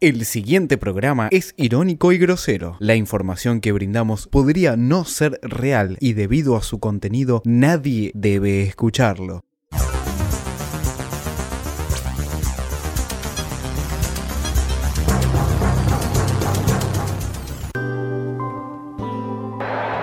El 0.00 0.26
siguiente 0.26 0.78
programa 0.78 1.26
es 1.32 1.54
irónico 1.56 2.12
y 2.12 2.18
grosero. 2.18 2.76
La 2.78 2.94
información 2.94 3.60
que 3.60 3.72
brindamos 3.72 4.28
podría 4.28 4.76
no 4.76 5.04
ser 5.04 5.40
real 5.42 5.96
y 5.98 6.12
debido 6.12 6.56
a 6.56 6.62
su 6.62 6.78
contenido 6.78 7.42
nadie 7.44 8.12
debe 8.14 8.62
escucharlo. 8.62 9.42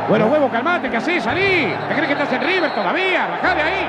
Bueno, 0.09 0.27
huevo, 0.27 0.51
calmate, 0.51 0.89
¿qué 0.89 0.97
haces? 0.97 1.23
Salí. 1.23 1.71
¿Te 1.87 1.93
crees 1.95 2.07
que 2.07 2.13
estás 2.13 2.33
en 2.33 2.41
River 2.41 2.75
todavía? 2.75 3.27
Bajá 3.27 3.55
de 3.55 3.61
ahí. 3.61 3.87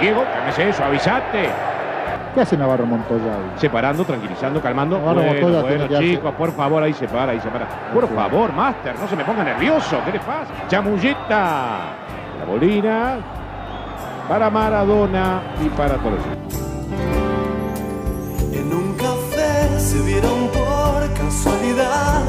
Diego, 0.00 0.24
cálmese, 0.24 0.72
suavizate. 0.72 1.73
¿Qué 2.34 2.40
hace 2.40 2.56
Navarro 2.56 2.84
Montoya 2.84 3.32
ahí? 3.32 3.58
Separando, 3.58 4.04
tranquilizando, 4.04 4.60
calmando. 4.60 4.98
Navarro 4.98 5.22
bueno, 5.22 5.32
Montoya 5.32 5.60
bueno, 5.62 5.86
tiene 5.86 5.88
que 5.88 6.16
chicos, 6.16 6.34
por 6.34 6.52
favor, 6.52 6.82
ahí 6.82 6.92
se 6.92 7.06
para, 7.06 7.30
ahí 7.32 7.40
se 7.40 7.48
para. 7.48 7.68
Por 7.92 8.08
favor, 8.12 8.52
Master, 8.52 8.98
no 8.98 9.06
se 9.06 9.14
me 9.14 9.24
ponga 9.24 9.44
nervioso. 9.44 10.00
¿Qué 10.04 10.12
le 10.12 10.18
pasa? 10.18 10.50
Chamullita. 10.68 11.78
La 12.40 12.44
bolina. 12.44 13.18
Para 14.28 14.50
Maradona 14.50 15.42
y 15.64 15.68
para 15.68 15.94
Torres. 15.96 16.18
En 18.52 18.72
un 18.72 18.94
café 18.94 19.78
se 19.78 20.02
vieron 20.02 20.48
por 20.48 21.12
casualidad, 21.14 22.22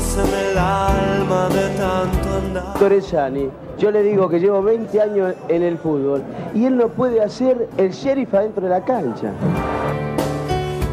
en 0.00 0.50
el 0.50 0.58
alma 0.58 1.48
de 1.50 1.68
tanto 1.76 2.28
andar. 2.34 2.78
Torresani, 2.78 3.48
yo 3.78 3.90
le 3.90 4.02
digo 4.02 4.30
que 4.30 4.40
llevo 4.40 4.62
20 4.62 4.98
años 5.00 5.34
en 5.48 5.62
el 5.62 5.76
fútbol 5.76 6.22
y 6.54 6.64
él 6.64 6.78
no 6.78 6.88
puede 6.88 7.22
hacer 7.22 7.68
el 7.76 7.90
sheriff 7.90 8.32
adentro 8.32 8.62
de 8.64 8.70
la 8.70 8.82
cancha. 8.82 9.32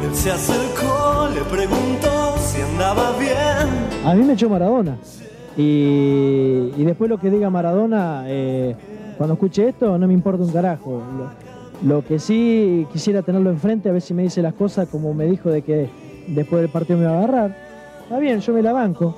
Él 0.03 0.13
se 0.13 0.31
acercó, 0.31 1.29
le 1.33 1.41
preguntó 1.41 2.35
si 2.37 2.61
andaba 2.61 3.17
bien. 3.17 4.05
A 4.05 4.13
mí 4.13 4.23
me 4.23 4.33
echó 4.33 4.49
Maradona. 4.49 4.97
Y, 5.55 6.73
y 6.75 6.83
después 6.83 7.09
lo 7.09 7.17
que 7.17 7.29
diga 7.29 7.49
Maradona, 7.49 8.23
eh, 8.27 8.75
cuando 9.17 9.35
escuche 9.35 9.69
esto, 9.69 9.97
no 9.97 10.05
me 10.05 10.13
importa 10.13 10.43
un 10.43 10.51
carajo. 10.51 11.01
Lo, 11.81 11.95
lo 11.95 12.05
que 12.05 12.19
sí 12.19 12.85
quisiera 12.91 13.21
tenerlo 13.21 13.51
enfrente, 13.51 13.87
a 13.87 13.93
ver 13.93 14.01
si 14.01 14.13
me 14.13 14.23
dice 14.23 14.41
las 14.41 14.53
cosas 14.53 14.89
como 14.89 15.13
me 15.13 15.25
dijo 15.25 15.49
de 15.49 15.61
que 15.61 15.89
después 16.27 16.61
del 16.61 16.69
partido 16.69 16.99
me 16.99 17.05
iba 17.05 17.13
a 17.13 17.17
agarrar. 17.19 17.66
Está 18.07 18.19
bien, 18.19 18.39
yo 18.39 18.53
me 18.53 18.61
la 18.61 18.71
banco. 18.73 19.15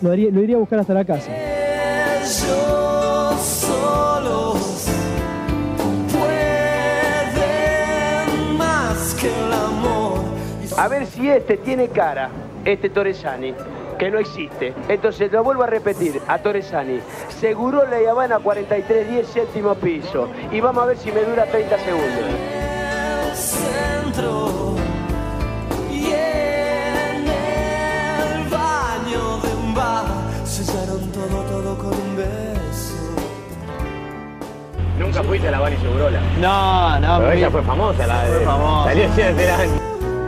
Lo, 0.00 0.12
haría- 0.12 0.30
lo 0.30 0.40
iría 0.42 0.56
a 0.56 0.60
buscar 0.60 0.78
hasta 0.78 0.94
la 0.94 1.04
casa. 1.04 1.30
Ellos 2.22 3.40
solos 3.40 4.86
pueden 6.12 7.36
más 8.56 9.14
que 9.20 9.26
el 9.28 9.52
amor. 9.52 10.20
A 10.76 10.88
ver 10.88 11.06
si 11.06 11.28
este 11.28 11.56
tiene 11.56 11.88
cara, 11.88 12.30
este 12.64 12.90
Torresani, 12.90 13.54
que 13.98 14.10
no 14.10 14.18
existe. 14.18 14.72
Entonces 14.88 15.32
lo 15.32 15.42
vuelvo 15.42 15.64
a 15.64 15.66
repetir 15.66 16.20
a 16.28 16.38
Torresani. 16.38 17.00
Seguro 17.40 17.82
la 17.88 18.08
Habana 18.08 18.38
4310 18.38 19.26
séptimo 19.26 19.74
piso. 19.74 20.28
Y 20.52 20.60
vamos 20.60 20.84
a 20.84 20.86
ver 20.86 20.96
si 20.98 21.10
me 21.10 21.22
dura 21.24 21.44
30 21.46 21.76
segundos. 21.78 22.24
Nunca 35.18 35.30
fuiste 35.30 35.48
a 35.48 35.50
la 35.50 35.58
Bani 35.58 35.76
Segurola. 35.78 36.20
No, 36.40 37.00
no, 37.00 37.18
Pero 37.18 37.32
ella 37.32 37.50
fue 37.50 37.62
famosa, 37.62 38.06
la 38.06 38.22
de. 38.22 38.36
Fue 38.36 38.44
famosa. 38.44 38.88
Salió 38.88 39.08
siete 39.16 39.34
del 39.34 39.50
año. 39.50 39.72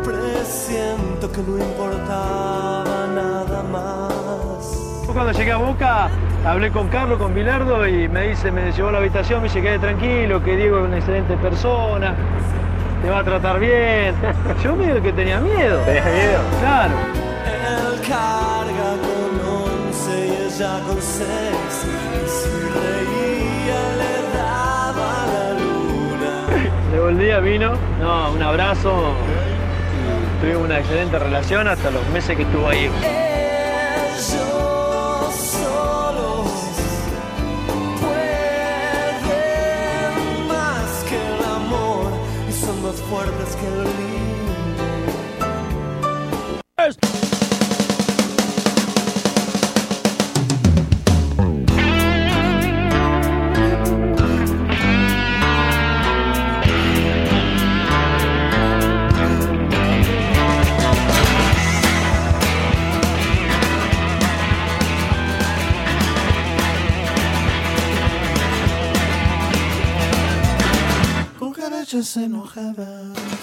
Presiento 0.02 1.30
que 1.30 1.42
no 1.42 1.58
importaba 1.58 3.06
nada 3.14 3.62
más. 3.70 5.06
Cuando 5.12 5.30
llegué 5.30 5.52
a 5.52 5.58
Boca, 5.58 6.08
hablé 6.44 6.72
con 6.72 6.88
Carlos, 6.88 7.19
con 7.19 7.34
Bilardo 7.34 7.87
y 7.87 8.09
me 8.09 8.31
dice, 8.31 8.50
me 8.50 8.72
llevó 8.72 8.88
a 8.88 8.92
la 8.92 8.98
habitación, 8.98 9.42
me 9.42 9.44
dice, 9.48 9.62
quede 9.62 9.78
tranquilo, 9.78 10.42
que 10.42 10.56
Diego 10.56 10.81
es 10.81 10.84
una 10.87 10.97
excelente 10.97 11.36
persona, 11.36 12.16
te 13.00 13.10
va 13.10 13.20
a 13.20 13.25
tratar 13.25 13.60
bien. 13.60 14.12
Yo 14.65 14.75
medio 14.75 15.00
que 15.00 15.12
tenía 15.12 15.38
miedo. 15.38 15.78
¿Tenías 15.82 16.04
miedo? 16.04 16.41
Claro. 16.60 16.94
Él 17.47 18.00
carga 18.09 18.97
con 19.03 19.86
once 19.86 20.26
y 20.26 20.47
ella 20.47 20.81
con 20.84 21.00
seis. 21.00 22.00
Día 27.20 27.38
vino, 27.38 27.72
no, 28.00 28.32
un 28.32 28.42
abrazo. 28.42 29.14
y 30.38 30.41
Tuvimos 30.41 30.64
una 30.64 30.78
excelente 30.78 31.19
relación 31.19 31.69
hasta 31.69 31.91
los 31.91 32.06
meses 32.08 32.36
que 32.36 32.42
estuvo 32.42 32.66
ahí. 32.69 32.91
Fuertes 43.09 43.56
que 43.56 43.66
el 43.66 44.00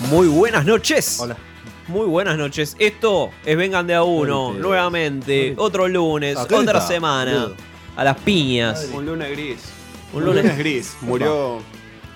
Muy 0.10 0.28
buenas 0.28 0.66
noches. 0.66 1.20
Hola. 1.20 1.38
Muy 1.88 2.06
buenas 2.08 2.38
noches. 2.38 2.76
Esto 2.80 3.30
es 3.46 3.56
Vengan 3.56 3.86
de 3.86 3.94
a 3.96 4.04
uno, 4.04 4.54
nuevamente, 4.54 5.54
otro 5.58 5.88
lunes, 5.88 6.36
Acá 6.38 6.58
otra 6.58 6.80
está, 6.80 6.88
semana. 6.88 7.32
boludo. 7.32 7.56
A 7.96 8.04
las 8.04 8.18
piñas. 8.18 8.90
Un 8.94 9.06
lunes 9.06 9.30
gris. 9.32 9.58
Un 10.14 10.26
lunes- 10.26 10.58
gris. 10.58 10.98
Murió. 11.02 11.60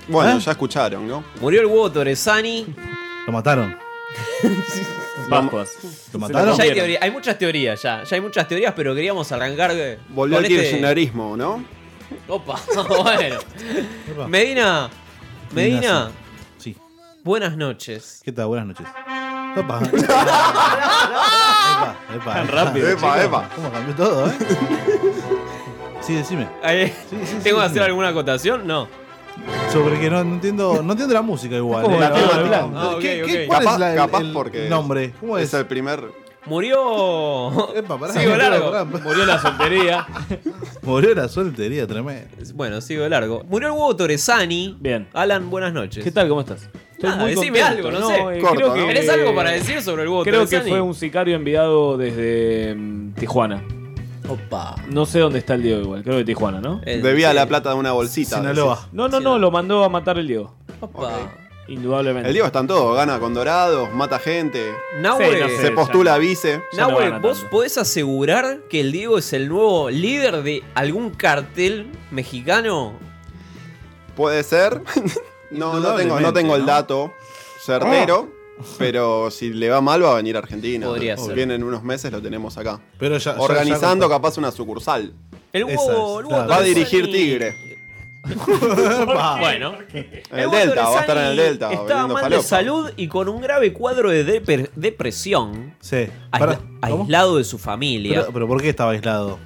Bueno, 0.07 0.37
¿Eh? 0.37 0.39
ya 0.39 0.51
escucharon, 0.51 1.07
¿no? 1.07 1.23
Murió 1.39 1.61
el 1.61 1.67
huevo 1.67 1.91
Torresani. 1.91 2.65
Lo 3.27 3.31
mataron. 3.33 3.77
Pascuas. 5.29 5.69
¿Lo 6.11 6.19
mataron? 6.19 6.57
Ya 6.57 6.63
hay, 6.63 6.73
teoría- 6.73 6.99
hay 7.01 7.11
muchas 7.11 7.37
teorías 7.37 7.81
ya. 7.81 8.03
Ya 8.03 8.15
hay 8.15 8.21
muchas 8.21 8.47
teorías, 8.47 8.73
pero 8.75 8.93
queríamos 8.95 9.31
arrancar 9.31 9.71
eh, 9.73 9.99
Volvió 10.09 10.37
con 10.37 10.45
el 10.45 10.51
este- 10.51 10.69
kirchnerismo, 10.71 11.37
¿no? 11.37 11.63
Opa, 12.27 12.59
bueno. 13.03 13.37
Medina. 14.27 14.89
Medina. 15.53 16.11
Buenas 17.23 17.55
noches. 17.57 18.21
¿Qué 18.23 18.31
tal? 18.31 18.47
Buenas 18.47 18.67
noches. 18.67 18.87
Opa. 19.57 19.79
epa, 22.15 22.33
Tan 22.33 22.47
rápido, 22.47 22.87
Epa, 22.89 23.13
chicos. 23.13 23.25
epa. 23.25 23.49
¿Cómo 23.55 23.71
cambió 23.71 23.95
todo, 23.95 24.27
eh? 24.27 24.31
Sí, 26.01 26.15
decime. 26.15 26.47
Sí, 26.63 26.93
sí, 27.11 27.17
sí, 27.25 27.35
¿Tengo 27.43 27.59
que 27.59 27.65
sí. 27.65 27.69
hacer 27.71 27.83
alguna 27.83 28.07
acotación? 28.07 28.65
No. 28.65 28.87
Sobre 29.71 29.99
que 29.99 30.09
no, 30.09 30.23
no 30.23 30.33
entiendo, 30.33 30.81
no 30.81 30.91
entiendo 30.93 31.13
la 31.13 31.21
música 31.21 31.55
igual. 31.55 31.83
¿Cómo 31.83 31.97
eh. 31.97 31.99
la. 31.99 32.07
Ah, 32.75 32.89
ok, 32.95 32.99
¿Qué- 32.99 33.23
ok. 33.23 33.29
¿Cuál 33.47 33.59
Capaz, 33.59 33.73
es 33.73 33.79
la- 33.79 33.91
el- 33.91 33.97
capaz 33.97 34.19
el 34.21 34.33
porque 34.33 34.67
nombre? 34.67 35.13
¿Cómo 35.19 35.37
es? 35.37 35.43
es 35.45 35.53
el 35.53 35.67
primer. 35.67 36.03
Murió. 36.47 37.71
Epa, 37.75 37.99
pará, 37.99 38.13
sigo 38.13 38.31
pará, 38.31 38.49
largo. 38.49 38.71
pará. 38.71 38.83
Murió 38.85 39.25
la 39.27 39.39
soltería. 39.39 40.07
Murió 40.81 41.13
la 41.13 41.27
soltería, 41.29 41.85
tremendo. 41.85 42.35
Bueno, 42.55 42.81
sigo 42.81 43.03
de 43.03 43.09
largo. 43.09 43.43
Murió 43.47 43.67
el 43.67 43.73
huevo 43.75 43.95
Torresani. 43.95 44.75
Bien. 44.79 45.07
Alan, 45.13 45.51
buenas 45.51 45.71
noches. 45.71 46.03
¿Qué 46.03 46.09
tal? 46.11 46.27
¿Cómo 46.29 46.41
estás? 46.41 46.67
Estoy 47.01 47.09
Nada, 47.09 47.23
muy 47.23 47.31
decime 47.35 47.59
contento. 47.61 47.87
algo, 47.87 47.99
no, 47.99 48.07
sé. 48.07 48.15
eh, 48.15 48.39
Corto, 48.41 48.55
creo 48.55 48.67
¿no? 48.67 48.73
que- 48.75 48.93
¿Tenés 48.93 49.09
algo 49.09 49.33
para 49.35 49.49
decir 49.51 49.81
sobre 49.81 50.03
el 50.03 50.09
huevo 50.09 50.23
Creo 50.23 50.47
que 50.47 50.61
fue 50.61 50.81
un 50.81 50.93
sicario 50.93 51.35
enviado 51.35 51.97
desde 51.97 52.75
mm, 52.75 53.13
Tijuana. 53.13 53.63
Opa. 54.29 54.75
No 54.87 55.07
sé 55.07 55.17
dónde 55.19 55.39
está 55.39 55.55
el 55.55 55.63
Diego 55.63 55.81
igual, 55.81 56.03
creo 56.03 56.17
que 56.17 56.23
Tijuana, 56.25 56.61
¿no? 56.61 56.79
El- 56.85 57.01
Debía 57.01 57.29
sí. 57.31 57.35
la 57.35 57.47
plata 57.47 57.69
de 57.69 57.75
una 57.75 57.91
bolsita. 57.91 58.37
Sinaloa. 58.37 58.87
No, 58.91 59.07
no, 59.07 59.19
no, 59.19 59.39
lo 59.39 59.49
mandó 59.49 59.83
a 59.83 59.89
matar 59.89 60.19
el 60.19 60.27
Diego. 60.27 60.53
Opa. 60.79 61.11
Indudablemente. 61.67 62.27
El 62.27 62.33
Diego 62.33 62.45
está 62.45 62.59
en 62.59 62.67
todo, 62.67 62.93
gana 62.93 63.19
con 63.19 63.33
dorados, 63.33 63.91
mata 63.93 64.19
gente, 64.19 64.73
Nahue, 64.99 65.25
Sí, 65.25 65.39
no 65.41 65.47
sé. 65.47 65.57
se 65.61 65.71
postula 65.71 66.13
a 66.15 66.17
vice. 66.19 66.61
No 66.77 66.89
Nahue, 66.89 67.17
¿vos 67.19 67.45
podés 67.49 67.77
asegurar 67.77 68.59
que 68.69 68.81
el 68.81 68.91
Diego 68.91 69.17
es 69.17 69.31
el 69.33 69.47
nuevo 69.49 69.89
líder 69.89 70.43
de 70.43 70.63
algún 70.75 71.09
cartel 71.11 71.87
mexicano? 72.11 72.93
Puede 74.15 74.43
ser. 74.43 74.81
no, 75.51 75.79
no 75.79 75.95
tengo, 75.95 76.19
no 76.19 76.33
tengo 76.33 76.55
el 76.55 76.65
dato 76.65 77.13
certero. 77.65 78.39
Pero 78.77 79.31
si 79.31 79.51
le 79.51 79.69
va 79.69 79.81
mal, 79.81 80.03
va 80.03 80.11
a 80.11 80.15
venir 80.15 80.35
a 80.35 80.39
Argentina. 80.39 80.85
Podría 80.85 81.17
ser. 81.17 81.33
Viene 81.33 81.55
en 81.55 81.63
unos 81.63 81.81
meses, 81.83 82.11
lo 82.11 82.21
tenemos 82.21 82.57
acá. 82.59 82.79
Pero 82.99 83.17
ya, 83.17 83.35
Organizando 83.39 84.05
ya- 84.07 84.15
capaz 84.15 84.37
una 84.37 84.51
sucursal. 84.51 85.13
El 85.51 85.63
huevo, 85.63 85.81
es, 85.81 85.89
el 85.89 85.95
huevo 85.95 86.27
claro. 86.29 86.47
Va 86.49 86.57
a 86.57 86.61
dirigir 86.61 87.05
Tigre. 87.11 87.55
bueno, 89.39 89.73
En 89.93 90.39
el 90.39 90.51
Delta, 90.51 90.89
va 90.89 90.97
a 90.97 91.01
estar 91.01 91.17
en 91.17 91.23
el 91.23 91.35
Delta. 91.37 91.73
Estaba 91.73 92.07
mal 92.07 92.29
de 92.29 92.41
salud 92.43 92.91
y 92.95 93.07
con 93.07 93.29
un 93.29 93.41
grave 93.41 93.73
cuadro 93.73 94.11
de 94.11 94.25
depre- 94.25 94.69
depresión. 94.75 95.73
Sí. 95.79 96.07
¿cómo? 96.37 96.57
aislado 96.81 97.37
de 97.37 97.43
su 97.43 97.57
familia. 97.57 98.21
Pero, 98.21 98.33
pero 98.33 98.47
¿por 98.47 98.61
qué 98.61 98.69
estaba 98.69 98.91
aislado? 98.91 99.39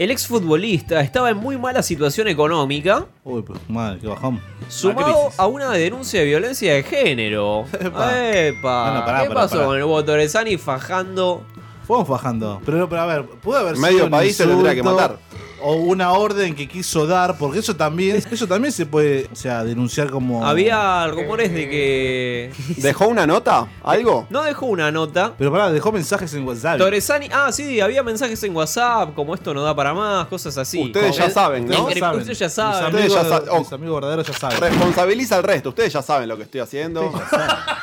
El 0.00 0.10
exfutbolista 0.10 1.02
estaba 1.02 1.28
en 1.28 1.36
muy 1.36 1.58
mala 1.58 1.82
situación 1.82 2.26
económica, 2.26 3.04
Uy, 3.22 3.42
pues, 3.42 3.60
madre, 3.68 3.98
qué 4.00 4.06
bajón. 4.06 4.40
sumado 4.66 5.28
a 5.36 5.46
una 5.46 5.70
denuncia 5.72 6.20
de 6.20 6.26
violencia 6.26 6.72
de 6.72 6.82
género. 6.82 7.66
Epa. 7.78 8.16
Epa. 8.16 8.90
Bueno, 8.92 9.04
pará, 9.04 9.22
¿Qué 9.24 9.28
pará, 9.28 9.40
pasó 9.42 9.56
pará. 9.56 9.66
con 9.66 9.76
el 9.76 9.82
Hugo 9.82 10.02
Torresani 10.02 10.56
fajando? 10.56 11.44
Fuimos 11.90 12.08
bajando. 12.08 12.60
Pero, 12.64 12.88
pero 12.88 13.02
a 13.02 13.06
ver, 13.06 13.24
puede 13.26 13.60
haber 13.62 13.76
Medio 13.76 13.94
sido 13.94 14.04
un 14.04 14.10
país 14.12 14.36
se 14.36 14.46
tendría 14.46 14.74
que 14.76 14.82
matar. 14.82 15.18
O 15.62 15.74
una 15.74 16.12
orden 16.12 16.54
que 16.54 16.66
quiso 16.66 17.06
dar, 17.06 17.36
porque 17.36 17.58
eso 17.58 17.76
también, 17.76 18.16
eso 18.30 18.46
también 18.46 18.72
se 18.72 18.86
puede, 18.86 19.28
o 19.30 19.36
sea, 19.36 19.62
denunciar 19.62 20.08
como. 20.08 20.46
Había 20.46 21.06
rumores 21.08 21.52
de 21.52 21.68
que. 21.68 22.52
¿Dejó 22.78 23.08
una 23.08 23.26
nota? 23.26 23.66
¿Algo? 23.82 24.26
No 24.30 24.42
dejó 24.42 24.66
una 24.66 24.90
nota. 24.90 25.34
Pero 25.36 25.50
pará, 25.52 25.70
dejó 25.70 25.92
mensajes 25.92 26.32
en 26.32 26.46
WhatsApp. 26.46 26.78
Torresani, 26.78 27.28
ah, 27.30 27.50
sí, 27.52 27.78
había 27.80 28.02
mensajes 28.04 28.42
en 28.44 28.56
WhatsApp, 28.56 29.12
como 29.14 29.34
esto 29.34 29.52
no 29.52 29.62
da 29.62 29.74
para 29.76 29.92
más, 29.92 30.28
cosas 30.28 30.56
así. 30.56 30.82
Ustedes 30.82 31.16
ya 31.16 31.28
saben, 31.28 31.66
¿no? 31.66 31.90
Saben. 31.92 32.20
Ustedes 32.20 32.38
ya 32.38 32.46
Mis 32.46 32.54
saben. 32.54 32.86
Ustedes 32.94 33.12
ya 33.12 33.20
amigos, 33.20 33.44
sa- 33.46 33.52
oh. 33.52 33.58
mis 33.58 33.72
amigos 33.72 33.94
verdaderos 34.00 34.26
ya 34.28 34.32
saben. 34.34 34.60
Responsabiliza 34.60 35.36
al 35.36 35.42
resto. 35.42 35.68
Ustedes 35.70 35.92
ya 35.92 36.00
saben 36.02 36.28
lo 36.28 36.36
que 36.38 36.44
estoy 36.44 36.60
haciendo. 36.60 37.12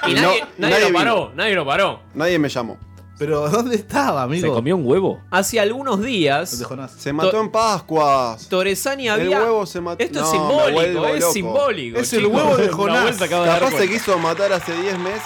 Y 0.08 0.12
Y 0.12 0.16
nadie, 0.16 0.40
no- 0.42 0.48
nadie 0.58 0.72
nadie 0.72 0.80
lo 0.80 0.88
vino. 0.88 0.98
paró, 1.00 1.32
nadie 1.36 1.54
lo 1.56 1.66
paró. 1.66 2.00
Nadie 2.16 2.40
me 2.40 2.50
llamó. 2.50 2.78
Pero 3.18 3.50
¿dónde 3.50 3.76
estaba, 3.76 4.22
amigo? 4.24 4.48
¿Se 4.48 4.54
comió 4.54 4.76
un 4.76 4.86
huevo? 4.86 5.22
Hace 5.32 5.60
algunos 5.60 6.02
días. 6.04 6.64
Se 6.98 7.12
mató 7.14 7.42
en 7.42 7.50
Pascuas. 7.50 8.48
Torresani 8.48 9.08
El 9.08 9.14
había. 9.14 9.42
huevo 9.42 9.66
se 9.66 9.82
mató. 9.82 10.04
Esto 10.04 10.20
No, 10.20 10.26
es 10.26 10.32
simbólico, 10.32 10.82
es 11.08 11.20
loco. 11.22 11.34
simbólico. 11.34 12.00
Es 12.00 12.14
el 12.14 12.26
huevo 12.28 12.58
de 12.58 12.70
Jonás. 12.70 13.18
dar 13.20 13.30
Capaz 13.60 13.72
se 13.72 13.90
quiso 13.90 14.18
matar 14.20 14.54
hace 14.54 14.72
10 14.80 15.00
meses. 15.00 15.22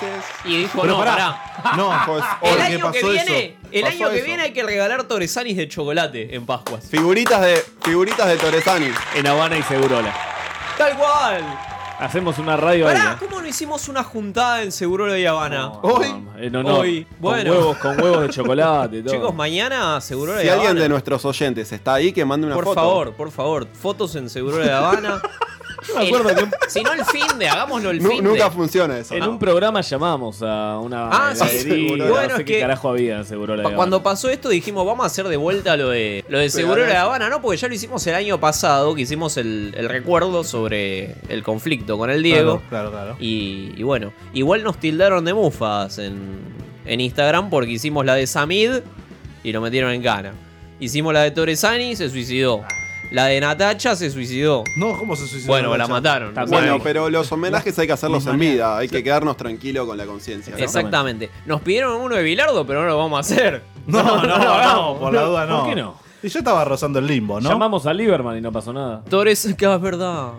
Y 0.45 0.57
dijo, 0.59 0.79
Pero 0.81 0.93
no, 0.93 0.99
pará. 0.99 1.41
pará. 1.61 1.75
No, 1.75 1.91
Pues, 2.05 2.23
El 2.53 2.61
año 2.61 2.91
que 2.91 2.99
pasó 3.01 3.11
viene, 3.11 3.45
eso. 3.45 3.67
el 3.71 3.81
Pasó 3.83 3.93
año 3.95 4.09
que 4.09 4.17
eso. 4.17 4.25
viene 4.25 4.43
hay 4.43 4.53
que 4.53 4.63
regalar 4.63 5.03
Torresanis 5.03 5.57
de 5.57 5.67
chocolate 5.67 6.33
en 6.35 6.45
Pascuas. 6.45 6.85
Figuritas 6.89 7.41
de, 7.41 7.61
figuritas 7.81 8.27
de 8.27 8.37
Torresani. 8.37 8.87
En 9.15 9.27
Habana 9.27 9.57
y 9.57 9.63
Segurola. 9.63 10.13
Tal 10.77 10.97
cual. 10.97 11.43
Hacemos 12.01 12.39
una 12.39 12.57
radio 12.57 12.87
ahí. 12.87 12.97
¿eh? 12.97 13.15
¿cómo 13.19 13.39
no 13.41 13.47
hicimos 13.47 13.87
una 13.87 14.03
juntada 14.03 14.63
en 14.63 14.71
Seguro 14.71 15.05
de 15.05 15.27
Habana? 15.27 15.69
Hoy. 15.83 16.07
En 16.37 16.55
honor. 16.55 16.79
Hoy. 16.81 17.05
Con 17.05 17.17
Bueno. 17.19 17.51
huevos, 17.51 17.77
con 17.77 18.01
huevos 18.01 18.21
de 18.23 18.29
chocolate. 18.29 19.03
Todo. 19.03 19.13
Chicos, 19.13 19.35
mañana 19.35 20.01
Seguro 20.01 20.33
de 20.33 20.41
Si 20.41 20.49
Habana. 20.49 20.69
alguien 20.69 20.83
de 20.83 20.89
nuestros 20.89 21.23
oyentes 21.25 21.71
está 21.71 21.93
ahí, 21.93 22.11
que 22.11 22.25
mande 22.25 22.47
una 22.47 22.55
por 22.55 22.63
foto. 22.65 22.75
favor, 22.75 23.13
por 23.13 23.29
favor, 23.31 23.67
fotos 23.79 24.15
en 24.15 24.29
Seguro 24.31 24.57
de 24.57 24.71
Habana. 24.71 25.21
me 25.97 26.05
acuerdo 26.07 26.29
El- 26.29 26.35
que 26.35 26.43
un- 26.43 26.51
Si 26.67 26.81
no 26.83 26.93
el 26.93 27.05
fin 27.05 27.39
de, 27.39 27.47
hagámoslo 27.49 27.89
el 27.91 28.01
fin 28.01 28.23
nunca 28.23 28.45
de. 28.45 28.51
funciona 28.51 28.97
eso. 28.99 29.13
en 29.13 29.19
¿no? 29.21 29.31
un 29.31 29.39
programa 29.39 29.81
llamamos 29.81 30.41
a 30.41 30.79
una 30.79 31.09
Ah, 31.11 31.33
sí, 31.35 31.47
seguro. 31.59 32.05
no 32.05 32.11
Bueno, 32.11 32.35
sé 32.35 32.41
es 32.41 32.47
qué 32.47 32.53
que- 32.55 32.59
carajo 32.61 32.89
había. 32.89 33.23
Pa- 33.23 33.69
de 33.69 33.75
Cuando 33.75 34.03
pasó 34.03 34.29
esto 34.29 34.49
dijimos, 34.49 34.85
vamos 34.85 35.03
a 35.03 35.07
hacer 35.07 35.27
de 35.27 35.37
vuelta 35.37 35.75
lo 35.77 35.89
de 35.89 36.23
lo 36.29 36.39
de 36.39 36.49
Seguro 36.49 36.83
de 36.85 36.95
Habana, 36.95 37.29
¿no? 37.29 37.41
Porque 37.41 37.57
ya 37.57 37.67
lo 37.67 37.73
hicimos 37.73 38.05
el 38.07 38.15
año 38.15 38.39
pasado, 38.39 38.93
que 38.95 39.01
hicimos 39.01 39.37
el, 39.37 39.73
el 39.77 39.89
recuerdo 39.89 40.43
sobre 40.43 41.15
el 41.29 41.43
conflicto 41.43 41.97
con 41.97 42.09
el 42.09 42.21
Diego. 42.23 42.61
Claro, 42.69 42.89
claro, 42.89 42.91
claro. 42.91 43.17
Y, 43.19 43.73
y 43.77 43.83
bueno, 43.83 44.13
igual 44.33 44.63
nos 44.63 44.77
tildaron 44.79 45.25
de 45.25 45.33
mufas 45.33 45.97
en, 45.97 46.39
en 46.85 47.01
Instagram 47.01 47.49
porque 47.49 47.71
hicimos 47.71 48.05
la 48.05 48.15
de 48.15 48.27
Samid 48.27 48.71
y 49.43 49.51
lo 49.51 49.61
metieron 49.61 49.91
en 49.91 50.01
cana. 50.03 50.33
Hicimos 50.79 51.13
la 51.13 51.21
de 51.23 51.31
Torresani, 51.31 51.95
se 51.95 52.09
suicidó. 52.09 52.61
La 53.11 53.25
de 53.25 53.41
Natacha 53.41 53.95
se 53.95 54.09
suicidó. 54.09 54.63
No, 54.77 54.97
¿cómo 54.97 55.17
se 55.17 55.27
suicidó? 55.27 55.51
Bueno, 55.51 55.75
la 55.75 55.87
mataron. 55.87 56.33
También. 56.33 56.61
Bueno, 56.61 56.79
pero 56.81 57.09
los 57.09 57.29
homenajes 57.31 57.77
hay 57.77 57.85
que 57.85 57.93
hacerlos 57.93 58.25
en 58.25 58.39
vida. 58.39 58.77
Hay 58.77 58.87
que 58.87 59.03
quedarnos 59.03 59.35
tranquilos 59.35 59.85
con 59.85 59.97
la 59.97 60.05
conciencia. 60.05 60.55
¿no? 60.55 60.63
Exactamente. 60.63 61.29
Nos 61.45 61.61
pidieron 61.61 61.99
uno 62.01 62.15
de 62.15 62.23
Bilardo, 62.23 62.65
pero 62.65 62.81
no 62.81 62.87
lo 62.87 62.97
vamos 62.97 63.17
a 63.17 63.19
hacer. 63.19 63.63
No, 63.85 64.01
no, 64.01 64.23
no, 64.27 64.33
hagamos. 64.35 64.99
por 64.99 65.13
la 65.13 65.21
duda 65.23 65.45
no. 65.45 65.59
¿Por 65.59 65.69
qué 65.69 65.75
no? 65.75 65.95
Y 66.23 66.29
yo 66.29 66.39
estaba 66.39 66.63
rozando 66.63 66.99
el 66.99 67.07
limbo, 67.07 67.41
¿no? 67.41 67.49
Llamamos 67.49 67.85
a 67.85 67.93
Lieberman 67.93 68.37
y 68.37 68.41
no 68.41 68.51
pasó 68.51 68.71
nada. 68.71 69.03
Torres, 69.09 69.55
que 69.57 69.65
es 69.65 69.81
verdad. 69.81 70.33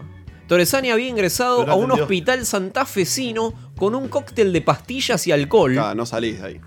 Torresani 0.46 0.90
había 0.90 1.08
ingresado 1.08 1.60
Pero 1.60 1.68
no 1.68 1.72
a 1.72 1.76
un 1.76 1.92
hospital 1.92 2.44
santafesino 2.44 3.54
con 3.76 3.94
un 3.94 4.08
cóctel 4.08 4.52
de 4.52 4.60
pastillas 4.60 5.26
y 5.26 5.32
alcohol. 5.32 5.78
Ah, 5.78 5.94
no 5.94 6.04
salís 6.04 6.40
de 6.40 6.46
ahí. 6.46 6.60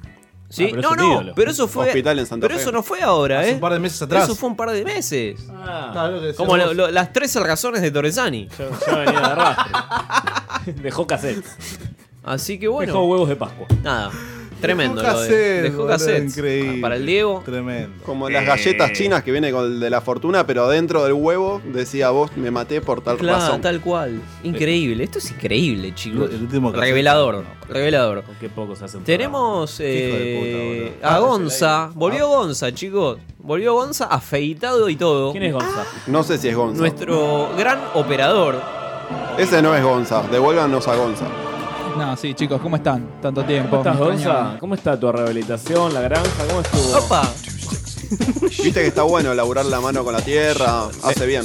¿Sí? 0.50 0.66
Ah, 0.66 0.70
pero 0.76 0.96
no, 0.96 1.22
no, 1.24 1.34
pero 1.36 1.52
eso 1.52 1.68
fue. 1.68 1.88
Hospital 1.88 2.20
en 2.20 2.26
Santa 2.28 2.48
pero 2.48 2.56
Fe. 2.58 2.62
eso 2.62 2.72
no 2.72 2.84
fue 2.84 3.02
ahora, 3.02 3.40
Hace 3.40 3.52
¿eh? 3.52 3.54
un 3.56 3.60
par 3.60 3.74
de 3.74 3.80
meses 3.80 4.02
atrás. 4.02 4.24
Eso 4.26 4.36
fue 4.36 4.50
un 4.50 4.56
par 4.56 4.70
de 4.72 4.84
meses. 4.84 5.40
Ah, 5.52 5.90
Claro, 5.92 6.22
que 6.22 6.34
Como 6.36 6.56
lo- 6.56 6.74
lo- 6.74 6.92
las 6.92 7.12
13 7.12 7.40
razones 7.42 7.82
de 7.82 7.92
Torresani. 7.92 8.48
ya, 8.58 8.66
ya 8.88 8.96
venía 8.98 9.20
de 9.20 9.26
arrastre. 9.26 10.74
Dejó 10.84 11.08
cassettes. 11.08 11.56
Así 12.24 12.60
que 12.60 12.68
bueno. 12.68 12.94
Dejó 12.94 13.06
huevos 13.06 13.28
de 13.30 13.36
Pascua. 13.36 13.68
Nada. 13.84 14.12
Tremendo. 14.66 15.02
Dejó 15.02 15.14
lo 15.14 15.20
de- 15.22 15.92
cassette, 15.92 16.24
dejó 16.24 16.26
increíble. 16.40 16.82
Para 16.82 16.96
el 16.96 17.06
Diego. 17.06 17.42
Tremendo. 17.46 18.04
Como 18.06 18.30
las 18.30 18.46
galletas 18.46 18.92
chinas 18.94 19.24
que 19.24 19.32
viene 19.32 19.52
con 19.52 19.66
el 19.66 19.80
de 19.80 19.90
la 19.90 20.02
fortuna, 20.02 20.46
pero 20.46 20.68
dentro 20.68 21.04
del 21.04 21.14
huevo 21.14 21.62
decía 21.66 22.10
vos 22.10 22.32
me 22.36 22.52
maté 22.52 22.82
por 22.82 23.02
tal 23.02 23.18
Claro, 23.18 23.40
razón. 23.40 23.62
tal 23.62 23.82
cual. 23.82 24.22
Increíble. 24.44 25.04
Esto 25.04 25.20
es 25.20 25.32
increíble, 25.32 25.94
chicos. 25.96 26.30
El 26.32 26.42
último 26.44 26.72
cassette. 26.72 26.86
Revelador. 26.90 27.44
Revelador. 27.70 28.24
Con 28.24 28.36
qué 28.36 28.50
poco 28.50 28.76
se 28.76 28.86
hace 28.86 28.98
un 28.98 29.04
Tenemos 29.04 29.72
Hijo 29.80 29.84
de 29.84 30.88
eh, 30.88 30.92
puta, 30.98 31.08
a 31.08 31.16
Ah, 31.16 31.20
Gonza. 31.20 31.92
Volvió 31.96 32.28
Gonza, 32.28 32.72
chicos. 32.74 33.18
Volvió 33.40 33.74
Gonza 33.74 34.06
afeitado 34.06 34.90
y 34.90 34.96
todo. 34.96 35.32
¿Quién 35.32 35.44
es 35.44 35.54
Gonza? 35.54 35.86
No 36.08 36.24
sé 36.24 36.38
si 36.38 36.50
es 36.50 36.56
Gonza. 36.56 36.80
Nuestro 36.80 37.50
gran 37.58 37.80
operador. 37.94 38.60
Ese 39.38 39.62
no 39.62 39.76
es 39.76 39.84
Gonza. 39.84 40.24
Devuélvanos 40.32 40.88
a 40.88 40.96
Gonza. 40.96 41.26
No, 41.98 42.16
sí, 42.18 42.34
chicos, 42.34 42.60
¿cómo 42.62 42.76
están? 42.76 43.22
Tanto 43.22 43.44
tiempo. 43.44 43.78
¿Cómo 43.78 43.82
estás. 43.82 43.98
Gonza? 43.98 44.58
¿Cómo 44.60 44.76
está 44.76 45.00
tu 45.00 45.12
rehabilitación, 45.12 45.94
la 45.94 46.02
granja? 46.02 46.46
¿Cómo 46.48 46.62
estuvo? 46.62 46.98
Opa. 47.06 47.24
Viste 48.42 48.82
que 48.82 48.88
está 48.88 49.04
bueno 49.04 49.34
laburar 49.34 49.66
la 49.66 49.80
mano 49.80 50.04
con 50.04 50.14
la 50.14 50.22
tierra. 50.22 50.88
Hace 51.04 51.26
bien. 51.26 51.44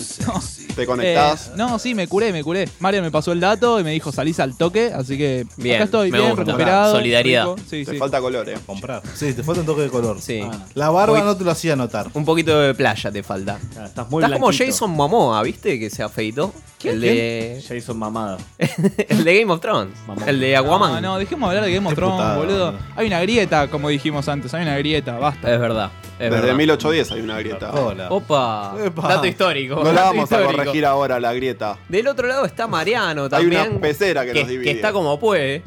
Te 0.77 0.87
conectás. 0.87 1.49
Eh, 1.49 1.53
no, 1.57 1.79
sí, 1.79 1.95
me 1.95 2.07
curé, 2.07 2.33
me 2.33 2.45
curé. 2.45 2.69
Mario 2.79 3.03
me 3.03 3.11
pasó 3.11 3.33
el 3.33 3.41
dato 3.41 3.81
y 3.81 3.85
me 3.85 3.91
dijo 3.91 4.13
salís 4.13 4.39
al 4.39 4.57
toque, 4.57 4.93
así 4.95 5.19
que 5.19 5.45
Bien, 5.57 5.77
acá 5.77 5.85
estoy, 5.85 6.11
me 6.13 6.19
bien, 6.19 6.31
gusta. 6.31 6.45
recuperado. 6.45 6.93
Solidaridad. 6.95 7.43
rico. 7.45 7.57
Sí, 7.69 7.85
Te 7.85 7.93
sí. 7.93 7.99
falta 7.99 8.21
color, 8.21 8.49
eh. 8.49 8.55
Comprar. 8.67 9.03
Sí, 9.15 9.33
te 9.35 9.43
falta 9.43 9.61
un 9.63 9.67
toque 9.67 9.83
de 9.83 9.89
color. 9.91 10.21
Sí. 10.23 10.41
Ah. 10.45 10.67
La 10.75 10.91
barba 10.91 11.15
Uy. 11.19 11.25
no 11.25 11.37
te 11.37 11.43
lo 11.45 11.51
hacía 11.51 11.75
notar. 11.75 12.09
Un 12.15 12.25
poquito 12.25 12.59
de 12.59 12.75
playa 12.75 13.11
te 13.11 13.23
falta. 13.23 13.59
Ah, 13.77 13.87
estás 13.87 14.09
muy 14.11 14.23
Estás 14.23 14.37
como 14.39 14.47
blanquito. 14.49 14.65
Jason 14.73 14.91
Momoa, 14.93 15.43
¿viste? 15.43 15.79
Que 15.79 15.91
se 15.91 16.03
afeitó. 16.05 16.53
El 16.85 17.01
de. 17.01 17.63
Jason 17.69 17.99
mamada. 17.99 18.39
el 19.09 19.25
de 19.25 19.41
Game 19.41 19.53
of 19.53 19.61
Thrones. 19.61 19.95
Mamá. 20.07 20.23
El 20.27 20.41
de 20.41 20.57
Aquaman. 20.57 20.95
No, 20.95 21.01
no, 21.01 21.19
dejemos 21.19 21.51
de 21.51 21.57
hablar 21.59 21.69
de 21.69 21.75
Game 21.75 21.87
of 21.89 21.93
Qué 21.93 21.97
Thrones, 21.97 22.15
putada, 22.17 22.39
boludo. 22.39 22.73
boludo. 22.73 22.85
Hay 22.97 23.07
una 23.09 23.21
grieta, 23.21 23.69
como 23.69 23.89
dijimos 23.91 24.29
antes, 24.29 24.55
hay 24.55 24.63
una 24.63 24.79
grieta, 24.79 25.19
basta. 25.19 25.53
Es 25.53 25.61
verdad. 25.61 25.91
Es 26.21 26.31
Desde 26.31 26.41
verdad. 26.43 26.57
1810 26.57 27.13
hay 27.13 27.21
una 27.23 27.39
grieta. 27.39 27.71
Hola. 27.73 28.09
Opa. 28.11 28.75
Epa. 28.85 29.09
Dato 29.09 29.27
histórico. 29.27 29.83
No 29.83 29.91
la 29.93 30.03
vamos 30.03 30.31
a 30.31 30.43
corregir 30.45 30.85
ahora, 30.85 31.19
la 31.19 31.33
grieta. 31.33 31.79
Del 31.89 32.07
otro 32.09 32.27
lado 32.29 32.45
está 32.45 32.67
Mariano 32.67 33.25
Hay 33.25 33.29
también. 33.31 33.71
una 33.71 33.81
pecera 33.81 34.25
que, 34.27 34.33
que, 34.33 34.41
nos 34.41 34.49
divide. 34.51 34.65
que 34.65 34.71
está 34.73 34.93
como 34.93 35.19
puede. 35.19 35.63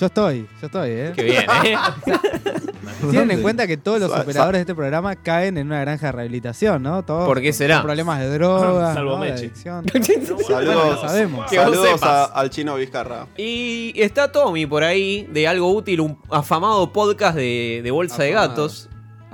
Yo 0.00 0.06
estoy, 0.06 0.48
yo 0.60 0.66
estoy, 0.66 0.90
¿eh? 0.90 1.12
Qué 1.14 1.22
bien, 1.22 1.44
¿eh? 1.64 1.76
Tienen 3.10 3.30
en 3.30 3.42
cuenta 3.42 3.66
que 3.68 3.76
todos 3.76 4.00
los 4.00 4.10
Sa- 4.10 4.22
operadores 4.22 4.58
de 4.58 4.60
este 4.62 4.74
programa 4.74 5.14
caen 5.14 5.56
en 5.56 5.68
una 5.68 5.80
granja 5.80 6.06
de 6.06 6.12
rehabilitación, 6.12 6.82
¿no? 6.82 7.04
Todos 7.04 7.26
¿Por 7.26 7.40
qué 7.40 7.52
será? 7.52 7.76
con 7.76 7.84
problemas 7.84 8.18
de 8.18 8.30
drogas, 8.36 8.94
Salvo 8.94 9.18
¿no? 9.18 9.22
de 9.24 9.30
Meche. 9.30 9.44
adicción. 9.46 9.84
Saludos, 10.48 10.74
Bueno, 10.74 11.00
sabemos. 11.00 11.50
Que 11.50 11.56
saludos 11.56 12.02
a- 12.02 12.24
al 12.24 12.50
chino 12.50 12.74
Vizcarra. 12.74 13.26
Y 13.36 13.92
está 13.96 14.32
Tommy 14.32 14.66
por 14.66 14.82
ahí, 14.82 15.28
de 15.30 15.46
algo 15.46 15.72
útil, 15.72 16.00
un 16.00 16.18
afamado 16.28 16.92
podcast 16.92 17.36
de, 17.36 17.80
de 17.84 17.90
Bolsa 17.92 18.24
de 18.24 18.34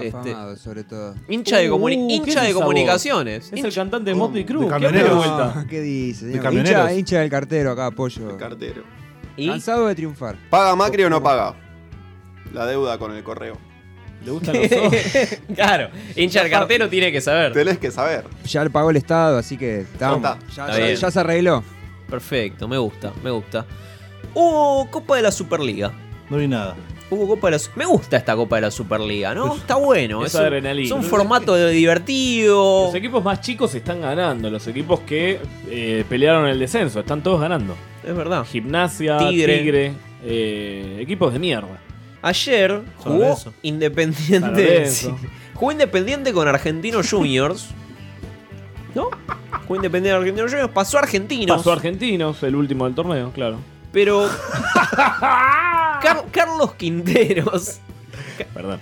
Afamado. 0.09 0.19
Este, 0.19 0.31
Afamado, 0.31 0.57
sobre 0.57 0.85
todo. 0.85 1.15
hincha 1.29 1.59
de, 1.59 1.71
comuni- 1.71 2.21
Uh, 2.21 2.55
comunicaciones. 2.55 3.53
Es 3.53 3.65
el 3.65 3.73
cantante 3.75 4.11
de 4.11 4.17
Motley 4.17 4.45
Crue. 4.45 4.67
de 4.69 4.79
¿Qué 4.93 5.03
vuelta? 5.05 5.67
¿Qué 5.69 5.81
dice? 5.81 6.27
¿De? 6.27 6.37
Hincha, 6.53 6.93
hincha 6.95 7.21
del 7.21 7.31
cartero 7.31 7.71
acá, 7.73 7.87
apoyo. 7.87 8.31
El 8.31 8.37
cartero. 8.37 8.83
Y 9.37 9.49
Cansado 9.49 9.87
de 9.87 9.95
triunfar. 9.95 10.37
¿Paga 10.51 10.75
Macri 10.77 11.05
o 11.05 11.11
no 11.11 11.23
paga? 11.23 11.55
La 12.53 12.67
deuda 12.67 12.99
con 12.99 13.15
el 13.15 13.23
correo. 13.23 13.57
¿Le 14.25 14.31
gustan 14.33 14.55
los 14.61 14.71
ojos? 14.73 14.95
claro, 15.55 15.89
hincha 16.15 16.43
del 16.43 16.51
cartero 16.51 16.89
tiene 16.91 17.11
que 17.11 17.21
saber. 17.23 17.53
Tenés 17.55 17.79
que 17.79 17.91
saber. 17.91 18.25
Ya 18.45 18.63
le 18.65 18.69
pagó 18.71 18.91
el 18.91 18.97
Estado, 18.97 19.39
así 19.39 19.57
que 19.57 19.87
ya, 19.99 20.13
Está 20.15 20.39
ya- 20.95 21.11
se 21.11 21.21
arregló. 21.21 21.65
Perfecto, 22.09 22.69
me 22.69 22.77
gusta, 22.77 23.13
me 23.23 23.31
gusta. 23.31 23.65
Hubo 24.35 24.91
Copa 24.91 25.17
de 25.17 25.23
la 25.23 25.33
Superliga. 25.33 25.93
No 26.29 26.37
vi 26.37 26.49
nada. 26.49 26.77
Hubo 27.11 27.27
Copa 27.27 27.51
de 27.51 27.59
la 27.59 27.63
Me 27.75 27.87
gusta 27.87 28.17
esta 28.17 28.37
Copa 28.37 28.57
de 28.57 28.63
la 28.63 28.71
Superliga, 28.71 29.35
¿no? 29.35 29.57
Está 29.57 29.75
bueno. 29.75 30.25
Es 30.25 30.35
Es, 30.35 30.41
un, 30.41 30.67
es 30.79 30.91
un 30.93 31.03
formato 31.03 31.55
de 31.55 31.71
divertido. 31.73 32.87
Los 32.87 32.95
equipos 32.95 33.25
más 33.25 33.41
chicos 33.41 33.75
están 33.75 34.01
ganando. 34.01 34.49
Los 34.49 34.67
equipos 34.69 35.01
que 35.01 35.41
eh, 35.69 36.05
pelearon 36.09 36.47
el 36.47 36.59
descenso 36.59 37.01
están 37.01 37.21
todos 37.23 37.41
ganando. 37.41 37.75
Es 38.05 38.15
verdad. 38.15 38.45
Gimnasia, 38.45 39.19
Tigre. 39.19 39.59
Tigre, 39.59 39.93
eh, 40.25 40.99
equipos 41.01 41.33
de 41.33 41.41
mierda. 41.41 41.81
Ayer 42.23 42.81
jugó 42.99 43.37
Independiente. 43.63 44.87
Sí. 44.91 45.11
Jugó 45.55 45.73
Independiente 45.73 46.33
con 46.33 46.47
Argentinos 46.47 47.11
Juniors. 47.11 47.71
¿No? 48.95 49.11
Jugó 49.63 49.77
Independiente 49.77 50.17
Argentino 50.17 50.47
Juniors, 50.49 50.71
pasó 50.73 50.99
a 50.99 51.01
Argentinos. 51.01 51.57
Pasó 51.57 51.71
a 51.71 51.75
Argentinos, 51.75 52.43
el 52.45 52.55
último 52.55 52.85
del 52.85 52.95
torneo, 52.95 53.33
claro. 53.33 53.59
Pero. 53.93 54.29
Car- 56.03 56.25
Carlos 56.31 56.75
Quinteros. 56.75 57.79
Perdón. 58.55 58.81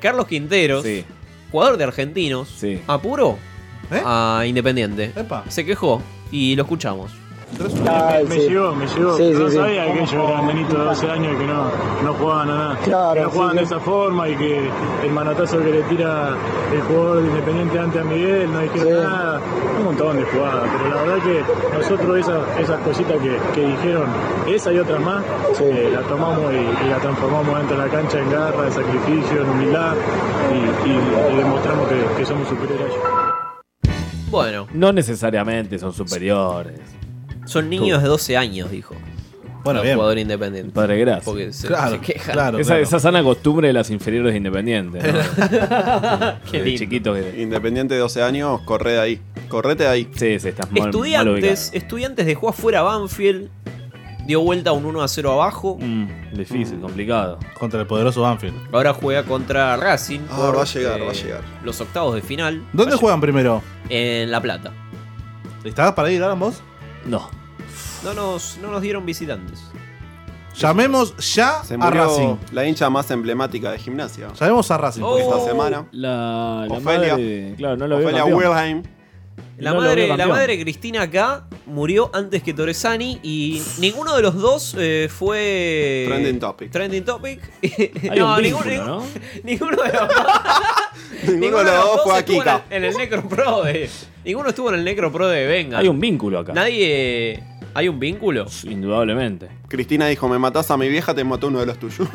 Carlos 0.00 0.26
Quinteros, 0.26 0.84
Sí. 0.84 1.04
jugador 1.50 1.76
de 1.76 1.84
Argentinos, 1.84 2.48
Sí. 2.48 2.80
apuró 2.86 3.38
¿Eh? 3.90 4.00
a 4.04 4.44
Independiente. 4.46 5.12
Epa. 5.16 5.44
Se 5.48 5.64
quejó 5.64 6.02
y 6.30 6.54
lo 6.56 6.62
escuchamos. 6.62 7.12
Me 8.28 8.36
llegó, 8.38 8.74
me 8.74 8.86
llegó. 8.86 9.16
Sí, 9.16 9.30
no 9.32 9.38
sí, 9.46 9.50
sí. 9.50 9.56
sabía 9.56 9.84
que 9.92 9.98
ellos 10.02 10.12
eran 10.12 10.46
nenitos 10.46 10.72
de 10.78 10.84
12 10.84 11.10
años 11.10 11.32
y 11.34 11.36
que 11.38 11.46
no, 11.46 11.64
no 12.04 12.14
jugaban 12.14 12.50
a 12.50 12.54
nada. 12.54 12.76
Claro, 12.84 13.14
que 13.14 13.20
no 13.20 13.30
jugaban 13.30 13.52
sí, 13.52 13.58
de 13.58 13.66
sí. 13.66 13.74
esa 13.74 13.80
forma 13.84 14.28
y 14.28 14.36
que 14.36 14.70
el 15.04 15.10
manotazo 15.12 15.58
que 15.58 15.70
le 15.70 15.82
tira 15.82 16.30
el 16.72 16.80
jugador 16.82 17.22
de 17.22 17.28
Independiente 17.28 17.78
antes 17.78 18.00
a 18.00 18.04
Miguel 18.04 18.52
no 18.52 18.58
dijeron 18.60 19.02
nada. 19.02 19.40
Un 19.78 19.84
montón 19.84 20.16
de 20.16 20.24
jugadas, 20.24 20.68
pero 20.82 20.94
la 20.94 21.02
verdad 21.02 21.24
que 21.24 21.78
nosotros 21.78 22.18
esas, 22.18 22.58
esas 22.58 22.80
cositas 22.80 23.16
que, 23.18 23.36
que 23.54 23.66
dijeron, 23.66 24.06
esa 24.46 24.72
y 24.72 24.78
otras 24.78 25.00
más, 25.00 25.22
eh, 25.60 25.90
la 25.92 26.00
tomamos 26.02 26.52
y, 26.52 26.56
y 26.86 26.88
la 26.90 26.98
transformamos 26.98 27.56
dentro 27.58 27.76
de 27.78 27.86
la 27.86 27.90
cancha 27.90 28.18
en 28.20 28.30
garra, 28.30 28.66
en 28.66 28.72
sacrificio, 28.72 29.42
en 29.42 29.50
humildad 29.50 29.94
y, 30.52 30.88
y- 30.88 31.32
y 31.32 31.36
demostramos 31.36 31.88
que, 31.88 31.96
que 32.18 32.24
somos 32.26 32.46
superiores 32.48 32.86
a 32.86 32.88
ellos. 32.88 33.04
Bueno, 34.30 34.66
No 34.74 34.92
necesariamente 34.92 35.78
son 35.78 35.92
superiores. 35.92 36.78
Son 37.50 37.68
niños 37.68 38.02
de 38.02 38.08
12 38.08 38.36
años, 38.36 38.70
dijo. 38.70 38.94
Bueno, 39.62 39.82
bien. 39.82 39.94
jugador 39.96 40.18
independiente. 40.18 40.72
Padre 40.72 40.98
Gracia. 41.00 41.22
Porque 41.22 41.52
se, 41.52 41.66
Claro, 41.66 41.90
se 41.96 42.00
quejan. 42.00 42.32
claro. 42.32 42.58
esa, 42.58 42.78
esa 42.78 42.98
sana 42.98 43.22
costumbre 43.22 43.66
de 43.68 43.74
las 43.74 43.90
inferiores 43.90 44.32
de 44.32 44.38
Independiente. 44.38 45.00
¿no? 45.02 45.18
Qué 46.50 46.62
lindo. 46.62 46.78
chiquitos 46.78 47.18
que. 47.18 47.42
Independiente 47.42 47.92
de 47.94 48.00
12 48.00 48.22
años, 48.22 48.60
corre 48.62 48.92
de 48.92 49.00
ahí. 49.00 49.20
Correte 49.48 49.82
de 49.82 49.88
ahí. 49.90 50.08
Sí, 50.14 50.38
sí, 50.40 50.48
estás 50.48 50.70
mal, 50.70 50.80
mal 50.80 50.88
Estudiantes, 50.88 51.34
ubicado. 51.68 51.76
estudiantes 51.78 52.26
dejó 52.26 52.48
afuera 52.48 52.80
Banfield. 52.82 53.50
Dio 54.26 54.40
vuelta 54.42 54.70
a 54.70 54.72
un 54.74 54.84
1 54.86 55.02
a 55.02 55.08
0 55.08 55.32
abajo. 55.32 55.76
Mm, 55.80 56.06
difícil, 56.36 56.78
complicado. 56.80 57.38
Contra 57.58 57.80
el 57.80 57.86
poderoso 57.86 58.22
Banfield. 58.22 58.54
Ahora 58.72 58.94
juega 58.94 59.24
contra 59.24 59.76
Racing. 59.76 60.20
Ah, 60.30 60.36
por, 60.36 60.56
va 60.58 60.62
a 60.62 60.66
llegar, 60.66 61.00
eh, 61.00 61.04
va 61.04 61.10
a 61.10 61.14
llegar. 61.14 61.40
Los 61.64 61.80
octavos 61.82 62.14
de 62.14 62.22
final. 62.22 62.64
¿Dónde 62.72 62.96
juegan 62.96 63.20
primero? 63.20 63.62
En 63.90 64.30
La 64.30 64.40
Plata. 64.40 64.72
¿Estabas 65.64 65.92
para 65.92 66.10
ir, 66.10 66.22
Alan, 66.22 66.38
vos? 66.38 66.62
No. 67.04 67.28
No 68.04 68.14
nos, 68.14 68.58
no 68.62 68.70
nos 68.70 68.80
dieron 68.82 69.04
visitantes. 69.04 69.60
Llamemos 70.56 71.14
ya 71.34 71.62
Se 71.64 71.74
a 71.74 71.78
murió 71.78 72.04
Racing. 72.06 72.36
la 72.52 72.66
hincha 72.66 72.90
más 72.90 73.10
emblemática 73.10 73.70
de 73.70 73.78
gimnasia. 73.78 74.28
Llamemos 74.38 74.70
a 74.70 74.78
Racing. 74.78 75.02
Oh. 75.02 75.18
Esta 75.18 75.40
semana. 75.44 75.86
La, 75.92 76.66
la 76.68 76.74
Ofelia. 76.76 77.12
madre. 77.14 77.54
Claro, 77.56 77.76
no 77.76 77.86
lo 77.86 77.98
veo. 77.98 78.06
Ofelia 78.08 78.24
campeón. 78.24 78.50
Wilhelm. 78.52 78.82
La, 79.58 79.70
No 79.70 79.76
lo 79.76 79.82
madre, 79.82 80.02
la 80.08 80.16
campeón. 80.16 80.28
madre 80.30 80.60
Cristina 80.62 81.02
acá 81.02 81.46
murió 81.66 82.10
antes 82.14 82.42
que 82.42 82.54
Torresani 82.54 83.20
y 83.22 83.62
ninguno 83.78 84.16
de 84.16 84.22
los 84.22 84.34
dos 84.34 84.74
eh, 84.78 85.08
fue. 85.14 86.04
Trending 86.08 86.40
topic. 86.40 86.70
Trending 86.70 87.04
topic. 87.04 87.40
Hay 87.62 87.92
un 88.02 88.10
ninguno, 88.10 88.36
vínculo, 88.38 88.64
ninguno- 88.64 88.86
¿no? 88.86 89.04
ninguno 89.44 89.82
de 89.82 89.92
los 89.92 90.08
dos. 90.08 90.16
Ninguno 91.36 91.58
de 91.58 91.64
los 91.64 91.84
dos 91.84 92.00
fue 92.04 92.14
a 92.14 92.18
estuvo 92.20 92.36
en 92.36 92.42
Kika. 92.42 92.62
el, 92.70 92.76
en 92.76 92.84
el 92.90 92.96
Necro 92.96 93.28
Pro 93.28 93.62
de. 93.62 93.90
Ninguno 94.24 94.48
estuvo 94.48 94.70
en 94.70 94.76
el 94.76 94.84
Necro 94.84 95.12
Pro 95.12 95.28
de 95.28 95.46
Venga. 95.46 95.78
Hay 95.78 95.88
un 95.88 96.00
vínculo 96.00 96.38
acá. 96.38 96.52
Nadie. 96.54 97.42
¿Hay 97.74 97.88
un 97.88 98.00
vínculo? 98.00 98.46
Indudablemente. 98.64 99.48
Cristina 99.68 100.06
dijo, 100.06 100.28
me 100.28 100.38
matás 100.38 100.70
a 100.70 100.76
mi 100.76 100.88
vieja, 100.88 101.14
te 101.14 101.22
mató 101.24 101.48
uno 101.48 101.60
de 101.60 101.66
los 101.66 101.78
tuyos. 101.78 102.08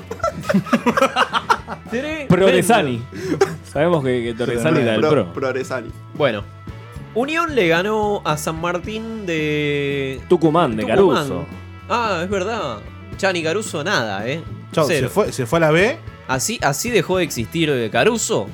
Progresani. 2.28 3.02
Sabemos 3.64 4.04
que, 4.04 4.24
que 4.24 4.34
Torresani 4.34 4.80
era 4.80 4.94
del 4.94 5.02
pro. 5.02 5.34
Progresani. 5.34 5.90
Bueno. 6.14 6.44
Unión 7.14 7.56
le 7.56 7.70
ganó 7.70 8.22
a 8.26 8.36
San 8.36 8.60
Martín 8.60 9.26
de. 9.26 10.20
Tucumán, 10.28 10.76
de 10.76 10.84
Tucumán. 10.84 11.16
Caruso. 11.16 11.46
Ah, 11.90 12.22
es 12.24 12.30
verdad. 12.30 12.80
Chani 13.16 13.42
Caruso 13.42 13.84
nada, 13.84 14.28
eh. 14.28 14.44
Chau, 14.74 14.86
Cero. 14.86 15.08
se 15.08 15.14
fue, 15.14 15.32
se 15.32 15.46
fue 15.46 15.58
a 15.58 15.62
la 15.62 15.72
B. 15.72 15.98
Así, 16.28 16.60
así 16.62 16.90
dejó 16.90 17.18
de 17.18 17.24
existir 17.24 17.70
eh, 17.70 17.90
Caruso. 17.90 18.48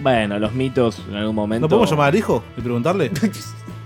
Bueno, 0.00 0.38
los 0.38 0.52
mitos 0.52 1.02
en 1.08 1.16
algún 1.16 1.34
momento. 1.34 1.64
¿No 1.64 1.68
podemos 1.68 1.90
llamar 1.90 2.08
al 2.10 2.14
hijo 2.16 2.44
y 2.56 2.60
preguntarle? 2.60 3.10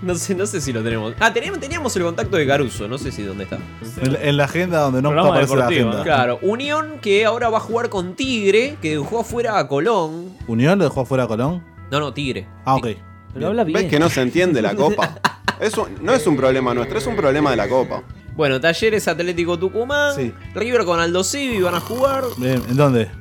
No 0.01 0.15
sé, 0.15 0.33
no 0.33 0.45
sé 0.47 0.59
si 0.61 0.73
lo 0.73 0.81
tenemos. 0.83 1.13
Ah, 1.19 1.31
teníamos, 1.31 1.59
teníamos 1.59 1.95
el 1.95 2.03
contacto 2.03 2.35
de 2.37 2.47
Caruso, 2.47 2.87
no 2.87 2.97
sé 2.97 3.11
si 3.11 3.21
dónde 3.21 3.43
está. 3.43 3.59
En, 4.01 4.17
en 4.19 4.37
la 4.37 4.45
agenda 4.45 4.79
donde 4.79 5.01
no 5.01 5.09
Programa 5.09 5.29
aparece 5.29 5.55
la 5.55 5.61
deportivo, 5.67 5.89
agenda. 5.89 6.03
Claro, 6.03 6.39
Unión 6.41 6.99
que 7.01 7.25
ahora 7.25 7.49
va 7.49 7.57
a 7.57 7.61
jugar 7.61 7.89
con 7.89 8.15
Tigre, 8.15 8.77
que 8.81 8.91
dejó 8.97 9.19
afuera 9.19 9.59
a 9.59 9.67
Colón. 9.67 10.35
¿Unión 10.47 10.79
le 10.79 10.85
dejó 10.85 11.01
afuera 11.01 11.25
a 11.25 11.27
Colón? 11.27 11.63
No, 11.91 11.99
no, 11.99 12.13
Tigre. 12.13 12.47
Ah, 12.65 12.75
ok. 12.75 12.87
Pero 13.33 13.47
habla 13.47 13.63
bien. 13.63 13.79
¿Ves 13.79 13.89
que 13.89 13.99
no 13.99 14.09
se 14.09 14.21
entiende 14.21 14.61
la 14.61 14.75
copa? 14.75 15.19
Eso 15.59 15.87
no 16.01 16.13
es 16.13 16.25
un 16.25 16.35
problema 16.35 16.73
nuestro, 16.73 16.97
es 16.97 17.05
un 17.05 17.15
problema 17.15 17.51
de 17.51 17.57
la 17.57 17.69
copa. 17.69 18.01
Bueno, 18.35 18.59
Talleres 18.59 19.07
Atlético 19.07 19.59
Tucumán. 19.59 20.15
Sí. 20.15 20.33
River 20.55 20.85
con 20.85 20.99
Aldo 20.99 21.23
Civi 21.23 21.61
van 21.61 21.75
a 21.75 21.79
jugar. 21.79 22.23
Bien, 22.37 22.61
¿En 22.67 22.75
dónde? 22.77 23.11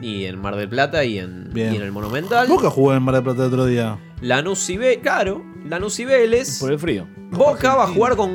Y 0.00 0.24
en 0.26 0.40
Mar 0.40 0.56
del 0.56 0.68
Plata 0.68 1.04
y 1.04 1.18
en, 1.18 1.50
Bien. 1.52 1.72
y 1.72 1.76
en 1.76 1.82
el 1.82 1.92
Monumental. 1.92 2.46
Boca 2.48 2.68
jugó 2.70 2.94
en 2.94 3.02
Mar 3.02 3.14
del 3.14 3.24
Plata 3.24 3.42
el 3.42 3.48
otro 3.48 3.64
día. 3.66 3.98
Lanús 4.20 4.68
y 4.70 4.76
Vélez. 4.76 4.98
Claro, 5.02 5.42
Lanús 5.64 5.98
y 6.00 6.04
Vélez. 6.04 6.58
Por 6.60 6.72
el 6.72 6.78
frío. 6.78 7.06
Boca 7.30 7.74
va 7.74 7.84
a 7.84 7.88
jugar 7.88 8.16
con, 8.16 8.30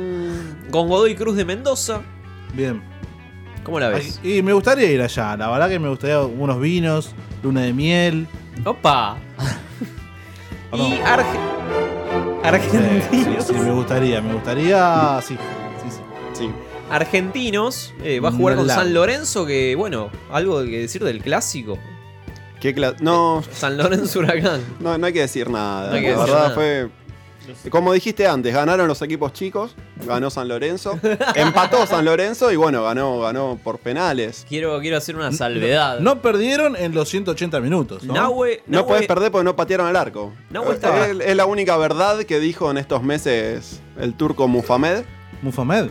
con 0.70 0.88
Godoy 0.88 1.14
Cruz 1.14 1.36
de 1.36 1.44
Mendoza. 1.44 2.00
Bien. 2.54 2.82
¿Cómo 3.62 3.78
la 3.78 3.88
ves? 3.90 4.18
Ay, 4.24 4.38
Y 4.38 4.42
me 4.42 4.52
gustaría 4.52 4.90
ir 4.90 5.00
allá. 5.00 5.36
La 5.36 5.48
verdad 5.50 5.68
que 5.68 5.78
me 5.78 5.88
gustaría 5.88 6.20
unos 6.20 6.60
vinos, 6.60 7.14
luna 7.44 7.60
de 7.62 7.72
miel. 7.72 8.26
Opa. 8.64 9.16
¿O 10.72 10.76
y? 10.78 10.80
Arge- 11.04 11.24
Sí, 12.42 12.48
Argentinos. 12.48 13.04
sí, 13.10 13.24
sí, 13.40 13.52
me 13.54 13.70
gustaría, 13.70 14.20
me 14.20 14.34
gustaría. 14.34 15.20
Sí, 15.22 15.36
sí, 15.82 15.88
sí. 16.32 16.50
Argentinos 16.92 17.92
eh, 18.02 18.20
va 18.20 18.28
a 18.28 18.32
jugar 18.32 18.56
con. 18.56 18.68
San 18.68 18.92
Lorenzo, 18.94 19.46
que 19.46 19.74
bueno, 19.76 20.10
algo 20.30 20.62
que 20.64 20.80
decir 20.80 21.02
del 21.04 21.20
clásico. 21.22 21.78
¿Qué 22.60 22.74
cla- 22.74 22.96
no, 23.00 23.42
San 23.52 23.76
Lorenzo 23.76 24.20
Huracán. 24.20 24.60
no, 24.78 24.96
no 24.96 25.06
hay 25.06 25.12
que 25.12 25.20
decir 25.20 25.50
nada. 25.50 25.88
No 25.90 25.96
hay 25.96 26.02
que 26.02 26.10
la 26.12 26.16
decir 26.18 26.26
verdad 26.34 26.42
nada. 26.44 26.54
fue. 26.54 26.88
Como 27.70 27.92
dijiste 27.92 28.24
antes, 28.28 28.54
ganaron 28.54 28.86
los 28.86 29.02
equipos 29.02 29.32
chicos, 29.32 29.74
ganó 30.06 30.30
San 30.30 30.46
Lorenzo, 30.46 30.96
empató 31.34 31.84
San 31.86 32.04
Lorenzo 32.04 32.52
y 32.52 32.56
bueno, 32.56 32.84
ganó, 32.84 33.18
ganó 33.18 33.58
por 33.64 33.80
penales. 33.80 34.46
Quiero, 34.48 34.78
quiero 34.80 34.96
hacer 34.96 35.16
una 35.16 35.32
salvedad. 35.32 35.98
No 35.98 36.22
perdieron 36.22 36.76
en 36.76 36.94
los 36.94 37.08
180 37.08 37.58
minutos. 37.58 38.04
¿no? 38.04 38.14
Nahue, 38.14 38.62
No 38.68 38.82
Nahue- 38.82 38.86
puedes 38.86 39.06
perder 39.08 39.32
porque 39.32 39.44
no 39.44 39.56
patearon 39.56 39.88
al 39.88 39.96
arco. 39.96 40.32
Nahue 40.50 40.74
está- 40.74 41.08
es, 41.08 41.18
es 41.18 41.36
la 41.36 41.46
única 41.46 41.76
verdad 41.76 42.22
que 42.22 42.38
dijo 42.38 42.70
en 42.70 42.78
estos 42.78 43.02
meses 43.02 43.80
el 43.98 44.14
turco 44.14 44.46
Mufamed. 44.46 45.02
Mufamed. 45.42 45.88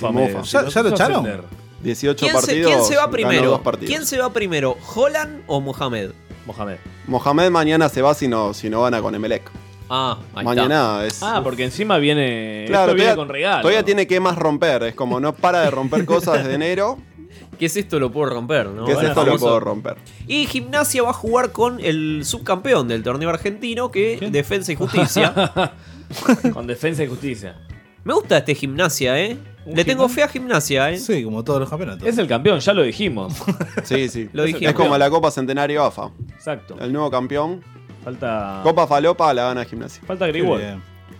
¿Cómo 0.00 0.44
Sí, 0.44 0.52
¿Ya- 0.52 0.82
lo 0.82 0.88
echaron? 0.90 1.26
ascender. 1.26 1.42
18 1.82 2.18
¿Quién 2.26 2.30
se, 2.40 2.46
partidos. 2.46 2.72
quién 2.72 2.84
se 2.84 2.94
va 2.96 3.00
ganó 3.02 3.12
primero? 3.12 3.50
dos 3.50 3.60
partidos. 3.60 3.90
¿Quién 3.90 4.06
se 4.06 4.18
va 4.18 4.30
primero? 4.32 4.76
¿Holland 4.94 5.42
o 5.46 5.60
Mohamed? 5.60 6.10
Mohamed. 6.46 6.76
Mohamed 7.06 7.50
mañana 7.50 7.88
se 7.88 8.02
va 8.02 8.12
si 8.14 8.28
no, 8.28 8.52
si 8.54 8.68
no 8.68 8.82
gana 8.82 9.00
con 9.00 9.14
Emelec. 9.14 9.50
Ah, 9.88 10.18
ahí 10.34 10.44
Mañana 10.44 11.04
es. 11.04 11.22
Ah, 11.22 11.40
porque 11.42 11.64
encima 11.64 11.98
viene. 11.98 12.64
Claro, 12.68 12.92
esto 12.92 12.94
viene 12.94 13.10
todavía, 13.12 13.16
con 13.16 13.28
regalo. 13.28 13.62
todavía 13.62 13.82
tiene 13.84 14.06
que 14.06 14.20
más 14.20 14.36
romper. 14.36 14.82
Es 14.84 14.94
como 14.94 15.18
no 15.20 15.34
para 15.34 15.62
de 15.62 15.70
romper 15.70 16.04
cosas 16.04 16.38
desde 16.44 16.54
enero. 16.54 16.98
¿Qué 17.58 17.66
es 17.66 17.76
esto? 17.76 17.98
Lo 17.98 18.10
puedo 18.12 18.30
romper, 18.30 18.66
¿no? 18.68 18.84
que 18.84 18.92
es 18.92 18.96
Bueno, 18.96 19.08
esto 19.10 19.20
lo 19.22 19.26
famoso. 19.26 19.44
puedo 19.46 19.60
romper. 19.60 19.96
Y 20.28 20.46
Gimnasia 20.46 21.02
va 21.02 21.10
a 21.10 21.14
jugar 21.14 21.50
con 21.52 21.80
el 21.80 22.22
subcampeón 22.24 22.88
del 22.88 23.02
torneo 23.02 23.30
argentino, 23.30 23.90
que 23.90 24.28
Defensa 24.30 24.72
y 24.72 24.76
Justicia. 24.76 25.32
con 26.52 26.66
defensa 26.66 27.02
y 27.04 27.08
justicia. 27.08 27.56
Me 28.04 28.14
gusta 28.14 28.38
este 28.38 28.54
Gimnasia, 28.54 29.18
¿eh? 29.20 29.38
Le 29.66 29.84
tengo 29.84 30.08
fe 30.08 30.22
a 30.22 30.28
Gimnasia, 30.28 30.90
¿eh? 30.90 30.98
Sí, 30.98 31.22
como 31.22 31.44
todos 31.44 31.60
los 31.60 31.68
campeonatos. 31.68 32.06
Es 32.06 32.16
el 32.18 32.26
campeón, 32.26 32.60
ya 32.60 32.72
lo 32.72 32.82
dijimos. 32.82 33.34
Sí, 33.84 34.08
sí. 34.08 34.28
Lo 34.32 34.44
dijimos. 34.44 34.70
es 34.70 34.74
como 34.74 34.96
la 34.98 35.10
Copa 35.10 35.30
Centenario 35.30 35.84
AFA. 35.84 36.10
Exacto. 36.34 36.76
El 36.80 36.92
nuevo 36.92 37.10
campeón. 37.10 37.62
Falta. 38.04 38.60
Copa 38.62 38.86
Falopa 38.86 39.32
la 39.34 39.44
gana 39.44 39.64
Gimnasia. 39.64 40.02
Falta 40.06 40.26
Grigol. 40.26 40.62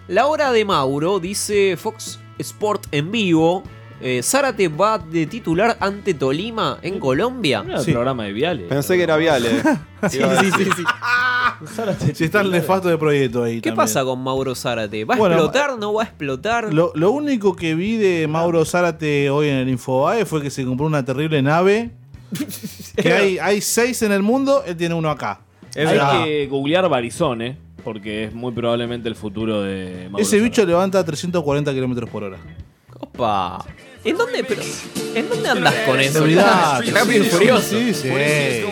La 0.08 0.26
hora 0.26 0.50
de 0.52 0.64
Mauro, 0.64 1.20
dice 1.20 1.76
Fox 1.76 2.18
Sport 2.38 2.86
en 2.92 3.10
vivo. 3.12 3.62
Eh, 4.02 4.22
Zárate 4.22 4.68
va 4.68 4.96
de 4.98 5.26
titular 5.26 5.76
ante 5.78 6.14
Tolima 6.14 6.78
en 6.80 6.98
Colombia. 6.98 7.62
Mira 7.62 7.78
el 7.80 7.84
Sí. 7.84 7.92
programa 7.92 8.24
de 8.24 8.32
Viales. 8.32 8.66
Pensé 8.66 8.96
que 8.96 9.02
era 9.02 9.16
Viale. 9.16 9.50
Sí, 10.08 10.18
sí, 10.18 10.50
sí, 10.56 10.64
sí. 10.76 10.84
Zárate 11.66 12.14
Si 12.14 12.24
está 12.24 12.40
el 12.40 12.50
nefasto 12.50 12.88
de 12.88 12.98
proyecto 12.98 13.42
ahí. 13.44 13.56
¿Qué 13.60 13.70
también. 13.70 13.76
pasa 13.76 14.04
con 14.04 14.22
Mauro 14.22 14.54
Zárate? 14.54 15.04
¿Va 15.04 15.14
a 15.14 15.18
Bueno, 15.18 15.34
explotar? 15.36 15.78
¿No 15.78 15.92
va 15.94 16.02
a 16.02 16.06
explotar? 16.06 16.72
Lo, 16.72 16.92
lo 16.94 17.10
único 17.10 17.54
que 17.56 17.74
vi 17.74 17.96
de 17.96 18.26
Mauro 18.28 18.64
Zárate 18.64 19.30
hoy 19.30 19.48
en 19.48 19.56
el 19.56 19.68
Infobae 19.68 20.24
fue 20.24 20.42
que 20.42 20.50
se 20.50 20.64
compró 20.64 20.86
una 20.86 21.04
terrible 21.04 21.42
nave. 21.42 21.90
que 22.96 23.12
hay, 23.12 23.38
hay 23.38 23.60
seis 23.60 24.02
en 24.02 24.12
el 24.12 24.22
mundo, 24.22 24.62
él 24.66 24.76
tiene 24.76 24.94
uno 24.94 25.10
acá. 25.10 25.40
Hay 25.76 26.24
que 26.24 26.46
googlear 26.48 26.88
Barizone, 26.88 27.56
porque 27.84 28.24
es 28.24 28.34
muy 28.34 28.52
probablemente 28.52 29.08
el 29.08 29.14
futuro 29.14 29.62
de 29.62 30.08
Mauro 30.10 30.18
Ese 30.22 30.40
bicho 30.40 30.64
levanta 30.66 31.04
340 31.04 31.72
kilómetros 31.72 32.10
por 32.10 32.24
hora. 32.24 32.38
Opa. 33.00 33.64
¿En 34.02 34.16
dónde, 34.16 34.42
pero, 34.44 34.62
¿En 35.14 35.28
dónde 35.28 35.48
andas 35.50 35.74
con 35.86 36.00
eso? 36.00 36.12
Seguridad. 36.14 36.82
Rápido 36.90 37.24
y 37.24 37.28
furioso. 37.28 37.62
sí, 37.68 37.92
sí. 37.92 38.08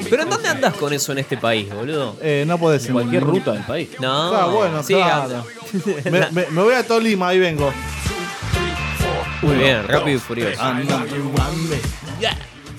Pero 0.08 0.22
¿en 0.22 0.30
dónde 0.30 0.48
andas 0.48 0.74
con 0.74 0.90
eso 0.92 1.12
en 1.12 1.18
este 1.18 1.36
país, 1.36 1.68
boludo? 1.74 2.16
Eh, 2.22 2.44
no 2.46 2.56
puedes 2.58 2.80
decir 2.80 2.94
Cualquier 2.94 3.24
ruta 3.24 3.52
del 3.52 3.62
país. 3.64 3.90
No. 4.00 4.34
Ah, 4.34 4.46
bueno, 4.46 4.82
sí, 4.82 4.94
claro. 4.94 5.44
Me, 6.10 6.30
me- 6.30 6.46
me 6.50 6.62
voy 6.62 6.72
a 6.74 6.86
Tolima, 6.86 7.28
ahí 7.28 7.38
vengo. 7.38 7.70
Muy 9.42 9.56
bien, 9.56 9.86
rápido 9.86 10.16
y 10.16 10.20
furioso. 10.20 10.62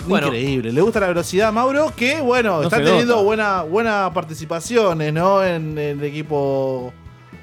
Bueno. 0.08 0.28
Increíble. 0.28 0.72
Le 0.72 0.82
gusta 0.82 1.00
la 1.02 1.08
velocidad 1.10 1.50
a 1.50 1.52
Mauro, 1.52 1.94
que 1.96 2.20
bueno, 2.20 2.58
No 2.58 2.64
está 2.64 2.78
teniendo 2.78 3.14
nota. 3.14 3.24
buena, 3.26 3.62
buena 3.62 4.12
participaciones, 4.12 5.14
¿no? 5.14 5.44
En, 5.44 5.78
en 5.78 6.00
el 6.00 6.04
equipo 6.04 6.92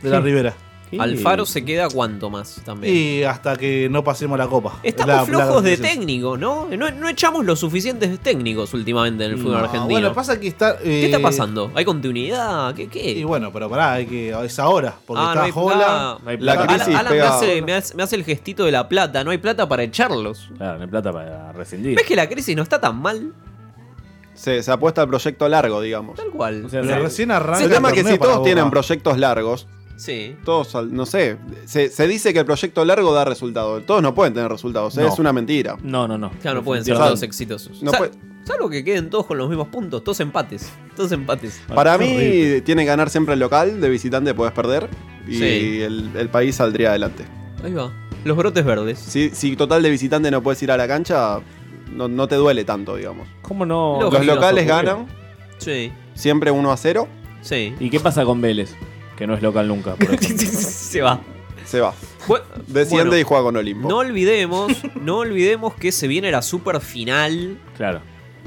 de 0.03 0.11
la 0.11 0.19
Sí. 0.19 0.23
Ribera. 0.25 0.55
Alfaro 0.99 1.45
se 1.47 1.65
queda 1.65 1.89
cuánto 1.89 2.31
más 2.31 2.61
también. 2.65 2.95
Y 2.95 3.23
hasta 3.25 3.57
que 3.57 3.89
no 3.91 4.05
pasemos 4.05 4.39
la 4.39 4.47
copa. 4.47 4.79
Estamos 4.85 5.09
La- 5.09 5.21
la 5.23 5.25
flojos 5.27 5.63
de 5.65 5.77
técnico, 5.77 6.37
¿no? 6.39 6.69
¿no? 6.71 6.91
no 6.91 7.09
echamos 7.09 7.45
los 7.45 7.59
suficientes 7.59 8.19
técnicos 8.21 8.73
últimamente 8.73 9.25
en 9.25 9.33
el 9.33 9.37
fútbol 9.39 9.53
No, 9.55 9.59
argentino. 9.65 9.87
Bueno, 9.91 10.13
pasa 10.15 10.39
que 10.39 10.47
está. 10.47 10.79
¿Qué 10.79 11.03
eh, 11.03 11.07
está 11.07 11.19
pasando? 11.21 11.73
¿Hay 11.75 11.85
continuidad? 11.85 12.75
¿Qué? 12.75 12.89
qué? 12.89 13.11
Y 13.11 13.25
bueno, 13.25 13.53
pero 13.53 13.69
pará, 13.69 13.95
hay 13.95 14.07
que, 14.07 14.31
es 14.45 14.59
ahora. 14.59 14.95
Porque 15.05 15.21
Ah, 15.23 15.27
no 15.27 15.31
está 15.33 15.43
hay 15.45 15.51
Jola. 15.51 16.19
No 16.23 16.31
hay 16.31 16.39
La 16.39 16.67
crisis 16.67 16.83
Alan, 16.89 16.97
Alan 16.99 17.13
me, 17.13 17.21
hace, 17.21 17.63
me 17.63 17.73
hace- 17.75 17.95
me 17.97 18.03
hace 18.05 18.17
el 18.17 18.25
gestito 18.25 18.65
de 18.65 18.73
la 18.73 18.89
plata. 18.89 19.25
No 19.25 19.33
hay 19.33 19.39
plata 19.39 19.69
para 19.69 19.83
echarlos. 19.83 20.51
Claro, 20.57 20.79
no 20.79 20.85
hay 20.85 20.91
plata 20.91 21.13
para 21.13 21.53
rescindir. 21.53 21.97
¿Ves 21.97 22.07
que 22.07 22.15
la 22.17 22.29
crisis 22.29 22.55
no 22.57 22.63
está 22.63 22.81
tan 22.81 22.97
mal? 23.03 23.33
Se, 24.35 24.63
se 24.63 24.71
apuesta 24.71 25.01
al 25.03 25.09
proyecto 25.09 25.49
largo, 25.49 25.81
digamos. 25.81 26.17
Tal 26.17 26.29
cual. 26.29 26.67
O 26.67 26.69
sea, 26.69 26.83
Pero 26.83 27.03
recién 27.03 27.31
arranca. 27.31 27.65
El 27.65 27.71
tema 27.71 27.89
es 27.89 27.95
que 27.95 28.05
si 28.05 28.19
todos 28.19 28.43
tienen 28.45 28.71
proyectos 28.71 29.19
largos, 29.19 29.67
Sí. 29.97 30.37
todos, 30.45 30.75
no 30.91 31.07
sé, 31.07 31.39
se, 31.65 31.89
se 31.89 32.07
dice 32.07 32.33
que 32.33 32.41
el 32.41 32.45
proyecto 32.47 32.85
largo 32.85 33.13
da 33.15 33.25
resultados. 33.25 33.85
Todos 33.87 34.03
no 34.03 34.15
pueden 34.15 34.35
tener 34.35 34.51
resultados, 34.51 34.97
¿eh? 34.99 35.03
No. 35.03 35.09
es 35.13 35.19
una 35.19 35.33
mentira. 35.33 35.77
No, 35.83 36.07
no, 36.07 36.19
no. 36.19 36.31
Claro, 36.43 36.59
no 36.59 36.65
pueden 36.65 36.85
ser 36.85 36.97
todos 36.97 37.23
exitosos. 37.23 37.83
No 37.83 37.91
Sa- 37.93 37.99
puede- 37.99 38.13
Salvo 38.45 38.71
que 38.71 38.85
queden 38.85 39.11
todos 39.11 39.27
con 39.27 39.39
los 39.39 39.49
mismos 39.49 39.67
puntos, 39.69 40.05
todos 40.05 40.21
empates. 40.21 40.71
Todos 40.95 41.11
empates. 41.11 41.61
Para 41.75 41.99
mí 41.99 42.05
horrible. 42.15 42.61
tiene 42.61 42.83
que 42.83 42.87
ganar 42.87 43.11
siempre 43.11 43.35
el 43.35 43.41
local, 43.41 43.81
de 43.81 43.89
visitante 43.89 44.35
puedes 44.35 44.55
perder 44.55 44.89
y 45.27 45.37
Sí. 45.39 45.81
el, 45.83 46.11
el 46.17 46.29
país 46.29 46.55
saldría 46.55 46.91
adelante. 46.91 47.25
Ahí 47.65 47.73
va. 47.73 47.91
Los 48.25 48.37
brotes 48.37 48.65
verdes. 48.65 48.99
Si, 49.01 49.31
si 49.31 49.57
total 49.57 49.83
de 49.83 49.91
visitante 49.91 50.31
no 50.31 50.43
puedes 50.43 50.63
ir 50.63 50.71
a 50.71 50.77
la 50.77 50.87
cancha, 50.87 51.41
no, 51.93 52.07
no 52.07 52.29
te 52.29 52.37
duele 52.37 52.65
tanto, 52.65 52.95
digamos. 52.97 53.27
¿Cómo 53.43 53.67
no? 53.67 53.99
Lógico. 54.01 54.23
Los 54.23 54.37
locales 54.37 54.67
ganan, 54.67 55.07
Sí. 55.59 55.91
siempre 56.15 56.51
1 56.53 56.71
a 56.71 56.77
0, 56.77 57.09
Sí. 57.41 57.75
¿Y 57.81 57.91
qué 57.91 57.99
pasa 58.01 58.25
con 58.25 58.41
Vélez? 58.41 58.75
Que 59.17 59.27
no 59.27 59.35
es 59.35 59.43
local 59.43 59.67
nunca. 59.69 59.95
por. 59.97 60.19
Se 60.25 61.01
va. 61.03 61.21
se 61.65 61.81
va. 61.81 61.93
Bu- 62.29 62.41
Desciende 62.67 63.05
Bueno, 63.09 63.19
y 63.19 63.23
juega 63.23 63.43
con 63.45 63.57
Olimpo. 63.57 63.89
No 63.89 63.99
olvidemos, 63.99 64.73
no 65.01 65.19
olvidemos 65.19 65.75
que 65.75 65.91
se 65.93 66.07
viene 66.09 66.31
la 66.31 66.43
super 66.43 66.81
final 66.81 67.59
Claro. 67.77 68.01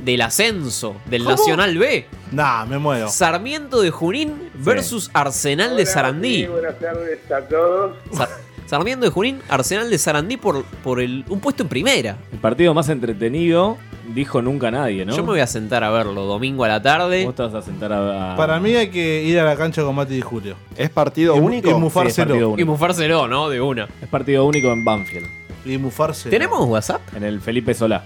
del 0.04 0.22
ascenso 0.22 0.96
del 1.06 1.24
¿Cómo? 1.24 1.36
Nacional 1.36 1.78
B. 1.78 2.06
Nah, 2.32 2.66
me 2.66 2.78
muero. 2.78 3.10
Sarmiento 3.10 3.82
de 3.82 3.90
Junín 3.92 4.50
versus 4.56 5.10
Arsenal 5.14 5.76
de 5.78 5.86
Sarandí. 5.86 6.46
buenas 6.48 6.78
tardes 6.80 7.20
a 7.32 7.42
todos. 7.42 7.98
Sa- 8.14 8.30
Sarmiento 8.68 9.06
de 9.06 9.12
Junín, 9.12 9.42
Arsenal 9.50 9.90
de 9.90 9.98
Sarandí 9.98 10.38
por, 10.38 10.64
por 10.64 11.02
el, 11.02 11.26
un 11.30 11.40
puesto 11.40 11.64
en 11.64 11.70
primera. 11.70 12.18
El 12.32 12.38
partido 12.40 12.74
más 12.76 12.88
entretenido, 12.90 13.78
dijo 14.14 14.42
nunca 14.42 14.72
nadie, 14.72 15.06
¿no? 15.06 15.16
Yo 15.16 15.24
me 15.24 15.30
voy 15.30 15.40
a 15.40 15.48
sentar 15.48 15.84
a 15.84 15.90
verlo 15.90 16.26
domingo 16.26 16.64
a 16.64 16.68
la 16.68 16.82
tarde. 16.82 17.26
Vos 17.26 17.36
te 17.36 17.44
vas 17.44 17.54
a 17.54 17.62
sentar 17.62 17.92
a. 17.94 18.36
Para 18.36 18.60
mí 18.60 18.76
hay 18.76 18.90
que 18.90 19.24
ir 19.24 19.40
a 19.40 19.44
la 19.46 19.56
cancha 19.56 19.84
con 19.84 19.96
Mati 19.96 20.16
y 20.16 20.22
Julio. 20.22 20.56
¿Es 20.76 20.90
partido 20.90 21.36
Y- 21.36 21.40
único? 21.40 21.70
y 21.70 21.74
Sí, 21.74 21.78
mufárselo. 21.80 22.28
partido 22.28 22.56
Y 22.58 22.64
mufárselo, 22.66 23.28
¿no? 23.28 23.50
De 23.50 23.62
una. 23.62 23.88
Es 24.02 24.08
partido 24.10 24.46
único 24.46 24.72
en 24.72 24.84
Banfield. 24.86 25.28
Y 25.66 25.78
mufárselo. 25.78 26.32
¿Tenemos 26.32 26.68
WhatsApp? 26.68 27.02
En 27.16 27.24
el 27.24 27.42
Felipe 27.42 27.74
Solá. 27.74 28.04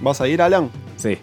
¿Vas 0.00 0.20
a 0.20 0.28
ir, 0.28 0.42
Alan? 0.42 0.70
Sí. 0.96 1.18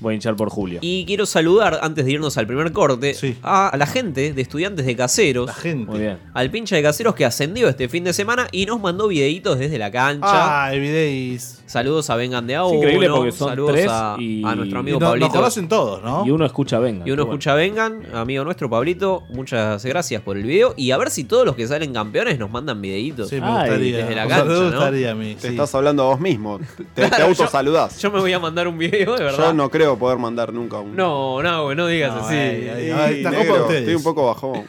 Voy 0.00 0.12
a 0.12 0.14
hinchar 0.14 0.36
por 0.36 0.48
Julio. 0.48 0.78
Y 0.80 1.04
quiero 1.06 1.26
saludar, 1.26 1.80
antes 1.82 2.04
de 2.04 2.12
irnos 2.12 2.36
al 2.38 2.46
primer 2.46 2.70
corte, 2.72 3.14
Sí. 3.14 3.36
a 3.42 3.72
la 3.76 3.84
gente 3.86 4.32
de 4.32 4.42
estudiantes 4.42 4.86
de 4.86 4.94
caseros. 4.94 5.46
La 5.46 5.54
gente. 5.54 5.90
Muy 5.90 5.98
bien. 6.00 6.18
Al 6.34 6.50
pincha 6.52 6.76
de 6.76 6.82
caseros 6.84 7.16
que 7.16 7.24
ascendió 7.24 7.68
este 7.68 7.88
fin 7.88 8.04
de 8.04 8.12
semana 8.12 8.46
y 8.52 8.64
nos 8.66 8.80
mandó 8.80 9.08
videitos 9.08 9.58
desde 9.58 9.76
la 9.76 9.90
cancha. 9.90 10.66
Ah, 10.66 10.70
videis. 10.70 11.57
Saludos 11.68 12.08
a 12.08 12.16
Vengan 12.16 12.46
de 12.46 12.56
a 12.56 12.64
Es 12.66 12.72
increíble 12.72 13.06
uno, 13.08 13.16
porque 13.16 13.32
son 13.32 13.48
Saludos 13.50 13.72
tres 13.72 13.88
a, 13.90 14.16
y- 14.18 14.42
a 14.44 14.54
nuestro 14.54 14.78
Y 14.78 14.80
amigo 14.80 14.98
no- 14.98 15.04
nos 15.04 15.10
Pablito. 15.10 15.32
conocen 15.32 15.68
todos, 15.68 16.02
¿no? 16.02 16.24
Y 16.26 16.30
uno 16.30 16.46
escucha 16.46 16.78
venga. 16.78 17.06
Y 17.06 17.10
uno 17.10 17.16
qué 17.16 17.22
bueno. 17.26 17.32
escucha 17.34 17.54
Vengan, 17.54 18.06
amigo 18.14 18.42
nuestro 18.44 18.70
Pablito. 18.70 19.24
Muchas 19.28 19.84
gracias 19.84 20.22
por 20.22 20.38
el 20.38 20.44
video. 20.44 20.72
Y 20.78 20.90
a 20.92 20.96
ver 20.96 21.10
si 21.10 21.24
todos 21.24 21.44
los 21.44 21.54
que 21.54 21.66
salen 21.68 21.92
campeones 21.92 22.38
nos 22.38 22.50
mandan 22.50 22.80
videitos. 22.80 23.28
Sí, 23.28 23.40
me 23.40 23.46
Ay, 23.46 23.52
gustaría. 23.68 23.96
desde 23.98 24.14
la 24.14 24.26
cancha, 24.26 24.44
me 24.44 24.54
¿no? 24.54 24.70
gustaría 24.70 25.10
a 25.10 25.14
mí. 25.14 25.34
Te 25.34 25.40
sí. 25.42 25.46
estás 25.48 25.74
hablando 25.74 26.04
a 26.04 26.06
vos 26.06 26.20
mismo. 26.20 26.58
Te, 26.94 27.02
te 27.02 27.08
Claro, 27.08 27.24
autosaludás. 27.26 28.00
Yo 28.00 28.10
me 28.10 28.18
voy 28.20 28.32
a 28.32 28.38
mandar 28.38 28.66
un 28.66 28.78
video, 28.78 29.14
de 29.16 29.24
verdad. 29.24 29.46
Yo 29.48 29.52
no 29.52 29.68
creo 29.70 29.98
poder 29.98 30.16
mandar 30.18 30.52
nunca 30.52 30.78
un. 30.78 30.96
No, 30.96 31.42
no, 31.42 31.64
güey, 31.64 31.76
no 31.76 31.86
digas 31.86 32.14
No, 32.14 32.20
así. 32.22 32.34
ay, 32.34 32.68
ay, 32.74 32.84
Sí, 32.86 32.90
ay, 32.92 33.16
esta 33.18 33.30
negro. 33.30 33.70
Estoy 33.70 33.94
un 33.94 34.02
poco 34.02 34.26
bajón. 34.26 34.64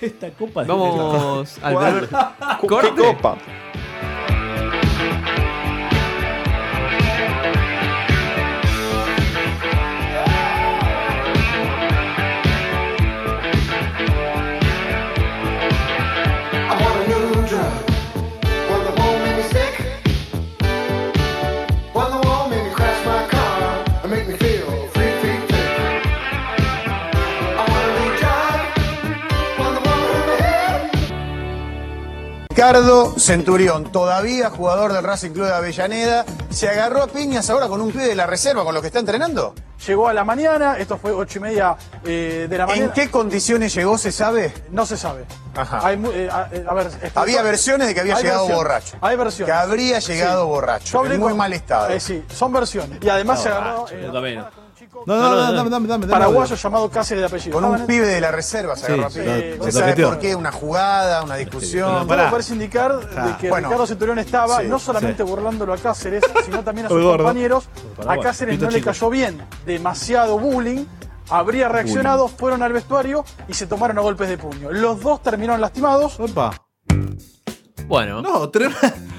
Esta 0.00 0.30
copa 0.30 0.62
de 0.62 0.68
Vamos 0.68 1.58
al 1.60 1.72
¿Cuál? 1.74 1.92
primer 2.06 2.08
¿Qué 2.60 2.66
corte. 2.68 3.02
copa? 3.02 3.38
Ricardo 32.58 33.16
Centurión, 33.20 33.84
todavía 33.92 34.50
jugador 34.50 34.92
del 34.92 35.04
Racing 35.04 35.30
Club 35.30 35.46
de 35.46 35.52
Avellaneda, 35.54 36.24
se 36.50 36.68
agarró 36.68 37.04
a 37.04 37.06
piñas 37.06 37.48
ahora 37.50 37.68
con 37.68 37.80
un 37.80 37.92
pibe 37.92 38.06
de 38.08 38.16
la 38.16 38.26
reserva 38.26 38.64
con 38.64 38.74
los 38.74 38.80
que 38.80 38.88
está 38.88 38.98
entrenando. 38.98 39.54
Llegó 39.86 40.08
a 40.08 40.12
la 40.12 40.24
mañana, 40.24 40.76
esto 40.76 40.98
fue 40.98 41.12
ocho 41.12 41.38
y 41.38 41.42
media 41.42 41.76
eh, 42.04 42.48
de 42.50 42.58
la 42.58 42.66
mañana. 42.66 42.86
¿En 42.86 42.92
qué 42.92 43.12
condiciones 43.12 43.72
llegó, 43.72 43.96
se 43.96 44.10
sabe? 44.10 44.52
No 44.72 44.84
se 44.86 44.96
sabe. 44.96 45.24
Ajá. 45.54 45.86
Hay 45.86 46.02
eh, 46.12 46.28
a, 46.32 46.48
eh, 46.50 46.64
a 46.68 46.74
ver, 46.74 46.86
explico- 46.88 47.20
Había 47.20 47.42
versiones 47.42 47.86
de 47.86 47.94
que 47.94 48.00
había 48.00 48.16
Hay 48.16 48.24
llegado 48.24 48.48
versiones. 48.48 48.64
borracho. 48.64 48.96
Hay 49.02 49.16
versiones. 49.16 49.54
Que 49.54 49.60
habría 49.60 49.98
llegado 50.00 50.46
borracho, 50.48 51.04
en 51.06 51.10
muy 51.20 51.28
con- 51.28 51.36
mal 51.36 51.52
estado. 51.52 51.90
Eh, 51.90 52.00
sí, 52.00 52.24
son 52.34 52.52
versiones. 52.52 52.98
Y 53.00 53.08
además 53.08 53.40
se 53.40 53.50
agarró 53.50 53.86
eh, 53.88 54.02
Yo 54.04 54.12
también. 54.12 54.44
No, 55.06 55.16
no, 55.16 55.30
no, 55.30 55.36
dame, 55.52 55.54
dame, 55.56 55.70
dame. 55.70 55.88
dame 55.88 56.06
paraguayo 56.08 56.54
llamado 56.56 56.90
Cáceres 56.90 57.22
de 57.22 57.26
apellido. 57.26 57.54
Con 57.54 57.64
un 57.64 57.70
Estaban- 57.76 57.86
pibe 57.86 58.06
de 58.06 58.20
la 58.20 58.30
reserva 58.30 58.76
se 58.76 58.86
Sí, 58.86 58.92
agarró 58.92 59.06
a 59.06 59.10
sí, 59.10 59.20
piñas. 59.20 59.58
lo- 59.58 59.64
¿Se 59.64 59.72
sabe 59.72 59.96
por 60.04 60.18
qué? 60.18 60.34
¿Una 60.34 60.52
jugada, 60.52 61.22
una 61.22 61.36
discusión? 61.36 62.06
Parece 62.06 62.52
indicar 62.54 62.98
de 62.98 63.36
que 63.38 63.48
Bueno. 63.50 63.68
Ricardo 63.68 63.86
Centurión 63.86 64.18
estaba 64.18 64.60
Sí, 64.60 64.66
no 64.66 64.78
solamente 64.78 65.22
sí. 65.24 65.28
burlándolo 65.28 65.72
a 65.72 65.78
Cáceres, 65.78 66.22
sino 66.44 66.62
también 66.64 66.86
a 66.86 66.88
sus 66.90 67.02
compañeros. 67.16 67.64
A. 68.06 68.16
Cáceres 68.18 68.54
Pito 68.56 68.66
no 68.66 68.70
le 68.70 68.82
cayó 68.82 69.10
bien, 69.10 69.42
demasiado 69.64 70.38
bullying. 70.38 70.84
Habría 71.30 71.68
reaccionado, 71.68 72.26
fueron 72.28 72.62
al 72.62 72.72
vestuario 72.72 73.24
y 73.48 73.54
se 73.54 73.66
tomaron 73.66 73.98
a 73.98 74.00
golpes 74.00 74.28
de 74.30 74.38
puño. 74.38 74.70
Los 74.72 75.00
dos 75.02 75.22
terminaron 75.22 75.60
lastimados. 75.60 76.18
Opa. 76.18 76.52
Bueno, 77.86 78.20
No, 78.22 78.48
tremendo. 78.50 78.78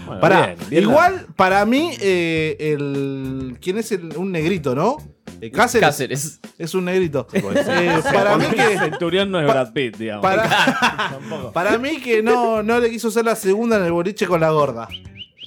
Bueno, 0.10 0.22
Pará, 0.22 0.46
bien, 0.48 0.70
bien 0.70 0.84
igual, 0.84 1.28
para 1.36 1.66
mí, 1.66 1.92
eh, 2.02 2.58
el. 2.60 3.58
¿Quién 3.62 3.78
es 3.78 3.92
el, 3.92 4.18
un 4.18 4.32
negrito, 4.32 4.74
no? 4.74 4.98
Eh, 5.42 5.52
Cáceres. 5.52 5.88
Cáceres. 5.88 6.40
Es 6.58 6.74
un 6.74 6.86
negrito. 6.86 7.28
Eh, 7.32 8.02
para 8.12 8.38
mí 8.38 8.46
que. 8.48 8.78
Centurión 8.80 9.32
no 9.32 9.40
es 9.40 9.48
Brad 9.48 9.72
Pitt, 9.72 9.98
digamos. 9.98 10.24
Para, 10.24 11.20
para 11.54 11.78
mí 11.78 12.02
que 12.02 12.24
no, 12.24 12.64
no 12.64 12.80
le 12.80 12.90
quiso 12.90 13.10
hacer 13.10 13.26
la 13.26 13.36
segunda 13.36 13.78
en 13.78 13.86
el 13.86 13.92
boliche 13.92 14.26
con 14.26 14.40
la 14.42 14.50
gorda. 14.50 14.88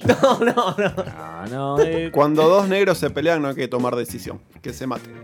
No, 0.07 0.39
no, 0.39 0.75
no. 0.77 0.93
No, 1.49 1.79
eh, 1.81 2.09
Cuando 2.11 2.47
dos 2.47 2.67
negros 2.67 2.97
se 2.97 3.09
pelean 3.09 3.41
no 3.41 3.49
hay 3.49 3.55
que 3.55 3.67
tomar 3.67 3.95
decisión. 3.95 4.39
Que 4.61 4.71
se 4.73 4.87
maten. 4.87 5.23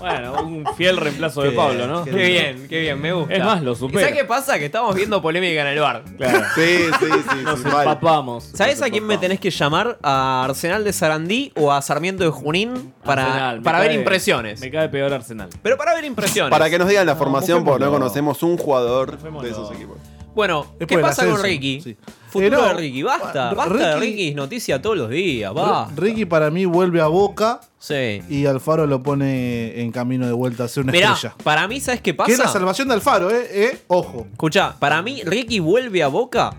Bueno, 0.00 0.42
un 0.42 0.64
fiel 0.76 0.96
reemplazo 0.96 1.42
de 1.42 1.50
Qué 1.50 1.56
Pablo, 1.56 1.86
¿no? 1.88 2.04
qué 2.04 2.10
Qué 2.12 2.26
bien, 2.26 2.66
qué 2.68 2.80
bien, 2.80 3.00
me 3.00 3.12
gusta. 3.12 3.34
Es 3.34 3.44
más, 3.44 3.62
lo 3.62 3.72
¿Y 3.72 3.76
supera. 3.76 4.00
¿Sabes 4.06 4.16
qué 4.22 4.24
pasa? 4.24 4.58
Que 4.58 4.66
estamos 4.66 4.94
viendo 4.94 5.20
polémica 5.20 5.60
en 5.62 5.66
el 5.66 5.80
bar. 5.80 6.04
Claro. 6.16 6.40
Sí, 6.54 6.62
sí, 7.00 7.06
sí. 7.30 7.36
Nos 7.42 7.58
sí, 7.60 7.64
mal. 7.66 7.78
empapamos. 7.86 8.44
¿Sabes 8.54 8.80
a 8.80 8.88
quién 8.90 9.04
me 9.06 9.18
tenés 9.18 9.40
que 9.40 9.50
llamar? 9.50 9.98
¿A 10.02 10.44
Arsenal 10.44 10.84
de 10.84 10.92
Sarandí 10.92 11.52
o 11.56 11.72
a 11.72 11.82
Sarmiento 11.82 12.22
de 12.24 12.30
Junín? 12.30 12.94
Para, 13.04 13.24
Arsenal, 13.26 13.56
me 13.58 13.64
para 13.64 13.80
ver 13.80 13.88
cae- 13.90 13.98
impresiones. 13.98 14.60
Me 14.60 14.70
cae 14.70 14.88
peor 14.88 15.12
Arsenal. 15.12 15.48
Pero 15.62 15.76
para 15.76 15.94
ver 15.94 16.04
impresiones. 16.04 16.50
Para 16.50 16.70
que 16.70 16.78
nos 16.78 16.88
digan 16.88 17.04
la 17.06 17.16
formación, 17.16 17.64
porque 17.64 17.84
no 17.84 17.90
conocemos 17.90 18.42
un 18.44 18.56
jugador 18.56 19.18
de 19.18 19.50
esos 19.50 19.70
equipos. 19.72 19.96
Bueno, 20.34 20.62
Después 20.78 20.86
¿qué 20.88 20.96
del 20.96 21.04
pasa 21.04 21.22
con 21.22 21.32
ascenso, 21.32 21.46
Ricky? 21.46 21.80
sí. 21.80 21.96
Futuro 22.30 22.62
de 22.62 22.74
Ricky, 22.74 23.02
basta. 23.02 23.54
Basta 23.54 23.74
de 23.74 23.96
Ricky- 23.96 24.00
Ricky 24.10 24.28
es 24.28 24.34
noticia 24.34 24.80
todos 24.82 24.96
los 24.98 25.10
días, 25.10 25.52
va. 25.56 25.90
Ricky 25.96 26.24
para 26.24 26.50
mí 26.50 26.64
vuelve 26.66 27.00
a 27.00 27.06
Boca 27.06 27.60
Sí. 27.78 28.22
y 28.28 28.46
Alfaro 28.46 28.86
lo 28.86 29.02
pone 29.02 29.80
en 29.80 29.90
camino 29.92 30.26
de 30.26 30.32
vuelta 30.32 30.64
a 30.64 30.68
ser 30.68 30.82
una 30.84 30.92
Mirá, 30.92 31.12
estrella. 31.12 31.34
para 31.42 31.66
mí, 31.68 31.80
¿sabes 31.80 32.00
qué 32.00 32.14
Que 32.16 32.32
es 32.32 32.38
la 32.38 32.44
pasa? 32.44 32.58
salvación 32.58 32.88
de 32.88 32.94
Alfaro, 32.94 33.30
¿eh? 33.30 33.46
¿eh? 33.50 33.78
Ojo. 33.88 34.26
Escucha, 34.30 34.76
para 34.78 35.00
mí, 35.02 35.22
Ricky 35.24 35.58
vuelve 35.60 36.02
a 36.02 36.08
Boca. 36.08 36.56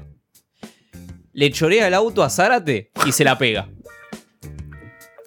le 1.34 1.51
chorea 1.51 1.88
el 1.88 1.93
auto 1.93 2.23
a 2.23 2.29
Zárate 2.29 2.91
y 3.05 3.12
se 3.13 3.23
la 3.23 3.38
pega. 3.38 3.69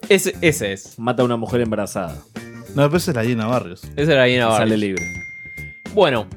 Ese, 0.09 0.35
ese 0.41 0.73
es. 0.73 0.99
Mata 0.99 1.21
a 1.21 1.25
una 1.25 1.37
mujer 1.37 1.61
embarazada. 1.61 2.17
No, 2.75 2.83
pero 2.87 2.97
esa 2.97 3.11
es 3.11 3.15
la 3.17 3.23
Gina 3.23 3.47
Barrios. 3.47 3.83
Esa 3.95 4.13
era 4.13 4.27
Gina 4.27 4.47
Barrios. 4.47 4.69
Sale 4.69 4.77
libre. 4.77 5.03
Bueno, 5.93 6.27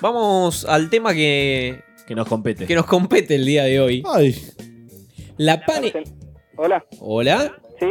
vamos 0.00 0.64
al 0.64 0.88
tema 0.90 1.12
que, 1.12 1.82
Que 2.06 2.14
nos 2.14 2.28
compete. 2.28 2.66
que 2.66 2.74
nos 2.74 2.86
compete 2.86 3.34
el 3.34 3.46
día 3.46 3.64
de 3.64 3.80
hoy. 3.80 4.02
Ay. 4.06 4.34
La 5.38 5.64
pane. 5.64 5.92
Hola. 6.56 6.84
Hola. 7.00 7.56
Sí. 7.80 7.86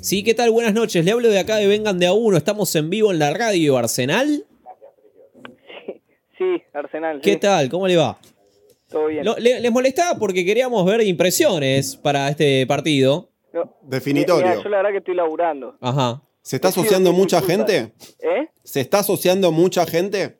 Sí, 0.00 0.22
¿qué 0.22 0.34
tal? 0.34 0.50
Buenas 0.50 0.74
noches. 0.74 1.04
Le 1.04 1.10
hablo 1.12 1.28
de 1.28 1.38
acá 1.38 1.56
de 1.56 1.66
Vengan 1.66 1.98
de 1.98 2.06
a 2.06 2.12
uno. 2.12 2.36
Estamos 2.36 2.74
en 2.76 2.90
vivo 2.90 3.10
en 3.10 3.18
la 3.18 3.32
radio 3.32 3.76
Arsenal. 3.78 4.44
Sí, 6.36 6.62
Arsenal. 6.72 7.20
¿Qué 7.22 7.32
sí. 7.34 7.38
tal? 7.38 7.68
¿Cómo 7.70 7.88
le 7.88 7.96
va? 7.96 8.18
Todo 8.90 9.06
bien. 9.06 9.24
Lo- 9.24 9.36
le- 9.36 9.60
les 9.60 9.72
molestaba 9.72 10.18
porque 10.18 10.44
queríamos 10.44 10.84
ver 10.84 11.00
impresiones 11.02 11.96
para 11.96 12.28
este 12.28 12.66
partido. 12.66 13.30
No, 13.52 13.76
Definitorio. 13.82 14.46
mira, 14.48 14.62
yo 14.62 14.68
la 14.68 14.76
verdad 14.78 14.90
que 14.90 14.98
estoy 14.98 15.14
laburando. 15.14 15.76
Ajá. 15.80 16.22
¿Se 16.42 16.56
está 16.56 16.68
asociando 16.68 17.12
mucha 17.12 17.40
gente? 17.40 17.92
¿Eh? 18.20 18.48
¿Se 18.62 18.80
está 18.80 18.98
asociando 18.98 19.50
mucha 19.52 19.86
gente? 19.86 20.36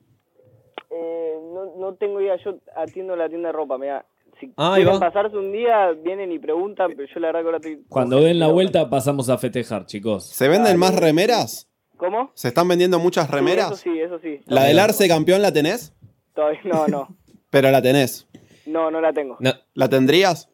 No, 1.84 1.94
tengo 1.94 2.20
idea, 2.20 2.36
yo 2.44 2.56
atiendo 2.76 3.14
la 3.16 3.28
tienda 3.28 3.48
de 3.48 3.52
ropa, 3.52 3.78
mira. 3.78 4.04
Si 4.40 4.52
Ahí 4.56 4.82
quieren 4.82 4.98
pasarse 5.00 5.36
un 5.36 5.52
día, 5.52 5.92
vienen 5.92 6.32
y 6.32 6.38
preguntan, 6.38 6.92
pero 6.96 7.08
yo 7.12 7.20
la 7.20 7.28
verdad 7.28 7.40
que 7.40 7.46
ahora 7.46 7.56
estoy... 7.58 7.84
Cuando 7.88 8.20
den 8.20 8.38
la 8.40 8.48
vuelta 8.48 8.90
pasamos 8.90 9.28
a 9.28 9.38
festejar, 9.38 9.86
chicos. 9.86 10.26
¿Se 10.26 10.48
venden 10.48 10.76
más 10.78 10.94
remeras? 10.96 11.68
¿Cómo? 11.96 12.32
¿Se 12.34 12.48
están 12.48 12.66
vendiendo 12.66 12.98
muchas 12.98 13.26
Sí, 13.26 13.32
remeras? 13.32 13.66
eso 13.72 13.76
sí, 13.76 14.00
eso 14.00 14.18
sí. 14.18 14.40
¿La 14.46 14.64
del 14.64 14.78
Arce 14.80 15.06
campeón 15.08 15.40
la 15.42 15.52
tenés? 15.52 15.94
Todavía, 16.34 16.60
no, 16.64 16.88
no. 16.88 17.08
Pero 17.50 17.70
la 17.70 17.80
tenés. 17.80 18.26
No, 18.66 18.90
no 18.90 19.00
la 19.00 19.12
tengo. 19.12 19.38
¿La 19.74 19.88
tendrías? 19.88 20.50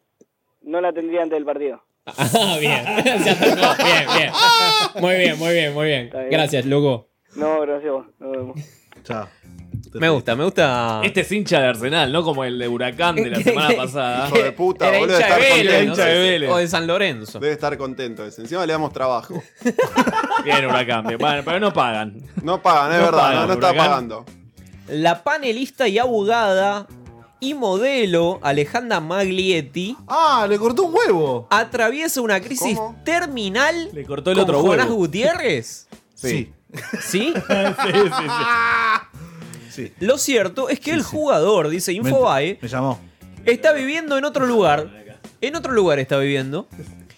No 0.61 0.79
la 0.81 0.93
tendría 0.93 1.23
antes 1.23 1.37
del 1.37 1.45
partido. 1.45 1.81
Ah, 2.05 2.57
bien. 2.59 2.83
Ya 3.05 3.31
está. 3.31 3.75
bien, 3.83 4.07
bien. 4.17 4.31
Muy 5.01 5.15
bien, 5.15 5.39
muy 5.39 5.53
bien, 5.53 5.73
muy 5.73 5.85
bien. 5.87 6.09
bien. 6.11 6.29
Gracias, 6.29 6.65
loco. 6.65 7.07
No, 7.35 7.61
gracias 7.61 7.89
a 7.89 7.93
vos. 7.93 8.05
Nos 8.19 8.31
vemos. 8.31 8.59
Chao. 9.03 9.27
Me 9.93 10.09
gusta, 10.09 10.35
me 10.35 10.43
gusta. 10.43 11.01
Este 11.03 11.21
es 11.21 11.31
hincha 11.31 11.59
de 11.59 11.67
Arsenal, 11.67 12.11
no 12.11 12.23
como 12.23 12.43
el 12.43 12.57
de 12.59 12.67
Huracán 12.67 13.15
de 13.15 13.29
la 13.29 13.39
semana 13.43 13.75
pasada. 13.75 14.27
Hijo 14.27 14.37
de 14.37 14.51
puta, 14.51 14.87
Era 14.89 14.99
boludo. 14.99 15.15
hincha 15.17 15.27
de 15.27 15.33
estar 15.33 15.39
Vélez, 15.41 15.73
contento. 15.73 15.91
hincha 15.93 16.05
de 16.05 16.19
Vélez. 16.19 16.49
O 16.51 16.57
de 16.57 16.67
San 16.67 16.87
Lorenzo. 16.87 17.39
Debe 17.39 17.53
estar 17.53 17.77
contento 17.77 18.25
ese. 18.25 18.41
Encima 18.41 18.65
le 18.65 18.73
damos 18.73 18.93
trabajo. 18.93 19.41
Bien, 20.43 20.65
Huracán. 20.65 21.05
bien. 21.07 21.17
Bueno, 21.19 21.41
pero 21.45 21.59
no 21.59 21.71
pagan. 21.73 22.21
No 22.43 22.61
pagan, 22.61 22.91
es 22.93 22.97
No 22.99 23.05
verdad, 23.05 23.19
pagan, 23.19 23.35
no, 23.41 23.47
no 23.47 23.53
está 23.53 23.69
Huracán. 23.71 23.87
pagando. 23.89 24.25
La 24.89 25.23
panelista 25.23 25.87
y 25.87 25.97
abogada 25.99 26.87
y 27.39 27.53
modelo 27.53 28.39
Alejandra 28.43 28.99
Maglietti 28.99 29.95
Ah, 30.07 30.45
le 30.49 30.57
cortó 30.59 30.83
un 30.83 30.93
huevo. 30.95 31.47
atraviesa 31.49 32.21
una 32.21 32.39
crisis 32.41 32.77
terminal 33.03 33.89
Le 33.93 34.05
cortó 34.05 34.31
el 34.31 34.37
con 34.37 34.43
otro 34.43 34.61
Jonás 34.61 34.85
huevo. 34.87 34.97
Gutiérrez. 34.97 35.87
Sí. 36.13 36.51
¿Sí? 37.01 37.33
sí, 37.41 37.73
sí, 37.83 37.91
Sí. 37.91 38.27
Lo 39.99 40.17
cierto 40.17 40.69
es 40.69 40.79
que 40.79 40.91
el 40.91 41.03
jugador, 41.03 41.69
dice 41.69 41.93
Infobae, 41.93 42.59
Me 42.61 42.67
llamó. 42.67 42.99
está 43.45 43.73
viviendo 43.73 44.17
en 44.17 44.25
otro 44.25 44.45
lugar. 44.45 44.89
En 45.41 45.55
otro 45.55 45.71
lugar 45.73 45.99
está 45.99 46.17
viviendo. 46.17 46.67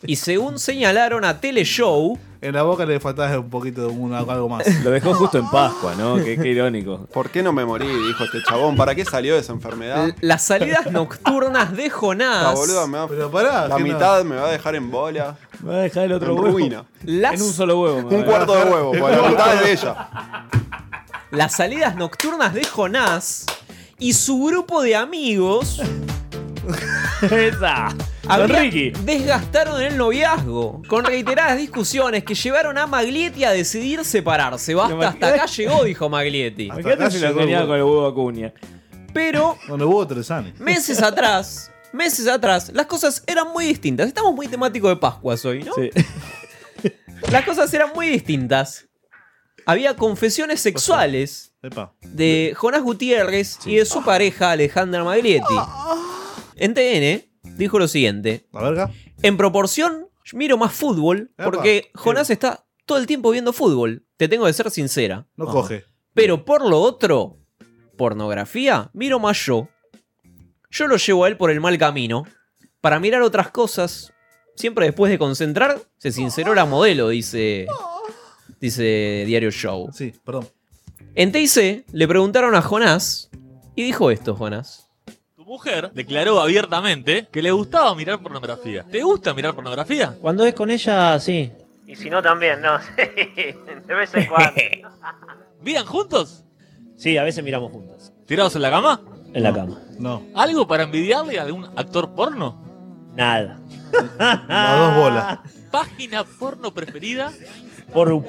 Y 0.05 0.17
según 0.17 0.59
señalaron 0.59 1.23
a 1.23 1.39
Teleshow, 1.39 2.17
En 2.41 2.53
la 2.55 2.63
boca 2.63 2.85
le 2.85 2.99
faltaba 2.99 3.39
un 3.39 3.49
poquito 3.49 3.81
de 3.83 3.87
un- 3.87 4.13
algo 4.13 4.49
más. 4.49 4.67
Lo 4.83 4.91
dejó 4.91 5.13
justo 5.13 5.37
en 5.37 5.49
Pascua, 5.49 5.95
¿no? 5.95 6.15
Qué, 6.21 6.37
qué 6.37 6.49
irónico. 6.49 7.07
¿Por 7.13 7.29
qué 7.29 7.41
no 7.41 7.53
me 7.53 7.63
morí? 7.63 7.87
Dijo 7.87 8.25
este 8.25 8.39
chabón. 8.45 8.75
¿Para 8.75 8.93
qué 8.95 9.05
salió 9.05 9.35
de 9.35 9.39
esa 9.39 9.53
enfermedad? 9.53 10.13
las 10.19 10.43
salidas 10.43 10.91
nocturnas 10.91 11.71
de 11.77 11.87
La 11.87 11.93
Jonás. 11.93 12.53
boluda 12.53 12.85
me 12.85 12.97
va, 12.97 13.07
Pero 13.07 13.31
pará. 13.31 13.69
la 13.69 13.77
no- 13.77 13.85
mitad 13.85 14.25
me 14.25 14.35
va 14.35 14.49
a 14.49 14.51
dejar 14.51 14.75
en 14.75 14.91
bola. 14.91 15.37
Me 15.61 15.69
va 15.71 15.75
a 15.77 15.81
dejar 15.83 16.03
el 16.03 16.11
otro 16.11 16.33
En 16.33 16.39
huevo. 16.39 16.51
ruina. 16.51 16.83
Las, 17.05 17.35
En 17.35 17.41
un 17.43 17.53
solo 17.53 17.79
huevo. 17.79 18.09
me 18.09 18.17
Un 18.17 18.23
cuarto 18.23 18.55
de 18.57 18.63
huevo, 18.65 18.93
la 18.93 19.29
mitad 19.29 19.53
es 19.55 19.61
de 19.63 19.71
ella. 19.71 20.49
Las 21.33 21.55
salidas 21.55 21.95
nocturnas 21.95 22.53
de 22.53 22.63
Jonás 22.63 23.45
y 23.97 24.13
su 24.13 24.43
grupo 24.43 24.83
de 24.83 24.95
amigos. 24.95 25.81
Esa. 27.23 27.89
Ricky. 28.47 28.91
desgastaron 29.03 29.81
el 29.81 29.97
noviazgo 29.97 30.81
con 30.87 31.03
reiteradas 31.03 31.57
discusiones 31.57 32.23
que 32.23 32.35
llevaron 32.35 32.77
a 32.77 32.87
Maglietti 32.87 33.43
a 33.43 33.51
decidir 33.51 34.05
separarse. 34.05 34.75
Basta, 34.75 35.09
hasta 35.09 35.27
acá 35.27 35.45
llegó, 35.47 35.83
dijo 35.83 36.07
Maglietti. 36.07 36.69
Encanta 36.69 37.09
si 37.09 37.19
lo 37.19 37.29
el 37.29 37.35
huevo. 37.35 37.67
con 37.67 37.75
el 37.77 37.83
huevo 37.83 38.07
Acuña. 38.07 38.53
Pero 39.13 39.57
Donde 39.67 39.85
hubo 39.85 40.05
tres 40.07 40.29
años. 40.31 40.59
meses 40.59 41.01
atrás, 41.03 41.71
meses 41.91 42.27
atrás, 42.27 42.71
las 42.73 42.85
cosas 42.85 43.23
eran 43.27 43.51
muy 43.51 43.65
distintas. 43.65 44.07
Estamos 44.07 44.33
muy 44.33 44.47
temáticos 44.47 44.89
de 44.91 44.97
Pascuas 44.97 45.43
hoy, 45.45 45.63
¿no? 45.63 45.73
Sí. 45.73 45.89
Las 47.31 47.43
cosas 47.43 47.73
eran 47.73 47.91
muy 47.95 48.07
distintas. 48.07 48.87
Había 49.65 49.95
confesiones 49.95 50.61
sexuales 50.61 51.53
Epa. 51.61 51.93
de 52.01 52.53
Jonás 52.55 52.81
Gutiérrez 52.83 53.59
y 53.65 53.77
de 53.77 53.85
su 53.85 54.03
pareja 54.03 54.51
Alejandra 54.51 55.03
Maglietti. 55.03 55.55
En 56.55 56.73
TN 56.73 57.23
dijo 57.57 57.79
lo 57.79 57.87
siguiente: 57.87 58.45
La 58.51 58.61
verga. 58.61 58.91
En 59.21 59.37
proporción, 59.37 60.09
miro 60.33 60.57
más 60.57 60.73
fútbol 60.73 61.31
Epa. 61.37 61.45
porque 61.45 61.91
Jonás 61.95 62.29
está 62.29 62.65
todo 62.85 62.97
el 62.97 63.07
tiempo 63.07 63.31
viendo 63.31 63.53
fútbol. 63.53 64.05
Te 64.17 64.27
tengo 64.27 64.45
que 64.45 64.53
ser 64.53 64.69
sincera. 64.71 65.27
No 65.35 65.45
coge. 65.45 65.85
Pero 66.13 66.45
por 66.45 66.67
lo 66.67 66.79
otro, 66.79 67.39
pornografía, 67.97 68.89
miro 68.93 69.19
más 69.19 69.37
yo. 69.45 69.69
Yo 70.69 70.87
lo 70.87 70.97
llevo 70.97 71.25
a 71.25 71.27
él 71.27 71.37
por 71.37 71.51
el 71.51 71.61
mal 71.61 71.77
camino. 71.77 72.25
Para 72.81 72.99
mirar 72.99 73.21
otras 73.21 73.49
cosas, 73.51 74.13
siempre 74.55 74.85
después 74.85 75.09
de 75.09 75.17
concentrar, 75.17 75.79
se 75.97 76.11
sinceró 76.11 76.53
la 76.53 76.65
modelo, 76.65 77.09
dice. 77.09 77.67
Dice 78.63 79.25
Diario 79.27 79.51
Show. 79.51 79.89
Sí, 79.91 80.13
perdón. 80.23 80.47
En 81.15 81.33
TIC 81.33 81.85
le 81.91 82.07
preguntaron 82.07 82.55
a 82.55 82.61
Jonás 82.61 83.29
y 83.75 83.83
dijo 83.83 84.09
esto, 84.09 84.37
Jonás. 84.37 84.89
Tu 85.35 85.43
mujer 85.43 85.91
declaró 85.93 86.39
abiertamente 86.39 87.27
que 87.29 87.41
le 87.41 87.51
gustaba 87.51 87.93
mirar 87.93 88.21
pornografía. 88.21 88.85
¿Te 88.89 89.03
gusta 89.03 89.33
mirar 89.33 89.53
pornografía? 89.53 90.15
Cuando 90.21 90.45
es 90.45 90.53
con 90.53 90.71
ella, 90.71 91.19
sí. 91.19 91.51
Y 91.85 91.97
si 91.97 92.09
no, 92.09 92.21
también, 92.21 92.61
no. 92.61 92.77
de 92.95 93.93
vez 93.93 94.15
en 94.15 94.27
cuando. 94.27 94.53
¿Miran 95.61 95.85
juntos? 95.85 96.45
Sí, 96.95 97.17
a 97.17 97.23
veces 97.23 97.43
miramos 97.43 97.69
juntos. 97.69 98.13
¿Tirados 98.25 98.55
en 98.55 98.61
la 98.61 98.69
cama? 98.69 99.01
En 99.33 99.43
la 99.43 99.53
cama. 99.53 99.81
No. 99.99 100.23
¿Algo 100.33 100.65
para 100.65 100.83
envidiarle 100.83 101.37
a 101.37 101.41
algún 101.41 101.65
actor 101.75 102.15
porno? 102.15 102.63
Nada. 103.13 103.59
Las 104.17 104.79
dos 104.79 104.95
bolas. 104.95 105.39
¿Página 105.69 106.23
porno 106.23 106.73
preferida? 106.73 107.33
Por 107.91 108.23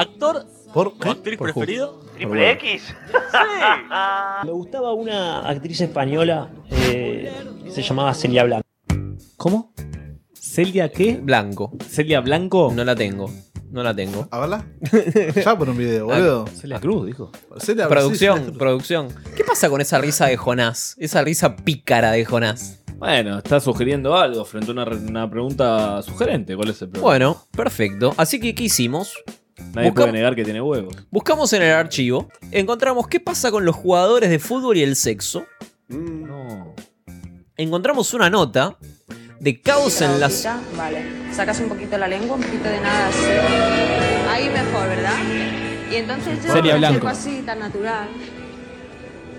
¿Actor 0.00 0.44
¿Por 0.74 0.88
o 0.88 1.10
actriz 1.10 1.38
Por 1.38 1.54
preferido? 1.54 2.02
¿Triple 2.16 2.50
X? 2.52 2.94
Me 4.44 4.50
gustaba 4.52 4.92
una 4.92 5.40
actriz 5.48 5.80
española, 5.80 6.50
eh, 6.70 7.32
se 7.70 7.80
llamaba 7.82 8.12
Celia 8.12 8.44
Blanco. 8.44 8.66
¿Cómo? 9.38 9.72
¿Celia 10.34 10.90
qué? 10.90 11.16
Blanco. 11.22 11.72
¿Celia 11.88 12.20
Blanco? 12.20 12.70
No 12.74 12.84
la 12.84 12.94
tengo. 12.94 13.30
No 13.70 13.82
la 13.82 13.94
tengo. 13.96 14.28
A 14.30 14.40
verla. 14.40 14.66
Ya 15.44 15.56
por 15.56 15.70
un 15.70 15.78
video, 15.78 16.06
boludo. 16.06 16.46
Celia 16.48 16.78
Cruz, 16.78 17.06
dijo. 17.06 17.32
Celia- 17.58 17.88
Producción, 17.88 18.38
sí, 18.40 18.44
sí. 18.52 18.58
producción. 18.58 19.08
¿Qué 19.34 19.44
pasa 19.44 19.70
con 19.70 19.80
esa 19.80 19.96
risa 19.98 20.26
de 20.26 20.36
Jonás? 20.36 20.94
Esa 20.98 21.22
risa 21.24 21.56
pícara 21.56 22.12
de 22.12 22.24
Jonás. 22.26 22.82
Bueno, 22.98 23.38
está 23.38 23.60
sugiriendo 23.60 24.14
algo 24.14 24.44
frente 24.44 24.70
a 24.70 24.72
una, 24.72 24.84
una 24.84 25.30
pregunta 25.30 26.02
sugerente. 26.02 26.54
¿Cuál 26.54 26.68
es 26.68 26.82
el 26.82 26.88
problema? 26.88 27.06
Bueno, 27.08 27.36
perfecto. 27.50 28.12
Así 28.18 28.38
que, 28.40 28.54
¿qué 28.54 28.64
hicimos? 28.64 29.14
Nadie 29.74 29.90
buscam- 29.90 29.94
puede 29.94 30.12
negar 30.12 30.34
que 30.36 30.44
tiene 30.44 30.60
huevos. 30.60 30.94
Buscamos 31.10 31.52
en 31.52 31.62
el 31.62 31.72
archivo, 31.72 32.28
encontramos 32.50 33.08
qué 33.08 33.20
pasa 33.20 33.50
con 33.50 33.64
los 33.64 33.74
jugadores 33.76 34.30
de 34.30 34.38
fútbol 34.38 34.76
y 34.76 34.82
el 34.82 34.96
sexo. 34.96 35.46
No. 35.88 36.74
Encontramos 37.56 38.12
una 38.14 38.28
nota 38.28 38.76
de 39.40 39.60
caos 39.62 40.00
en 40.02 40.20
las... 40.20 40.42
Ya, 40.42 40.60
Vale. 40.76 41.04
Sacas 41.32 41.58
un 41.60 41.68
poquito 41.68 41.96
la 41.98 42.08
lengua, 42.08 42.36
un 42.36 42.42
poquito 42.42 42.64
de 42.68 42.80
nada 42.80 43.08
así. 43.08 44.28
Ahí 44.30 44.48
mejor, 44.50 44.88
¿verdad? 44.88 45.16
Y 45.90 45.94
entonces 45.96 46.44
yo 46.44 46.52
Celia 46.52 46.76
Blanco. 46.76 47.08
así, 47.08 47.42
tan 47.46 47.58
natural. 47.60 48.08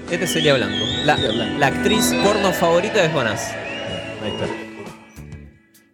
Este 0.09 0.23
es 0.25 0.31
Celia 0.33 0.53
Blanco, 0.55 0.85
la, 1.05 1.17
la 1.17 1.67
actriz 1.67 2.13
porno 2.23 2.53
favorita 2.53 3.01
de 3.01 3.09
Jonás. 3.09 3.51
Ahí 4.23 4.31
está. 4.31 4.66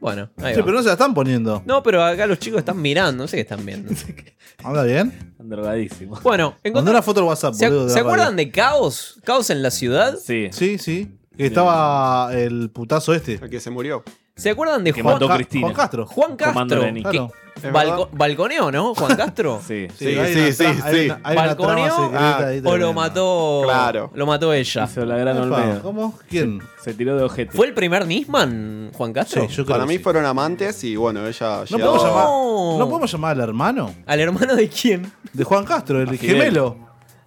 Bueno, 0.03 0.29
ahí 0.37 0.53
Sí, 0.53 0.59
va. 0.59 0.65
pero 0.65 0.75
no 0.77 0.81
se 0.83 0.87
la 0.87 0.93
están 0.93 1.13
poniendo. 1.13 1.63
No, 1.65 1.81
pero 1.81 2.03
acá 2.03 2.27
los 2.27 2.37
chicos 2.37 2.59
están 2.59 2.81
mirando, 2.81 3.23
no 3.23 3.27
sé 3.29 3.37
qué 3.37 3.41
están 3.43 3.65
viendo. 3.65 3.89
¿Anda 4.63 4.83
bien? 4.83 5.13
Están 5.31 5.47
drogadísimos. 5.49 6.21
Bueno, 6.21 6.57
Mandó 6.73 6.91
una 6.91 7.01
foto 7.01 7.21
al 7.21 7.25
WhatsApp, 7.27 7.53
¿Se, 7.53 7.67
boludo. 7.69 7.85
de 7.85 7.89
¿se 7.91 7.95
la 7.95 8.01
acuerdan 8.01 8.25
radio. 8.33 8.37
de 8.45 8.51
Caos? 8.51 9.19
¿Caos 9.23 9.49
en 9.49 9.63
la 9.63 9.71
ciudad? 9.71 10.17
Sí. 10.21 10.49
Sí, 10.51 10.77
sí. 10.77 11.17
Que 11.37 11.45
estaba 11.45 12.31
el 12.33 12.69
putazo 12.69 13.13
este. 13.13 13.35
El 13.41 13.49
que 13.49 13.61
se 13.61 13.69
murió. 13.71 14.03
¿Se 14.35 14.49
acuerdan 14.49 14.83
de 14.83 14.91
Que 14.91 15.01
Juan, 15.01 15.15
mató 15.15 15.27
Ca- 15.29 15.35
Cristina. 15.37 15.61
Juan 15.67 15.73
Castro. 15.75 16.05
Juan 16.05 16.35
Comando 16.37 16.75
Castro? 16.75 16.81
Lenin. 16.85 17.03
Que, 17.03 17.09
Claro. 17.09 17.31
Balco- 17.71 18.09
balconeó, 18.11 18.71
¿no? 18.71 18.93
Juan 18.95 19.15
Castro. 19.15 19.61
sí. 19.65 19.87
Sí, 19.97 20.15
sí, 20.15 20.51
sí, 20.51 20.53
sí. 20.53 20.63
Hay 20.65 21.05
una, 21.05 21.19
hay 21.23 21.37
una 21.37 21.55
trama 21.55 21.75
¿Balconeó 21.75 21.95
secreta 21.95 22.47
ahí 22.47 22.61
o 22.65 22.77
lo 22.77 22.93
mató? 22.93 23.61
Claro. 23.63 24.11
Lo 24.15 24.25
mató 24.25 24.53
ella. 24.53 24.83
Hizo 24.83 25.05
la 25.05 25.17
gran 25.17 25.37
Epa, 25.37 25.45
Olmedo. 25.45 25.81
¿Cómo? 25.81 26.19
¿Quién? 26.29 26.61
Se 26.83 26.93
tiró 26.93 27.15
de 27.15 27.23
ojete. 27.23 27.55
¿Fue 27.55 27.67
el 27.67 27.73
primer 27.73 28.05
Nisman, 28.05 28.91
Juan 28.95 29.13
Castro? 29.13 29.43
Sí, 29.43 29.47
yo 29.55 29.65
creo 29.65 29.75
Para 29.77 29.85
mí 29.85 29.97
sí. 29.97 30.03
fueron 30.03 30.25
amantes 30.25 30.83
y 30.83 30.95
bueno, 30.95 31.25
ella 31.25 31.63
¿No 31.69 31.77
podemos, 31.77 32.03
llamar, 32.03 32.25
¿No 32.25 32.87
podemos 32.89 33.11
llamar 33.11 33.31
al 33.31 33.41
hermano? 33.41 33.93
¿Al 34.05 34.19
hermano 34.19 34.55
de 34.55 34.67
quién? 34.69 35.11
De 35.31 35.43
Juan 35.43 35.63
Castro, 35.63 36.01
el 36.01 36.17
gemelo. 36.17 36.77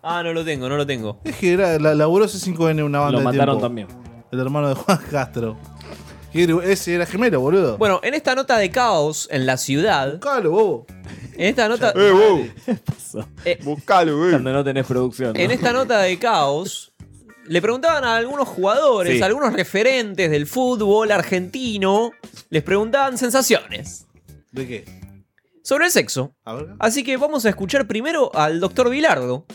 Ah, 0.02 0.22
no 0.22 0.32
lo 0.32 0.44
tengo, 0.44 0.68
no 0.68 0.76
lo 0.76 0.86
tengo. 0.86 1.18
Es 1.24 1.36
que 1.36 1.52
era, 1.54 1.78
la, 1.78 1.94
laburó 1.94 2.26
C5N 2.26 2.84
una 2.84 3.00
banda 3.00 3.12
Lo 3.12 3.18
de 3.18 3.24
mataron 3.24 3.56
tiempo. 3.58 3.60
también. 3.66 3.88
El 4.30 4.40
hermano 4.40 4.68
de 4.68 4.74
Juan 4.74 4.98
Castro. 5.10 5.56
Ese 6.64 6.94
era 6.94 7.06
gemelo, 7.06 7.40
boludo. 7.40 7.78
Bueno, 7.78 8.00
en 8.02 8.14
esta 8.14 8.34
nota 8.34 8.58
de 8.58 8.70
caos 8.70 9.28
en 9.30 9.46
la 9.46 9.56
ciudad. 9.56 10.12
Buscalo, 10.12 10.50
bobo. 10.50 10.86
En 11.34 11.48
esta 11.48 11.68
nota. 11.68 11.92
¡Eh, 11.96 12.10
vos! 12.10 13.24
Eh, 13.44 13.58
Buscalo, 13.62 14.26
eh. 14.26 14.30
Cuando 14.32 14.52
no 14.52 14.64
tenés 14.64 14.86
producción. 14.86 15.32
¿no? 15.34 15.38
En 15.40 15.50
esta 15.50 15.72
nota 15.72 15.98
de 16.00 16.18
caos. 16.18 16.92
Le 17.48 17.62
preguntaban 17.62 18.02
a 18.04 18.16
algunos 18.16 18.48
jugadores, 18.48 19.16
Sí. 19.16 19.22
a 19.22 19.26
algunos 19.26 19.52
referentes 19.52 20.28
del 20.30 20.46
fútbol 20.48 21.12
argentino, 21.12 22.10
les 22.50 22.62
preguntaban 22.64 23.16
sensaciones 23.18 24.04
¿De 24.50 24.66
qué? 24.66 24.84
sobre 25.62 25.84
el 25.84 25.92
sexo. 25.92 26.34
A 26.44 26.54
ver. 26.54 26.66
Así 26.80 27.04
que 27.04 27.16
vamos 27.16 27.46
a 27.46 27.50
escuchar 27.50 27.86
primero 27.86 28.34
al 28.34 28.58
doctor 28.58 28.90
Vilardo. 28.90 29.46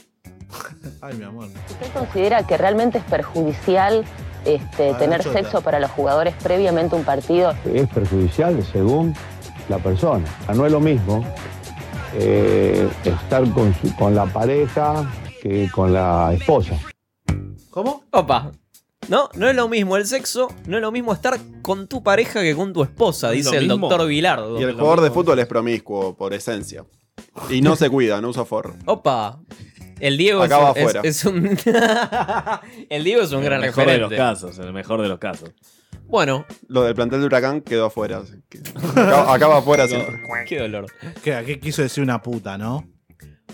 Ay, 1.01 1.15
mi 1.17 1.25
amor. 1.25 1.49
¿Usted 1.69 1.91
considera 1.93 2.47
que 2.47 2.55
realmente 2.57 2.99
es 2.99 3.03
perjudicial 3.03 4.05
este, 4.45 4.91
Ah, 4.91 4.97
tener 4.97 5.23
sexo 5.23 5.61
para 5.61 5.79
los 5.79 5.91
jugadores 5.91 6.33
previamente 6.41 6.95
a 6.95 6.99
un 6.99 7.05
partido? 7.05 7.53
es 7.65 7.87
perjudicial 7.89 8.63
según 8.71 9.13
la 9.69 9.77
persona. 9.79 10.25
No 10.55 10.65
es 10.65 10.71
lo 10.71 10.79
mismo 10.79 11.23
eh, 12.13 12.89
estar 13.05 13.49
con, 13.51 13.73
su- 13.75 13.95
con 13.95 14.15
la 14.15 14.25
pareja 14.25 15.09
que 15.41 15.69
con 15.71 15.93
la 15.93 16.33
esposa. 16.33 16.77
¿Cómo? 17.69 18.03
Opa. 18.11 18.51
No, 19.07 19.29
no 19.35 19.49
es 19.49 19.55
lo 19.55 19.67
mismo 19.67 19.97
el 19.97 20.05
sexo, 20.05 20.47
no 20.67 20.77
es 20.77 20.81
lo 20.81 20.91
mismo 20.91 21.11
estar 21.11 21.37
con 21.61 21.87
tu 21.87 22.03
pareja 22.03 22.41
que 22.41 22.55
con 22.55 22.71
tu 22.71 22.83
esposa, 22.83 23.27
¿No 23.27 23.33
es 23.33 23.43
dice 23.45 23.57
el 23.57 23.67
mismo? 23.67 23.89
doctor 23.89 24.07
Vilardo. 24.07 24.59
Y 24.59 24.63
el 24.63 24.73
jugador 24.73 25.01
de 25.01 25.09
fútbol 25.11 25.39
es 25.39 25.47
promiscuo 25.47 26.15
por 26.15 26.33
esencia. 26.33 26.85
Y 27.49 27.61
no 27.61 27.75
se 27.75 27.89
cuida, 27.89 28.21
no 28.21 28.29
usa 28.29 28.45
forro. 28.45 28.75
Opa. 28.85 29.39
El 29.99 30.17
Diego 30.17 30.43
es, 30.43 30.47
Acaba 30.51 30.71
un- 30.71 30.77
es- 30.77 30.83
afuera. 30.83 31.01
es 31.03 31.25
un. 31.25 31.57
el 32.89 33.03
Diego 33.03 33.21
es 33.21 33.31
un 33.31 33.43
gran 33.43 33.59
el 33.61 33.67
mejor 33.67 33.85
de 33.85 33.97
los 33.97 34.09
referente. 34.09 34.17
casos, 34.17 34.57
en 34.59 34.63
el 34.65 34.73
mejor 34.73 35.01
de 35.01 35.07
los 35.07 35.19
casos. 35.19 35.51
Bueno, 36.07 36.45
Lo 36.67 36.83
del 36.83 36.93
plantel 36.95 37.19
de 37.21 37.25
Huracán 37.27 37.61
quedó 37.61 37.85
afuera. 37.85 38.17
así 38.17 38.33
que- 38.49 38.59
Acaba, 38.91 39.33
acaba 39.33 39.57
afuera 39.59 39.87
siempre. 39.87 40.19
qué 40.47 40.59
dolor. 40.59 40.87
¿Qué, 41.23 41.41
¿Qué 41.45 41.59
quiso 41.59 41.81
decir 41.83 42.03
una 42.03 42.21
puta, 42.21 42.57
no? 42.57 42.85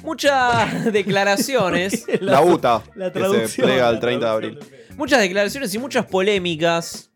Muchas 0.04 0.86
declaraciones. 0.94 2.06
La 2.22 2.42
UTA, 2.42 2.82
la 2.96 3.12
que 3.12 3.20
se 3.20 3.26
traducción. 3.26 3.68
plega 3.68 3.90
el 3.90 4.00
30 4.00 4.26
de 4.26 4.32
abril. 4.32 4.60
muchas 4.96 5.20
declaraciones 5.20 5.74
y 5.74 5.80
muchas 5.80 6.06
polémicas. 6.06 7.12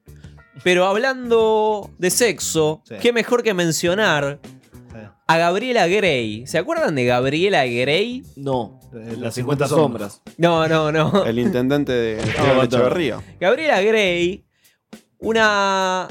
Pero 0.64 0.86
hablando 0.86 1.90
de 1.98 2.10
sexo, 2.12 2.84
Sí. 2.86 2.96
qué 3.02 3.14
mejor 3.14 3.42
que 3.42 3.54
mencionar 3.56 4.40
a 5.34 5.38
Gabriela 5.38 5.88
Grey. 5.88 6.46
¿Se 6.46 6.58
acuerdan 6.58 6.96
de 6.96 7.06
Gabriela 7.06 7.66
Grey? 7.66 8.24
No. 8.36 8.80
Eh, 8.94 9.16
Las 9.18 9.36
50 9.36 9.68
sombras. 9.68 10.22
No, 10.38 10.68
no, 10.68 10.92
no. 10.92 11.24
El 11.26 11.40
intendente 11.40 11.94
de 11.94 12.16
no. 12.38 12.64
Echeverría. 12.64 13.22
Gabriela 13.40 13.82
Grey, 13.82 14.44
una 15.20 16.08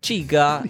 chica 0.00 0.62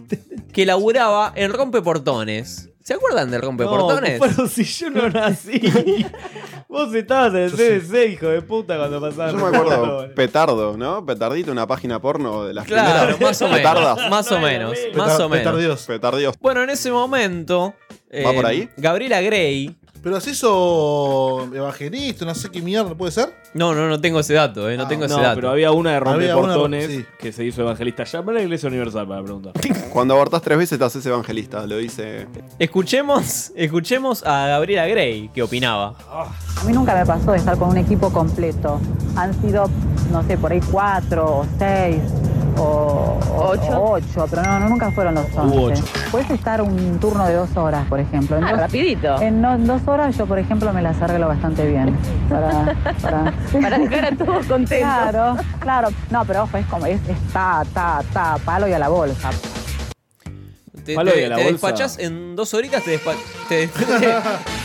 que 0.53 0.65
laburaba 0.65 1.33
en 1.37 1.53
rompeportones. 1.53 2.71
¿Se 2.85 2.93
acuerdan 2.93 3.31
del 3.31 3.41
rompeportones? 3.41 4.21
No, 4.21 4.27
pero 4.27 4.47
si 4.47 4.63
yo 4.63 4.91
no 4.91 5.09
nací. 5.09 5.59
Vos 6.69 6.95
estabas 6.95 7.33
en 7.33 7.41
el 7.45 7.51
CDC, 7.53 8.13
hijo 8.13 8.27
de 8.27 8.43
puta, 8.43 8.77
cuando 8.77 9.01
pasaba. 9.01 9.33
Yo 9.33 9.39
me 9.39 9.57
acuerdo, 9.57 10.15
Petardo, 10.15 10.77
¿no? 10.77 11.07
Petardito, 11.07 11.51
una 11.51 11.67
página 11.67 11.99
porno 11.99 12.45
de 12.45 12.53
las 12.53 12.67
Claro, 12.67 13.17
primeras. 13.17 13.21
más 13.23 13.41
o 13.41 13.45
menos. 13.47 13.59
Petardas. 13.59 14.11
Más 14.11 14.33
o 14.33 14.39
menos. 14.39 14.79
Más 14.95 15.19
o 15.19 15.29
menos. 15.31 15.45
Petardios. 15.45 15.87
Petardios. 15.87 16.35
Bueno, 16.39 16.63
en 16.63 16.69
ese 16.69 16.91
momento. 16.91 17.73
¿Va 18.13 18.33
eh, 18.33 18.35
por 18.35 18.45
ahí? 18.45 18.69
Gabriela 18.77 19.23
Grey. 19.23 19.75
Pero 20.05 20.21
se 20.21 20.31
hizo 20.33 21.49
evangelista, 21.53 22.27
no 22.27 22.35
sé 22.35 22.51
qué 22.51 22.61
mierda, 22.61 22.95
¿puede 22.95 23.11
ser? 23.11 23.35
No, 23.55 23.75
no, 23.75 23.89
no 23.89 23.99
tengo 24.01 24.21
ese 24.21 24.35
dato, 24.35 24.69
eh, 24.69 24.77
no 24.77 24.83
Ah, 24.85 24.89
tengo 24.89 25.07
ese 25.07 25.15
No, 25.17 25.23
dato. 25.23 25.37
pero 25.37 25.51
había 25.51 25.73
una 25.73 25.93
de 25.93 25.97
Había 25.97 26.37
una, 26.37 26.55
rompeportones 26.55 26.87
sí. 26.91 27.05
que 27.19 27.33
se 27.33 27.43
hizo 27.45 27.63
evangelista. 27.63 28.05
Llama 28.05 28.33
a 28.33 28.35
la 28.35 28.43
iglesia 28.43 28.69
universal 28.69 29.09
para 29.09 29.23
preguntar. 29.23 29.55
Cuando 29.91 30.13
abortás 30.15 30.43
tres 30.43 30.59
veces 30.59 30.79
te 30.79 30.85
haces 30.85 31.07
evangelista, 31.07 31.67
lo 31.67 31.79
dice. 31.79 32.27
Escuchemos, 32.59 33.51
escuchemos 33.57 34.23
a 34.27 34.47
Gabriela 34.49 34.87
Grey, 34.87 35.31
que 35.35 35.43
opinaba. 35.43 35.95
A 36.11 36.65
mí 36.67 36.73
nunca 36.75 36.95
me 36.95 37.07
pasó 37.07 37.33
de 37.33 37.39
estar 37.39 37.57
con 37.57 37.71
un 37.71 37.79
equipo 37.79 38.13
completo. 38.13 38.79
Han 39.17 39.33
sido, 39.41 39.71
no 40.13 40.23
sé, 40.25 40.37
por 40.37 40.53
ahí 40.53 40.61
cuatro 40.71 41.39
o 41.39 41.47
seis 41.59 41.97
o 42.57 43.19
Ocho. 43.37 43.79
o 43.81 43.93
ocho, 43.93 44.27
pero 44.31 44.43
no, 44.43 44.61
no, 44.61 44.69
nunca 44.69 44.91
fueron 44.93 45.15
los 45.15 45.27
once. 45.37 45.83
Ocho. 45.83 45.85
Puedes 46.11 46.31
estar 46.31 46.63
un 46.63 46.99
turno 47.01 47.27
de 47.27 47.35
dos 47.35 47.57
horas, 47.57 47.87
por 47.89 48.01
ejemplo. 48.01 48.37
En 48.37 48.45
Ah, 48.45 48.51
dos- 48.53 48.61
rapidito. 48.61 49.21
En 49.21 49.41
no- 49.41 49.59
dos 49.59 49.87
horas 49.87 50.17
yo, 50.17 50.27
por 50.27 50.39
ejemplo, 50.39 50.73
me 50.73 50.83
las 50.83 51.01
arreglo 51.03 51.29
bastante 51.29 51.67
bien. 51.67 51.97
Para, 52.29 52.75
para, 53.03 53.33
Para 53.61 53.79
dejar 53.79 54.05
a 54.07 54.17
todos 54.17 54.47
contentos. 54.47 54.79
Claro, 54.89 55.37
claro. 55.61 55.89
No, 56.11 56.25
pero 56.25 56.45
ojo, 56.45 56.57
es 56.57 56.67
como, 56.67 56.87
es, 56.87 57.01
es 57.09 57.19
ta, 57.33 57.63
ta, 57.75 58.03
ta, 58.13 58.37
palo 58.45 58.67
y 58.69 58.73
a 58.73 58.79
la 58.79 58.89
bolsa. 58.89 59.31
Te, 60.85 60.95
Palo 60.95 61.13
te- 61.13 61.21
y 61.23 61.25
a 61.25 61.29
la 61.31 61.37
te 61.37 61.43
bolsa. 61.45 61.53
despachás 61.53 61.99
en 61.99 62.37
dos 62.37 62.53
horitas, 62.53 62.83
te, 62.85 62.99
despa- 63.01 63.15
te, 63.49 63.69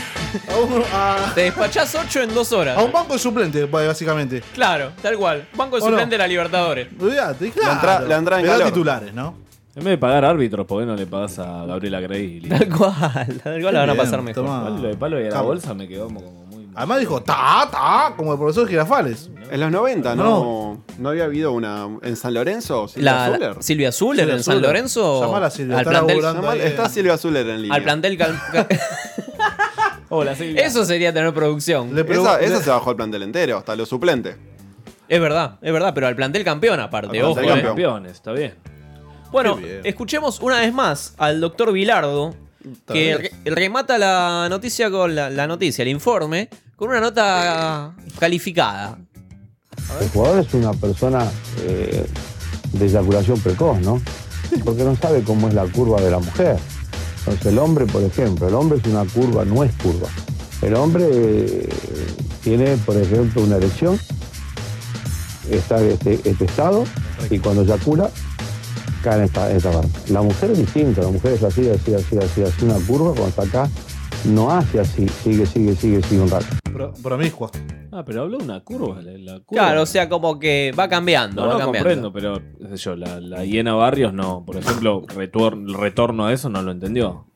A 0.52 0.56
un, 0.58 0.82
a- 0.92 1.32
te 1.34 1.42
despachás 1.42 1.94
ocho 1.94 2.20
en 2.22 2.32
dos 2.34 2.52
horas. 2.52 2.76
a 2.78 2.82
un 2.82 2.92
banco 2.92 3.12
de 3.14 3.18
suplente, 3.18 3.64
básicamente. 3.64 4.42
Claro, 4.54 4.92
tal 5.02 5.16
cual. 5.16 5.48
Banco 5.54 5.76
de 5.76 5.82
¿O 5.82 5.86
no? 5.86 5.90
suplente 5.92 6.14
de 6.14 6.18
la 6.18 6.26
Libertadores. 6.28 6.88
Olvídate, 7.00 7.50
claro. 7.50 7.68
La 7.68 7.74
entra- 7.80 8.00
la 8.08 8.16
entrada 8.16 8.40
en 8.42 8.46
calor. 8.48 8.66
titulares, 8.68 9.14
¿no? 9.14 9.34
En 9.76 9.84
vez 9.84 9.92
de 9.92 9.98
pagar 9.98 10.24
árbitros, 10.24 10.66
¿por 10.66 10.80
qué 10.82 10.86
no 10.86 10.96
le 10.96 11.06
pagas 11.06 11.38
a 11.38 11.64
Gabriela 11.64 12.00
Grey? 12.00 12.40
Tal 12.48 12.68
cual, 12.68 13.40
tal 13.42 13.60
cual 13.62 13.74
la 13.74 13.80
van 13.80 13.90
a 13.90 13.94
pasar 13.94 14.20
mejor. 14.22 14.44
tomá. 14.44 14.58
Igual 14.66 14.82
lo 14.82 14.88
de 14.88 14.96
palo 14.96 15.20
y 15.20 15.26
a 15.26 15.30
la 15.30 15.40
bolsa 15.42 15.74
me 15.74 15.86
quedó 15.86 16.06
como 16.06 16.20
muy. 16.20 16.68
Además 16.74 16.98
dijo, 17.00 17.20
ta, 17.22 17.68
ta, 17.70 18.12
como 18.16 18.32
el 18.32 18.38
profesor 18.38 18.68
Girafales. 18.68 19.30
En 19.50 19.58
los 19.58 19.70
90, 19.72 20.14
¿no? 20.14 20.84
¿No, 20.98 21.08
había 21.08 21.24
habido 21.24 21.50
una. 21.52 21.88
En 22.02 22.14
San 22.16 22.34
Lorenzo? 22.34 22.86
Silvia 22.88 23.12
La, 23.12 23.26
Zuller? 23.26 23.56
la- 23.56 23.62
Silvia 23.62 23.92
Zuller 23.92 24.20
Silvia 24.26 24.36
en 24.36 24.42
San. 24.44 24.62
Lorenzo. 24.62 25.20
Llamala 25.24 25.46
a 25.46 25.50
Silvia, 25.50 25.74
al 25.78 25.80
está 25.86 25.90
plantel, 26.06 26.46
ahí. 26.46 26.60
Está 26.60 26.88
Silvia 26.88 27.16
Zuller 27.18 27.48
en 27.48 27.62
línea. 27.62 27.76
al 27.76 27.82
plantel 27.82 28.18
Hola, 30.10 30.34
Silvia. 30.34 30.66
Eso 30.66 30.84
sería 30.84 31.12
tener 31.12 31.32
producción. 31.32 31.96
Esa, 31.98 32.62
se 32.62 32.70
bajó 32.70 32.90
el 32.90 32.96
plantel 32.96 33.22
entero, 33.22 33.56
hasta 33.56 33.74
los 33.76 33.88
suplentes. 33.88 34.36
Es 35.08 35.20
verdad, 35.20 35.58
es 35.62 35.72
verdad, 35.72 35.92
pero 35.94 36.06
al 36.06 36.14
plantel 36.16 36.44
campeón 36.44 36.78
aparte, 36.80 37.18
Al 37.18 37.24
ojo. 37.24 37.34
plantel 37.36 37.58
eh. 37.58 37.62
campeón. 37.62 37.92
campeones, 37.94 38.12
está 38.12 38.32
bien. 38.32 38.54
Bueno, 39.32 39.56
Qué 39.56 39.62
bien. 39.64 39.80
escuchemos 39.84 40.40
una 40.40 40.60
vez 40.60 40.72
más 40.74 41.14
al 41.16 41.40
doctor 41.40 41.72
Vilardo, 41.72 42.34
Está 42.60 42.92
que 42.92 43.16
re- 43.16 43.50
remata 43.50 43.96
la 43.98 44.48
noticia 44.50 44.90
con 44.90 45.14
la, 45.14 45.30
la 45.30 45.46
noticia, 45.46 45.82
el 45.82 45.88
informe, 45.88 46.48
con 46.76 46.88
una 46.90 47.00
nota 47.00 47.92
calificada. 48.18 48.98
El 50.00 50.08
jugador 50.10 50.40
es 50.44 50.52
una 50.54 50.72
persona 50.72 51.30
eh, 51.62 52.04
de 52.72 52.84
eyaculación 52.86 53.40
precoz, 53.40 53.78
¿no? 53.80 54.00
Porque 54.64 54.82
no 54.84 54.94
sabe 54.96 55.22
cómo 55.22 55.48
es 55.48 55.54
la 55.54 55.64
curva 55.66 56.00
de 56.00 56.10
la 56.10 56.18
mujer. 56.18 56.56
Entonces 57.30 57.52
el 57.52 57.58
hombre, 57.60 57.86
por 57.86 58.02
ejemplo, 58.02 58.48
el 58.48 58.54
hombre 58.54 58.78
es 58.78 58.86
una 58.86 59.04
curva, 59.04 59.44
no 59.44 59.62
es 59.62 59.72
curva. 59.76 60.08
El 60.62 60.74
hombre 60.74 61.06
eh, 61.10 61.68
tiene, 62.42 62.76
por 62.78 62.96
ejemplo, 62.96 63.42
una 63.42 63.56
erección, 63.56 63.98
está 65.48 65.80
en 65.80 65.92
este, 65.92 66.20
este 66.24 66.44
estado, 66.44 66.84
y 67.30 67.38
cuando 67.38 67.62
eyacula, 67.62 68.10
cae 69.02 69.18
en 69.18 69.24
esta, 69.24 69.50
en 69.50 69.56
esta 69.56 69.70
parte. 69.70 69.88
La 70.08 70.22
mujer 70.22 70.50
es 70.50 70.58
distinta, 70.58 71.02
la 71.02 71.10
mujer 71.10 71.34
es 71.34 71.42
así, 71.44 71.68
así, 71.70 71.94
así, 71.94 72.18
así, 72.18 72.42
así, 72.42 72.64
una 72.64 72.78
curva, 72.86 73.12
cuando 73.12 73.28
está 73.28 73.42
acá, 73.42 73.70
no 74.26 74.50
hace 74.50 74.80
así, 74.80 75.08
sigue, 75.08 75.46
sigue, 75.46 75.74
sigue, 75.74 76.02
sigue 76.02 76.20
un 76.20 76.30
rato. 76.30 76.46
Pro- 76.72 76.92
promiscua. 77.02 77.50
Ah, 77.92 78.04
pero 78.04 78.22
habló 78.22 78.38
una 78.38 78.60
curva. 78.60 79.00
La, 79.02 79.12
la 79.12 79.40
curva. 79.40 79.62
Claro, 79.62 79.82
o 79.82 79.86
sea, 79.86 80.08
como 80.08 80.38
que 80.38 80.72
va 80.78 80.88
cambiando, 80.88 81.42
No, 81.42 81.48
va 81.48 81.54
no 81.54 81.58
cambiando. 81.60 82.10
comprendo, 82.10 82.12
pero 82.12 82.40
qué 82.58 82.68
sé 82.76 82.84
yo, 82.84 82.96
la, 82.96 83.20
la 83.20 83.44
hiena 83.44 83.74
Barrios 83.74 84.12
no. 84.12 84.44
Por 84.46 84.56
ejemplo, 84.56 85.02
retor- 85.06 85.54
el 85.68 85.74
retorno 85.74 86.26
a 86.26 86.32
eso 86.32 86.48
no 86.48 86.62
lo 86.62 86.70
entendió. 86.70 87.26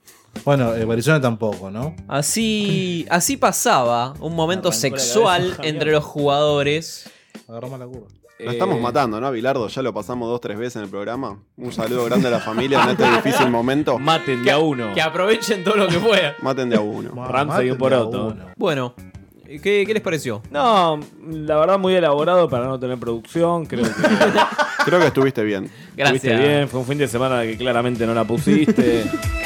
Bueno, 0.44 0.74
eh, 0.74 0.84
Barizona 0.84 1.20
tampoco, 1.20 1.70
¿no? 1.70 1.94
Así, 2.08 3.06
así 3.08 3.36
pasaba 3.36 4.14
un 4.20 4.34
momento 4.34 4.72
sexual 4.72 5.56
entre 5.62 5.92
los 5.92 6.04
jugadores. 6.04 7.08
Agarramos 7.48 7.78
la 7.78 7.86
curva. 7.86 8.06
Lo 8.44 8.50
estamos 8.52 8.78
Eh, 8.78 8.80
matando, 8.80 9.20
¿no? 9.20 9.30
Bilardo, 9.30 9.68
ya 9.68 9.82
lo 9.82 9.92
pasamos 9.94 10.28
dos, 10.28 10.40
tres 10.40 10.58
veces 10.58 10.76
en 10.76 10.82
el 10.82 10.88
programa. 10.88 11.38
Un 11.56 11.72
saludo 11.72 12.04
grande 12.04 12.28
a 12.28 12.30
la 12.30 12.40
familia 12.40 12.82
en 12.84 12.90
este 12.90 13.04
difícil 13.10 13.48
momento. 13.50 13.98
Maten 14.00 14.42
de 14.44 14.50
a 14.50 14.58
uno. 14.58 14.92
Que 14.94 15.00
aprovechen 15.02 15.64
todo 15.64 15.76
lo 15.76 15.88
que 15.88 15.98
puedan. 15.98 16.34
Maten 16.42 16.68
de 16.70 16.76
a 16.76 16.80
uno. 16.80 17.26
Ramsey 17.26 17.68
y 17.68 17.70
un 17.70 17.78
poroto. 17.78 18.36
Bueno, 18.56 18.94
¿qué, 19.46 19.84
qué 19.86 19.92
les 19.94 20.02
pareció? 20.02 20.42
No, 20.50 21.00
la 21.28 21.56
verdad 21.56 21.78
muy 21.78 21.94
elaborado 21.94 22.48
para 22.48 22.66
no 22.66 22.78
tener 22.78 22.98
producción. 22.98 23.66
Creo 23.66 23.84
que 23.84 23.90
Creo 24.84 25.00
que 25.00 25.06
estuviste 25.06 25.42
bien. 25.42 25.70
Gracias. 25.96 26.24
estuviste 26.24 26.48
bien. 26.48 26.68
Fue 26.68 26.80
un 26.80 26.86
fin 26.86 26.98
de 26.98 27.08
semana 27.08 27.42
que 27.42 27.56
claramente 27.56 28.06
no 28.06 28.12
la 28.14 28.24
pusiste. 28.24 29.04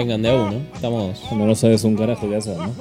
Vengan 0.00 0.22
de 0.22 0.30
a 0.30 0.34
uno. 0.34 0.62
Estamos. 0.74 1.18
Cuando 1.28 1.46
no 1.46 1.54
sabes 1.54 1.84
un 1.84 1.94
carajo 1.94 2.26
qué 2.26 2.36
hacer, 2.36 2.56
¿no? 2.56 2.72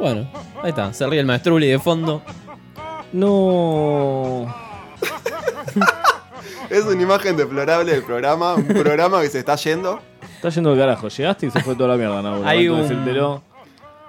Bueno, 0.00 0.28
ahí 0.62 0.70
está. 0.70 0.92
Se 0.92 1.06
ríe 1.06 1.20
el 1.20 1.26
maestruli 1.26 1.68
de 1.68 1.78
fondo. 1.78 2.22
No. 3.12 4.52
Es 6.70 6.84
una 6.86 7.00
imagen 7.00 7.36
deplorable 7.36 7.92
del 7.92 8.02
programa. 8.02 8.54
Un 8.54 8.64
programa 8.66 9.20
que 9.22 9.28
se 9.28 9.38
está 9.38 9.54
yendo. 9.54 10.00
Está 10.36 10.48
yendo 10.48 10.72
al 10.72 10.78
carajo. 10.78 11.06
Llegaste 11.08 11.46
y 11.46 11.50
se 11.52 11.60
fue 11.60 11.76
toda 11.76 11.90
la 11.90 11.96
mierda, 11.96 12.20
¿no? 12.20 12.44
Hay 12.44 12.68
un- 12.68 12.82
decírtelo. 12.82 13.42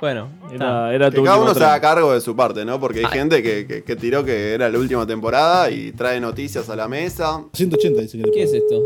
Bueno, 0.02 0.30
Era, 0.52 0.94
era 0.94 1.12
tu 1.12 1.18
Que 1.18 1.24
cada 1.24 1.38
uno 1.38 1.54
se 1.54 1.64
haga 1.64 1.80
cargo 1.80 2.14
de 2.14 2.22
su 2.22 2.36
parte, 2.36 2.66
¿no? 2.66 2.80
Porque 2.80 3.00
hay 3.00 3.06
gente 3.12 3.44
que, 3.44 3.68
que- 3.68 3.84
que 3.84 3.96
tiró 3.96 4.24
que 4.26 4.54
era 4.54 4.68
la 4.70 4.80
última 4.80 5.06
temporada 5.06 5.70
y 5.70 5.92
trae 5.92 6.20
noticias 6.20 6.68
a 6.70 6.76
la 6.76 6.88
mesa. 6.88 7.44
180 7.54 8.02
dice 8.02 8.18
que 8.18 8.32
¿Qué 8.32 8.44
es 8.44 8.54
esto? 8.54 8.82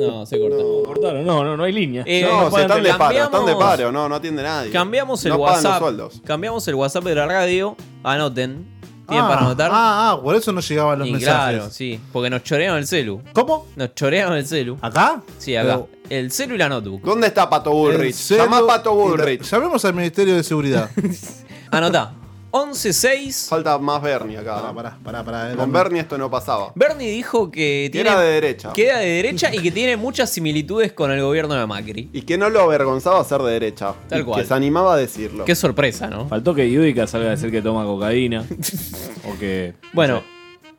No, 0.00 0.26
se 0.26 0.38
cortó. 0.40 0.82
Cortaron, 0.84 1.24
no, 1.24 1.44
no, 1.44 1.56
no 1.56 1.64
hay 1.64 1.72
línea. 1.72 2.02
Eh, 2.06 2.22
no, 2.28 2.50
se 2.50 2.62
están 2.62 2.82
de 2.82 2.94
paro, 2.94 3.18
están 3.24 3.46
de 3.46 3.54
paro, 3.54 3.92
no, 3.92 4.08
no 4.08 4.14
atiende 4.16 4.42
nadie. 4.42 4.70
Cambiamos 4.70 5.24
el 5.24 5.30
no 5.32 5.38
pagan 5.38 5.54
los 5.56 5.64
WhatsApp. 5.64 5.80
sueldos. 5.82 6.20
Cambiamos 6.24 6.66
el 6.68 6.74
WhatsApp 6.74 7.04
de 7.04 7.14
la 7.14 7.26
radio. 7.26 7.76
Anoten. 8.02 8.66
¿Tienen 9.08 9.24
Ah, 9.26 9.28
para 9.28 9.40
anotar? 9.42 9.70
Ah, 9.72 10.10
ah, 10.12 10.20
por 10.22 10.34
eso 10.36 10.52
no 10.52 10.60
llegaban 10.60 10.98
los 11.00 11.08
Y 11.08 11.12
mensajes. 11.12 11.56
claro, 11.56 11.70
sí. 11.70 12.00
Porque 12.12 12.30
nos 12.30 12.42
chorearon 12.44 12.78
el 12.78 12.86
celu. 12.86 13.20
¿Cómo? 13.34 13.66
Nos 13.76 13.94
chorearon 13.94 14.36
el 14.36 14.46
celu. 14.46 14.78
¿Acá? 14.80 15.20
Sí, 15.38 15.54
acá. 15.56 15.68
Pero- 15.68 15.88
El 16.08 16.30
celu 16.30 16.54
y 16.54 16.58
la 16.58 16.68
notebook. 16.68 17.02
¿Dónde 17.02 17.26
está 17.26 17.48
Pato 17.50 17.72
Bullrich? 17.72 18.14
Llama 18.36 18.58
a 18.58 18.66
Pato 18.66 18.90
la- 18.90 18.96
Bullrich. 18.96 19.42
Llamemos 19.42 19.84
al 19.84 19.94
Ministerio 19.94 20.34
de 20.36 20.42
Seguridad. 20.42 20.88
Anotá. 21.70 22.14
11-6. 22.52 23.48
Falta 23.48 23.78
más 23.78 24.02
Bernie 24.02 24.36
acá. 24.36 24.56
Pará, 24.60 24.74
pará, 24.74 24.98
pará, 25.02 25.24
pará, 25.24 25.52
eh, 25.52 25.56
Con. 25.56 25.72
Bernie 25.72 26.00
esto 26.00 26.18
no 26.18 26.30
pasaba. 26.30 26.70
Bernie 26.74 27.10
dijo 27.10 27.50
que 27.50 27.88
tiene. 27.90 28.10
era 28.10 28.20
de 28.20 28.30
derecha. 28.30 28.72
Que 28.74 28.88
era 28.88 28.98
de 28.98 29.06
derecha 29.06 29.54
y 29.54 29.60
que 29.60 29.70
tiene 29.70 29.96
muchas 29.96 30.28
similitudes 30.30 30.92
con 30.92 31.10
el 31.10 31.22
gobierno 31.22 31.54
de 31.54 31.66
Macri. 31.66 32.10
Y 32.12 32.20
que 32.22 32.36
no 32.36 32.50
lo 32.50 32.60
avergonzaba 32.60 33.24
ser 33.24 33.40
de 33.40 33.52
derecha. 33.52 33.94
Tal 34.08 34.20
Y 34.20 34.24
cual. 34.24 34.42
Que 34.42 34.46
se 34.46 34.52
animaba 34.52 34.92
a 34.94 34.98
decirlo. 34.98 35.46
Qué 35.46 35.54
sorpresa, 35.54 36.08
¿no? 36.08 36.28
Faltó 36.28 36.54
que 36.54 36.70
Yudica 36.70 37.06
salga 37.06 37.28
a 37.28 37.30
decir 37.30 37.50
que 37.50 37.62
toma 37.62 37.84
cocaína. 37.84 38.44
o 39.34 39.38
que. 39.38 39.72
Bueno, 39.94 40.22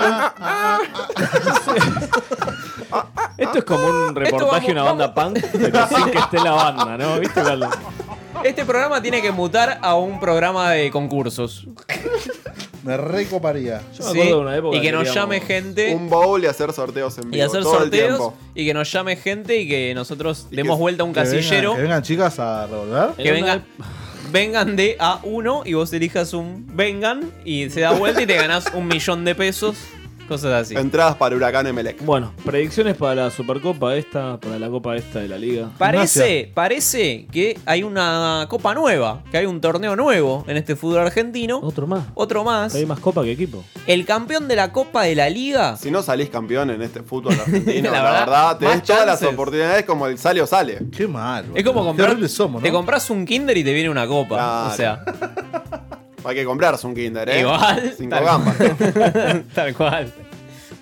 Esto 3.38 3.60
es 3.60 3.64
como 3.64 3.86
un 3.88 4.16
reportaje 4.16 4.66
de 4.68 4.72
una 4.72 4.84
banda 4.84 5.14
punk, 5.14 5.40
pero 5.52 5.88
sin 5.88 6.10
que 6.12 6.18
esté 6.18 6.38
la 6.40 6.52
banda, 6.52 6.98
¿no? 6.98 7.20
¿Viste? 7.20 7.42
Cuando- 7.44 7.70
Este 8.44 8.66
programa 8.66 9.02
tiene 9.02 9.22
que 9.22 9.32
mutar 9.32 9.80
a 9.82 9.96
un 9.96 10.20
programa 10.20 10.72
de 10.72 10.90
concursos. 10.92 11.68
Me 12.88 12.96
recoparía. 12.98 13.82
Sí, 13.92 14.20
y 14.74 14.82
que 14.82 14.92
nos 14.94 15.14
llame 15.14 15.42
gente. 15.42 15.94
Un 15.94 16.10
bowl 16.10 16.42
y 16.42 16.48
hacer 16.48 16.72
sorteos 16.72 17.18
en 17.18 17.26
vivo. 17.26 17.36
y 17.38 17.42
hacer 17.42 17.62
todo 17.64 17.80
sorteos 17.80 18.34
y 18.56 18.66
que 18.66 18.74
nos 18.74 18.92
llame 18.92 19.18
gente 19.18 19.58
y 19.60 19.68
que 19.68 19.94
nosotros 19.94 20.48
Y 20.50 20.56
demos 20.56 20.78
que- 20.78 20.82
vuelta 20.82 21.04
a 21.04 21.06
un 21.06 21.14
Que 21.14 21.20
vengan- 21.20 21.34
casillero. 21.36 21.76
que 21.76 21.82
vengan 21.82 22.02
chicas 22.04 22.40
a 22.40 22.66
revolver. 22.68 23.10
Que 23.22 23.32
vengan, 23.32 23.66
vengan 24.32 24.76
de 24.78 24.98
A1 25.00 25.64
y 25.66 25.74
vos 25.74 25.92
elijas 25.92 26.34
un 26.34 26.66
vengan 26.76 27.30
y 27.44 27.70
se 27.70 27.82
da 27.82 27.92
vuelta 27.92 28.22
y 28.22 28.26
te 28.26 28.36
ganás 28.36 28.66
un 28.74 28.88
millón 28.88 29.26
de 29.26 29.36
pesos. 29.36 29.76
Cosas 30.28 30.52
así. 30.54 30.76
Entradas 30.76 31.16
para 31.16 31.36
Huracán 31.36 31.68
Emelec. 31.68 32.04
Bueno, 32.04 32.34
predicciones 32.44 32.98
para 32.98 33.16
la 33.16 33.32
Supercopa 33.32 33.96
esta, 33.96 34.38
para 34.40 34.60
la 34.60 34.70
Copa 34.70 34.96
esta 34.96 35.20
de 35.20 35.28
la 35.30 35.38
Liga. 35.38 35.70
Parece, 35.78 36.52
parece 36.54 37.28
que 37.32 37.58
hay 37.66 37.84
una 37.84 38.46
copa 38.50 38.74
nueva, 38.74 39.24
que 39.32 39.38
hay 39.38 39.46
un 39.46 39.62
torneo 39.62 39.96
nuevo 39.96 40.44
en 40.48 40.58
este 40.58 40.76
fútbol 40.76 41.00
argentino. 41.00 41.60
Otro 41.64 41.88
más. 41.88 42.06
Otro 42.14 42.44
más. 42.44 42.76
Hay 42.76 42.86
más 42.86 43.00
Copa 43.00 43.24
que 43.24 43.32
equipo. 43.32 43.64
El 43.86 44.06
campeón 44.06 44.48
de 44.48 44.56
la 44.58 44.74
Copa 44.74 45.04
de 45.04 45.16
la 45.16 45.30
Liga. 45.30 45.78
Si 45.78 45.92
no 45.92 46.04
salís 46.04 46.30
campeón 46.30 46.72
en 46.72 46.82
este 46.82 47.04
fútbol 47.04 47.34
argentino, 47.40 47.92
La 47.92 48.04
la, 48.04 48.04
verdad, 48.04 48.26
verdad, 48.26 48.58
tenés 48.58 48.76
más 48.76 48.84
todas 48.84 49.06
las 49.06 49.24
oportunidades 49.24 49.86
como 49.86 50.08
el 50.08 50.18
sale 50.18 50.42
o 50.42 50.48
sale. 50.48 50.80
Qué 50.96 51.08
mal. 51.08 51.46
Es 51.56 51.64
como 51.64 51.86
comprar. 51.86 52.18
somos, 52.28 52.62
¿no? 52.62 52.66
Te 52.66 52.72
compras 52.72 53.10
un 53.10 53.26
Kinder 53.26 53.56
y 53.56 53.64
te 53.64 53.74
viene 53.74 53.90
una 53.90 54.06
copa. 54.08 54.36
Claro. 54.36 54.74
O 54.74 54.76
sea, 54.76 55.04
Hay 56.28 56.36
que 56.36 56.44
comprarse 56.44 56.86
un 56.86 56.94
Kinder, 56.94 57.30
¿eh? 57.30 57.40
igual. 57.40 57.94
Cinco 57.98 58.10
tal, 58.10 58.26
gambas. 58.26 58.58
tal 59.56 59.74
cual. 59.74 60.14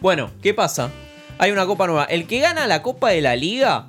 Bueno, 0.02 0.32
¿qué 0.42 0.56
pasa? 0.56 0.90
Hay 1.38 1.52
una 1.52 1.68
copa 1.68 1.86
nueva. 1.86 2.06
El 2.06 2.26
que 2.26 2.40
gana 2.40 2.66
la 2.66 2.82
Copa 2.82 3.12
de 3.12 3.22
la 3.22 3.36
Liga 3.36 3.88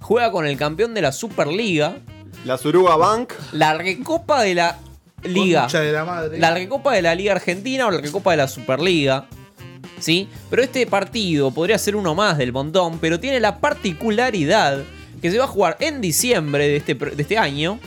juega 0.00 0.32
con 0.32 0.46
el 0.46 0.56
campeón 0.56 0.94
de 0.94 1.02
la 1.02 1.12
Superliga. 1.12 1.98
La 2.44 2.58
Suruga 2.58 2.96
Bank. 2.96 3.34
La 3.52 3.74
Recopa 3.74 4.42
de 4.42 4.56
la 4.56 4.78
Liga. 5.22 5.68
De 5.68 5.92
la 5.92 6.04
madre. 6.04 6.38
La 6.40 6.52
Recopa 6.52 6.92
de 6.92 7.02
la 7.02 7.14
Liga 7.14 7.34
Argentina 7.34 7.86
o 7.86 7.92
la 7.92 8.00
Recopa 8.00 8.32
de 8.32 8.38
la 8.38 8.48
Superliga. 8.48 9.26
¿Sí? 10.00 10.28
Pero 10.50 10.60
este 10.60 10.88
partido 10.88 11.52
podría 11.52 11.78
ser 11.78 11.94
uno 11.94 12.16
más 12.16 12.36
del 12.36 12.52
montón, 12.52 12.98
pero 12.98 13.20
tiene 13.20 13.38
la 13.38 13.60
particularidad 13.60 14.82
que 15.22 15.30
se 15.30 15.38
va 15.38 15.44
a 15.44 15.48
jugar 15.48 15.76
en 15.78 16.00
diciembre 16.00 16.66
de 16.66 16.76
este, 16.76 16.94
de 16.94 17.22
este 17.22 17.38
año 17.38 17.78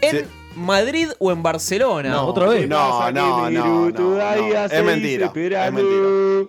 en 0.00 0.41
Madrid 0.56 1.08
o 1.18 1.32
en 1.32 1.42
Barcelona. 1.42 2.10
No, 2.10 2.26
¿Otra 2.26 2.46
vez? 2.48 2.68
no, 2.68 3.10
no, 3.12 3.50
no, 3.50 3.90
no, 3.90 3.90
no. 3.90 4.66
Es 4.70 4.84
mentira, 4.84 5.26
es 5.66 5.72
mentira. 5.72 6.48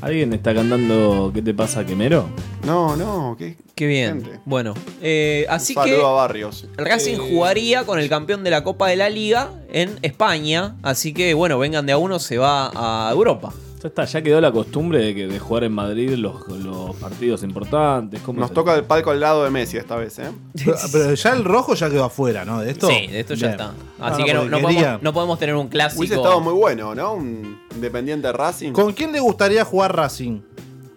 ¿Alguien 0.00 0.32
está 0.32 0.54
cantando 0.54 1.30
¿Qué 1.34 1.42
te 1.42 1.52
pasa, 1.52 1.84
Quemero? 1.84 2.26
No, 2.64 2.96
no, 2.96 3.36
qué. 3.38 3.56
Qué 3.74 3.86
bien. 3.86 4.40
Bueno, 4.46 4.72
eh, 5.02 5.44
así 5.50 5.74
Un 5.76 5.84
que 5.84 5.90
saludo 5.90 6.08
a 6.08 6.12
Barrios. 6.12 6.66
el 6.78 6.86
Racing 6.86 7.14
Eh, 7.14 7.18
jugaría 7.30 7.84
con 7.84 7.98
el 7.98 8.08
campeón 8.08 8.42
de 8.44 8.50
la 8.50 8.64
Copa 8.64 8.88
de 8.88 8.96
la 8.96 9.10
Liga 9.10 9.50
en 9.70 9.98
España. 10.02 10.76
Así 10.82 11.12
que, 11.12 11.34
bueno, 11.34 11.58
vengan 11.58 11.84
de 11.84 11.92
a 11.92 11.98
uno, 11.98 12.18
se 12.18 12.38
va 12.38 12.70
a 12.74 13.10
Europa. 13.12 13.52
Ya 13.82 13.88
está, 13.88 14.04
ya 14.06 14.22
quedó 14.22 14.40
la 14.40 14.50
costumbre 14.52 14.98
de, 15.04 15.14
que, 15.14 15.26
de 15.26 15.38
jugar 15.38 15.64
en 15.64 15.72
Madrid 15.72 16.12
los, 16.14 16.48
los 16.48 16.96
partidos 16.96 17.42
importantes. 17.42 18.20
¿Cómo 18.22 18.40
Nos 18.40 18.52
toca 18.52 18.74
el 18.74 18.84
palco 18.84 19.10
al 19.10 19.20
lado 19.20 19.44
de 19.44 19.50
Messi 19.50 19.76
esta 19.76 19.96
vez, 19.96 20.18
¿eh? 20.18 20.30
Pero, 20.64 20.76
pero 20.90 21.14
ya 21.14 21.32
el 21.34 21.44
rojo 21.44 21.74
ya 21.74 21.90
quedó 21.90 22.04
afuera, 22.04 22.44
¿no? 22.46 22.60
De 22.60 22.70
esto. 22.70 22.88
Sí, 22.88 23.06
de 23.06 23.20
esto 23.20 23.34
ya 23.34 23.48
Bien. 23.48 23.60
está. 23.60 23.74
Así 24.00 24.22
Ah, 24.22 24.24
que 24.24 24.34
no, 24.34 24.44
no 24.46 24.60
podemos, 24.60 25.02
no 25.02 25.12
podemos 25.12 25.38
tener 25.38 25.54
un 25.56 25.68
clásico. 25.68 26.00
Hubiese 26.00 26.14
estado 26.16 26.40
muy 26.40 26.54
bueno, 26.54 26.94
¿no? 26.94 27.12
Un 27.14 27.60
Independiente 27.74 28.32
Racing. 28.32 28.72
¿Con 28.72 28.92
quién 28.94 29.12
le 29.12 29.20
gustaría 29.20 29.64
jugar 29.64 29.94
Racing? 29.94 30.40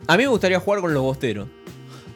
A 0.08 0.16
mí 0.18 0.24
me 0.24 0.30
gustaría 0.30 0.60
jugar 0.60 0.80
con 0.82 0.94
los 0.94 1.04
bosteros. 1.04 1.48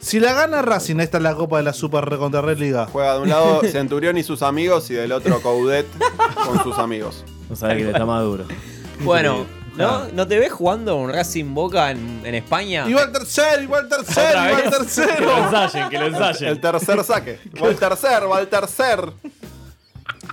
Si 0.00 0.18
la 0.20 0.32
gana 0.32 0.62
Racing, 0.62 0.96
esta 1.00 1.18
es 1.18 1.22
la 1.22 1.34
Copa 1.34 1.58
de 1.58 1.62
la 1.64 1.72
Super 1.74 2.04
Recontra 2.06 2.40
Red 2.42 2.58
Liga. 2.58 2.86
Juega 2.90 3.14
de 3.14 3.20
un 3.20 3.28
lado 3.28 3.60
Centurión 3.70 4.16
y 4.18 4.22
sus 4.22 4.42
amigos 4.42 4.90
y 4.90 4.94
del 4.94 5.12
otro 5.12 5.40
Coudet 5.40 5.86
con 6.46 6.62
sus 6.62 6.78
amigos. 6.78 7.24
No 7.50 7.56
sabe 7.56 7.76
que 7.76 7.84
le 7.84 7.90
está 7.90 8.04
más 8.06 8.22
duro. 8.22 8.44
Bueno, 9.02 9.44
¿no? 9.76 10.06
¿No 10.12 10.26
te 10.26 10.38
ves 10.38 10.52
jugando 10.52 10.96
un 10.96 11.12
Racing 11.12 11.52
Boca 11.54 11.90
en, 11.90 12.22
en 12.24 12.34
España? 12.34 12.84
Igual 12.88 13.10
tercero, 13.12 13.62
igual 13.62 13.88
tercero, 13.88 14.28
¿Otra 14.28 14.50
igual 14.50 14.62
vez? 14.62 14.78
tercero. 14.78 15.14
Que 15.18 15.24
lo 15.24 15.36
ensayen, 15.44 15.88
que 15.90 15.98
lo 15.98 16.06
ensayen. 16.06 16.48
El 16.48 16.60
tercer 16.60 17.04
saque. 17.04 17.38
Va 17.62 17.68
el 17.68 17.76
tercer, 17.76 18.30
va 18.30 18.40
el 18.40 18.48
tercer. 18.48 19.12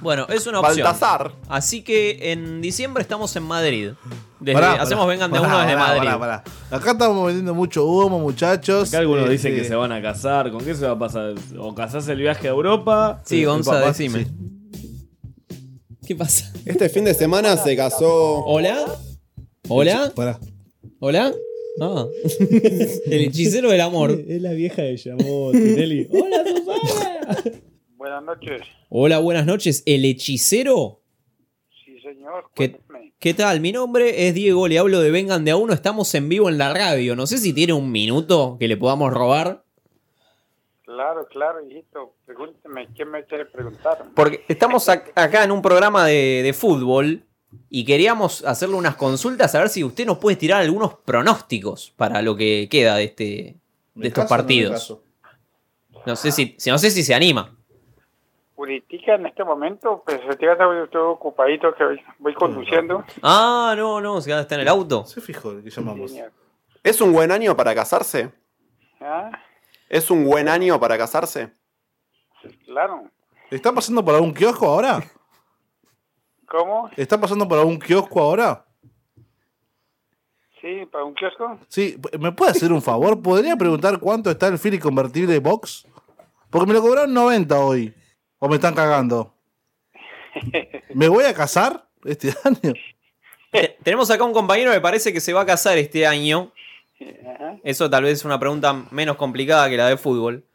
Bueno, 0.01 0.25
es 0.29 0.47
una 0.47 0.59
opción. 0.61 0.83
Baltasar. 0.85 1.31
Así 1.47 1.83
que 1.83 2.31
en 2.31 2.59
diciembre 2.61 3.01
estamos 3.03 3.35
en 3.35 3.43
Madrid. 3.43 3.91
Desde- 4.39 4.53
Pará, 4.55 4.71
pará, 4.71 4.83
hacemos 4.83 5.07
vengan 5.07 5.31
de 5.31 5.39
pará, 5.39 5.49
uno 5.53 5.59
desde 5.61 5.73
pará, 5.77 5.87
Madrid. 5.87 6.09
pará, 6.09 6.19
pará. 6.19 6.43
Acá 6.77 6.91
estamos 6.91 7.25
vendiendo 7.27 7.53
mucho 7.53 7.85
humo, 7.85 8.17
muchachos. 8.19 8.89
Acá 8.89 8.97
algunos 8.99 9.23
Este, 9.29 9.33
dicen 9.49 9.55
que 9.55 9.67
se 9.67 9.75
van 9.75 9.91
a 9.91 10.01
casar. 10.01 10.51
¿Con 10.51 10.65
qué 10.65 10.73
se 10.73 10.85
va 10.87 10.93
a 10.93 10.99
pasar? 10.99 11.35
¿O 11.59 11.75
casás 11.75 12.07
el 12.07 12.17
viaje 12.17 12.47
a 12.47 12.51
Europa? 12.51 13.21
Sí, 13.25 13.45
Gonza, 13.45 13.73
papá- 13.73 13.87
decime. 13.89 14.25
sí. 14.25 14.31
¿Qué 16.07 16.15
pasa? 16.15 16.51
Este 16.65 16.89
fin 16.89 17.05
de 17.05 17.13
semana 17.13 17.55
se 17.57 17.75
casó. 17.77 18.43
¿Hola? 18.45 18.77
¿Hola? 19.69 20.11
Pará. 20.15 20.39
¿Hola? 20.99 21.33
Ah. 21.79 22.05
El 23.05 23.21
hechicero 23.21 23.69
del 23.69 23.81
amor. 23.81 24.11
Es 24.11 24.41
la 24.41 24.51
vieja 24.53 24.77
que 24.83 24.97
llamó 24.97 25.51
Tinelli. 25.51 26.07
¡Hola, 26.11 26.43
Susana! 26.45 27.37
Buenas 27.95 28.23
noches. 28.23 28.61
Hola, 28.89 29.19
buenas 29.19 29.45
noches. 29.45 29.83
¿El 29.85 30.03
hechicero? 30.05 31.01
Sí, 31.85 31.99
señor. 32.01 32.45
¿Qué, 32.55 32.79
¿Qué 33.19 33.33
tal? 33.33 33.61
Mi 33.61 33.71
nombre 33.71 34.27
es 34.27 34.33
Diego, 34.33 34.67
le 34.67 34.79
hablo 34.79 34.99
de 34.99 35.11
Vengan 35.11 35.45
de 35.45 35.51
a 35.51 35.57
uno. 35.57 35.73
Estamos 35.73 36.13
en 36.15 36.27
vivo 36.27 36.49
en 36.49 36.57
la 36.57 36.73
radio. 36.73 37.15
No 37.15 37.27
sé 37.27 37.37
si 37.37 37.53
tiene 37.53 37.73
un 37.73 37.91
minuto 37.91 38.57
que 38.59 38.67
le 38.67 38.77
podamos 38.77 39.13
robar. 39.13 39.63
Claro, 40.83 41.25
claro, 41.29 41.65
hijito. 41.65 42.15
Pregúnteme, 42.25 42.87
¿qué 42.95 43.05
me 43.05 43.23
quiere 43.25 43.45
preguntar? 43.45 44.05
Porque 44.15 44.43
estamos 44.49 44.87
ac- 44.89 45.11
acá 45.15 45.43
en 45.43 45.51
un 45.51 45.61
programa 45.61 46.05
de, 46.05 46.41
de 46.43 46.53
fútbol 46.53 47.23
y 47.69 47.85
queríamos 47.85 48.43
hacerle 48.45 48.75
unas 48.75 48.95
consultas 48.95 49.53
a 49.55 49.59
ver 49.59 49.69
si 49.69 49.83
usted 49.83 50.05
nos 50.05 50.17
puede 50.17 50.37
tirar 50.37 50.61
algunos 50.61 50.95
pronósticos 50.95 51.91
para 51.95 52.21
lo 52.21 52.35
que 52.35 52.67
queda 52.69 52.95
de, 52.95 53.03
este, 53.05 53.23
de 53.23 53.55
¿Me 53.95 54.07
estos 54.07 54.25
no 54.25 54.29
partidos. 54.29 54.99
No 56.05 56.15
sé 56.15 56.31
si, 56.31 56.57
no 56.67 56.77
sé 56.77 56.91
si 56.91 57.03
se 57.03 57.13
anima. 57.13 57.55
Ahorita 58.57 59.15
en 59.15 59.25
este 59.25 59.43
momento, 59.43 60.03
pues 60.05 60.21
estoy, 60.29 60.49
estoy 60.83 61.01
ocupadito 61.01 61.73
que 61.73 61.83
voy, 62.19 62.33
conduciendo. 62.33 63.03
Ah, 63.23 63.73
no, 63.75 63.99
no, 63.99 64.21
se 64.21 64.39
está 64.39 64.55
en 64.55 64.61
el 64.61 64.67
auto. 64.67 65.05
Se 65.05 65.19
fijó 65.19 65.61
que 65.61 65.69
llamamos. 65.69 66.13
¿Es 66.83 67.01
un 67.01 67.11
buen 67.11 67.31
año 67.31 67.55
para 67.55 67.73
casarse? 67.73 68.31
Ah, 68.99 69.31
¿Es 69.89 70.11
un 70.11 70.25
buen 70.25 70.47
año 70.47 70.79
para 70.79 70.97
casarse? 70.97 71.51
claro. 72.65 73.03
¿Está 73.49 73.73
pasando 73.73 74.03
por 74.05 74.15
algún 74.15 74.33
kiosco 74.33 74.65
ahora? 74.65 75.03
¿Cómo? 76.51 76.89
¿Está 76.97 77.19
pasando 77.19 77.47
por 77.47 77.57
algún 77.59 77.79
kiosco 77.79 78.19
ahora? 78.21 78.65
Sí, 80.59 80.85
para 80.91 81.05
un 81.05 81.15
kiosco. 81.15 81.57
Sí, 81.69 81.97
¿me 82.19 82.31
puede 82.33 82.51
hacer 82.51 82.71
un 82.73 82.81
favor? 82.81 83.21
¿Podría 83.21 83.55
preguntar 83.55 83.99
cuánto 83.99 84.29
está 84.29 84.47
el 84.47 84.59
Philly 84.59 84.77
convertible 84.77 85.39
box? 85.39 85.87
Porque 86.49 86.67
me 86.67 86.73
lo 86.73 86.81
cobraron 86.81 87.13
90 87.13 87.57
hoy. 87.59 87.93
¿O 88.39 88.49
me 88.49 88.55
están 88.55 88.75
cagando? 88.75 89.33
¿Me 90.93 91.07
voy 91.07 91.23
a 91.23 91.33
casar 91.33 91.87
este 92.03 92.29
año? 92.43 92.73
Te- 93.51 93.77
Tenemos 93.83 94.11
acá 94.11 94.23
un 94.23 94.33
compañero 94.33 94.71
que 94.71 94.81
parece 94.81 95.13
que 95.13 95.21
se 95.21 95.31
va 95.33 95.41
a 95.41 95.45
casar 95.45 95.77
este 95.77 96.05
año. 96.05 96.51
Ajá. 96.99 97.57
Eso 97.63 97.89
tal 97.89 98.03
vez 98.03 98.13
es 98.19 98.25
una 98.25 98.39
pregunta 98.39 98.73
menos 98.91 99.15
complicada 99.15 99.69
que 99.69 99.77
la 99.77 99.87
de 99.87 99.97
fútbol. 99.97 100.45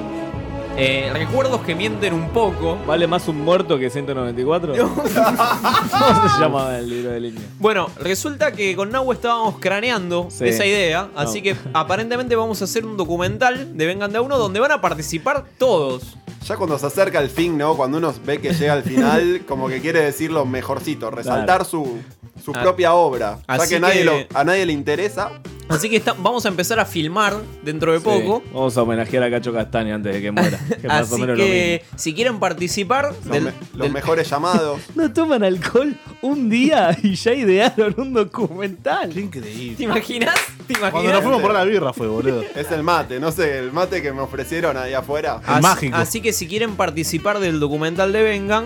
Eh, 0.79 1.11
recuerdos 1.12 1.62
que 1.62 1.74
mienten 1.74 2.12
un 2.12 2.29
poco. 2.31 2.77
¿Vale 2.87 3.07
más 3.07 3.27
un 3.29 3.41
muerto 3.43 3.79
que 3.79 3.89
194? 3.89 4.74
¿Cómo 4.95 5.05
se 5.09 6.41
llamaba 6.41 6.79
el 6.79 6.89
libro 6.91 7.11
del 7.12 7.27
indio? 7.27 7.43
Bueno, 7.59 7.89
resulta 7.99 8.53
que 8.53 8.77
con 8.77 8.91
Nahue 8.91 9.14
estábamos 9.14 9.59
craneando 9.59 10.29
Sí. 10.31 10.45
esa 10.49 10.66
idea. 10.66 11.09
No. 11.14 11.20
Así 11.20 11.41
que 11.41 11.57
aparentemente 11.72 12.37
vamos 12.37 12.61
a 12.61 12.64
hacer 12.64 12.85
un 12.85 12.99
documental 12.99 13.77
de 13.77 13.87
Vengan 13.87 14.12
de 14.12 14.18
a 14.18 14.20
uno 14.20 14.37
donde 14.37 14.61
van 14.61 14.72
a 14.72 14.81
participar 14.83 15.45
todos. 15.57 16.18
Ya 16.47 16.57
cuando 16.57 16.79
se 16.79 16.87
acerca 16.87 17.20
el 17.20 17.31
fin, 17.31 17.57
¿no? 17.57 17.74
Cuando 17.74 17.97
uno 17.99 18.12
ve 18.24 18.39
que 18.39 18.53
llega 18.53 18.74
al 18.74 18.83
final, 18.83 19.43
como 19.49 19.68
que 19.68 19.81
quiere 19.81 20.01
decir 20.03 20.31
lo 20.31 20.45
mejorcito, 20.45 21.11
resaltar 21.11 21.64
su, 21.64 21.99
su 22.45 22.53
Ah. 22.55 22.61
propia 22.62 22.93
obra. 22.93 23.39
Ya 23.49 23.55
Así 23.55 23.74
que, 23.74 23.81
nadie 23.81 23.99
que- 24.01 24.05
lo- 24.05 24.39
a 24.39 24.45
nadie 24.45 24.66
le 24.66 24.72
interesa. 24.74 25.31
Así 25.68 25.90
que 25.90 25.96
está- 25.96 26.14
vamos 26.16 26.44
a 26.46 26.48
empezar 26.48 26.78
a 26.78 26.84
filmar 26.84 27.34
dentro 27.62 27.92
de 27.92 27.98
Sí. 27.98 28.04
poco. 28.04 28.42
Vamos 28.52 28.76
a 28.76 28.82
homenajear 28.82 29.24
a 29.24 29.30
Cacho 29.30 29.52
Castaña 29.52 29.96
antes 29.96 30.14
de 30.14 30.22
que 30.22 30.30
muera. 30.30 30.58
Que 30.80 30.86
más 30.88 31.10
o 31.10 31.14
Así 31.14 31.20
menos 31.20 31.36
lo 31.38 31.44
que 31.44 31.84
si 31.96 32.14
quieren 32.14 32.38
participar 32.38 33.06
Los, 33.12 33.24
del- 33.28 33.44
me- 33.44 33.52
los 33.72 33.82
del- 33.82 33.92
mejores 33.92 34.30
llamados. 34.30 34.80
No 34.94 35.12
toman 35.12 35.42
alcohol 35.44 35.94
un 36.22 36.48
día 36.48 36.96
y 37.02 37.14
ya 37.16 37.32
idearon 37.34 37.94
un 37.98 38.12
documental. 38.14 39.12
Qué 39.12 39.20
increíble. 39.20 39.76
¿Te 39.76 39.82
imaginas? 39.84 40.34
¿Te 40.66 40.72
imaginas? 40.74 40.90
Cuando 40.92 41.12
nos 41.12 41.22
fuimos 41.22 41.42
por 41.42 41.52
la 41.52 41.64
birra 41.64 41.92
fue, 41.92 42.06
boludo. 42.06 42.42
Es 42.54 42.70
el 42.70 42.82
mate, 42.82 43.18
no 43.20 43.32
sé, 43.32 43.58
el 43.58 43.72
mate 43.72 44.00
que 44.02 44.12
me 44.12 44.20
ofrecieron 44.22 44.76
ahí 44.76 44.94
afuera. 44.94 45.40
El 45.56 45.62
mágico. 45.62 45.96
Así 45.96 46.20
que 46.20 46.32
si 46.32 46.46
quieren 46.46 46.76
participar 46.76 47.38
del 47.40 47.58
documental 47.60 48.12
de 48.12 48.22
Vengan, 48.22 48.64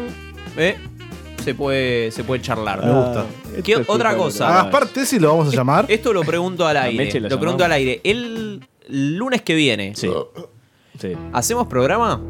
eh, 0.57 0.77
se 1.41 1.55
puede, 1.55 2.11
se 2.11 2.25
puede 2.25 2.43
charlar. 2.43 2.85
Me 2.85 2.93
gusta. 2.93 3.25
¿Qué 3.65 3.73
Esto 3.73 3.83
es 3.83 3.89
otra 3.89 4.11
culpa 4.11 4.25
cosa? 4.25 4.49
A 4.49 4.63
Gaspar 4.63 4.87
Tesi 4.89 5.19
lo 5.19 5.29
vamos 5.37 5.53
a 5.53 5.57
llamar. 5.57 5.87
Esto 5.89 6.13
lo 6.13 6.23
pregunto 6.23 6.67
al 6.67 6.77
aire. 6.77 6.97
Meche 7.05 7.21
la 7.21 7.29
Lo 7.29 7.39
pregunto 7.41 7.65
llamamos. 7.65 7.67
al 7.67 7.73
aire. 7.73 8.01
El 8.05 8.61
lunes 8.89 9.43
que 9.43 9.55
viene, 9.55 9.95
Sí. 9.95 10.11
Sí. 10.99 11.13
¿hacemos 11.33 11.67
programa? 11.67 12.21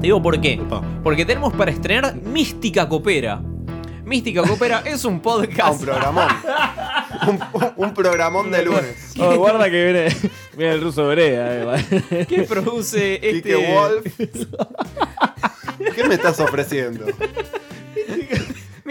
Te 0.00 0.06
digo 0.06 0.22
por 0.22 0.40
qué. 0.40 0.60
Porque 1.02 1.24
tenemos 1.24 1.52
para 1.54 1.70
estrenar 1.70 2.14
Mística 2.14 2.88
Coopera. 2.88 3.40
Mística 4.04 4.42
Coopera 4.42 4.82
es 4.86 5.04
un 5.04 5.14
Ah, 5.14 5.16
un 5.16 5.20
podcast. 5.20 5.82
programón. 5.82 6.28
un, 7.26 7.40
un 7.76 7.94
programón 7.94 8.50
de 8.50 8.64
lunes. 8.64 8.94
Oh, 9.20 9.34
guarda 9.36 9.68
que 9.68 9.82
viene, 9.84 10.16
viene 10.56 10.74
el 10.74 10.80
ruso 10.80 11.08
Berea. 11.08 11.74
eh. 11.76 12.24
que 12.28 12.42
produce 12.44 13.18
Kike 13.20 13.36
este. 13.52 13.74
Wolf. 13.74 14.06
¿Qué 15.96 16.04
me 16.04 16.14
estás 16.14 16.38
ofreciendo? 16.38 17.06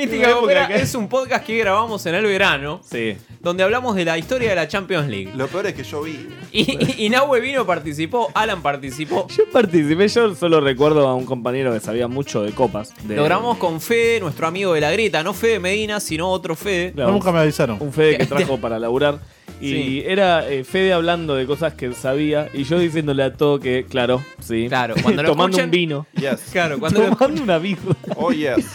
Que- 0.06 0.76
es 0.76 0.94
un 0.96 1.08
podcast 1.10 1.46
que 1.46 1.58
grabamos 1.58 2.06
en 2.06 2.16
el 2.16 2.26
verano. 2.26 2.82
Sí. 2.90 3.16
Donde 3.42 3.64
hablamos 3.64 3.96
de 3.96 4.06
la 4.06 4.18
historia 4.18 4.50
de 4.50 4.56
la 4.56 4.68
Champions 4.68 5.08
League. 5.08 5.32
Lo 5.36 5.48
peor 5.48 5.68
es 5.68 5.74
que 5.74 5.84
yo 5.84 6.02
vi. 6.04 6.28
Y, 6.52 6.62
y, 7.02 7.06
y 7.06 7.10
Nahue 7.10 7.40
vino, 7.42 7.66
participó, 7.66 8.30
Alan 8.34 8.62
participó. 8.62 9.28
Yo 9.30 9.44
participé, 9.52 10.08
yo 10.08 10.36
solo 10.36 10.60
recuerdo 10.62 11.08
a 11.08 11.16
un 11.16 11.26
compañero 11.26 11.74
que 11.74 11.80
sabía 11.80 12.08
mucho 12.08 12.44
de 12.44 12.52
copas. 12.52 12.94
De, 13.08 13.16
Lo 13.16 13.24
grabamos 13.24 13.58
con 13.58 13.82
Fede, 13.82 14.20
nuestro 14.20 14.48
amigo 14.48 14.74
de 14.74 14.82
la 14.82 14.92
grieta. 14.92 15.24
No 15.24 15.34
Fede 15.34 15.60
Medina, 15.60 16.00
sino 16.00 16.30
otro 16.30 16.56
Fede. 16.56 16.92
Claro, 16.94 17.12
Nunca 17.12 17.32
me 17.32 17.40
avisaron. 17.40 17.78
un 17.80 17.92
Fede 17.94 18.18
que 18.20 18.26
trajo 18.28 18.58
para 18.60 18.78
laburar. 18.80 19.20
Y 19.60 19.72
Sí. 19.72 20.04
era 20.06 20.48
eh, 20.48 20.64
Fede 20.64 20.94
hablando 20.94 21.34
de 21.34 21.48
cosas 21.48 21.74
que 21.74 21.92
sabía 21.94 22.48
y 22.54 22.64
yo 22.64 22.78
diciéndole 22.78 23.24
a 23.24 23.34
todo 23.34 23.60
que, 23.60 23.86
claro, 23.90 24.24
sí. 24.40 24.66
Claro, 24.68 24.94
cuando 25.02 25.24
lo 25.24 25.30
tomando 25.32 25.58
escuchen- 25.58 25.66
un 25.66 25.72
vino. 25.72 26.06
Yes. 26.16 26.50
Claro, 26.52 26.78
cuando 26.80 27.02
lo- 27.02 27.16
tomando 27.16 27.42
una 27.42 27.58
birra. 27.58 27.96
Oh, 28.18 28.32
yes. 28.32 28.66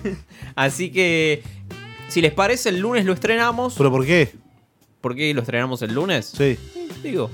Así 0.54 0.90
que, 0.90 1.42
si 2.08 2.20
les 2.20 2.32
parece, 2.32 2.68
el 2.68 2.78
lunes 2.78 3.04
lo 3.04 3.12
estrenamos. 3.12 3.74
¿Pero 3.76 3.90
por 3.90 4.06
qué? 4.06 4.32
¿Por 5.00 5.14
qué 5.16 5.34
lo 5.34 5.40
estrenamos 5.40 5.82
el 5.82 5.94
lunes? 5.94 6.32
Sí. 6.36 6.58
Digo. 7.02 7.30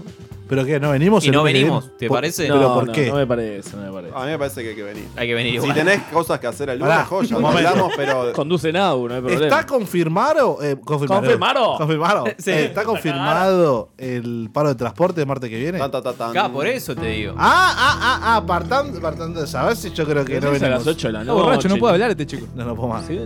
¿Pero 0.49 0.65
qué? 0.65 0.81
¿No 0.81 0.91
venimos? 0.91 1.25
Y 1.25 1.29
el 1.29 1.35
no 1.35 1.41
lunes 1.41 1.53
que 1.55 1.59
venimos, 1.61 1.85
viene? 1.85 1.99
¿te 1.99 2.09
Por- 2.09 2.17
parece? 2.17 2.43
¿Pero 2.45 2.61
No, 2.61 2.75
por 2.75 2.87
no, 2.87 2.93
qué? 2.93 3.07
No 3.09 3.15
me 3.17 3.27
parece, 3.27 3.77
no 3.77 3.83
me 3.83 3.93
parece. 3.93 4.15
A 4.17 4.21
mí 4.25 4.31
me 4.31 4.39
parece 4.39 4.63
que 4.63 4.69
hay 4.71 4.75
que 4.77 4.83
venir. 4.83 5.05
Hay 5.17 5.27
que 5.29 5.35
venir 5.35 5.53
Si 5.53 5.57
igual. 5.59 5.75
tenés 5.75 6.03
cosas 6.05 6.41
que 6.41 6.47
hacer 6.47 6.71
el 6.71 6.79
lunes, 6.79 6.95
Pará, 6.95 7.05
joya, 7.07 7.37
un 7.37 7.43
lo 7.43 7.49
momento. 7.49 7.69
hablamos, 7.69 7.93
pero. 7.97 8.33
Conduce 8.33 8.73
Nau, 8.73 9.09
no 9.09 9.15
hay 9.15 9.21
problema. 9.21 9.45
¿Está 9.45 9.67
confirmado? 9.67 10.59
Eh, 10.63 10.77
confirmado. 10.85 11.21
¿Confirmado? 11.23 11.77
Confirmado. 11.77 12.25
Sí. 12.39 12.51
Eh, 12.51 12.65
¿Está 12.67 12.85
confirmado 12.85 13.91
el 13.99 14.49
paro 14.53 14.69
de 14.71 14.75
transporte 14.75 15.21
de 15.21 15.27
martes 15.27 15.51
que 15.51 15.59
viene? 15.59 15.79
Tan, 15.79 15.91
tan, 15.91 16.03
tan, 16.03 16.15
tan. 16.15 16.31
Acá, 16.31 16.49
por 16.49 16.67
eso 16.67 16.95
te 16.95 17.07
digo. 17.07 17.35
Ah, 17.37 17.75
ah, 17.77 17.99
ah, 18.01 18.21
ah, 18.23 18.37
apartando, 18.37 18.99
apartando 18.99 19.41
de 19.41 19.47
si 19.77 19.91
yo 19.93 20.05
creo 20.07 20.25
que 20.25 20.41
no 20.41 20.47
Venís 20.49 20.63
a 20.63 20.67
venimos. 20.67 20.87
las 20.87 20.95
8 20.97 21.07
de 21.09 21.13
la 21.13 21.21
Está 21.21 21.33
noche. 21.33 21.45
borracho, 21.45 21.69
no 21.69 21.77
puede 21.77 21.93
hablar 21.95 22.11
este 22.11 22.27
chico. 22.27 22.47
No, 22.55 22.65
no 22.65 22.75
puedo 22.75 22.89
más. 22.89 23.05
Sí. 23.07 23.19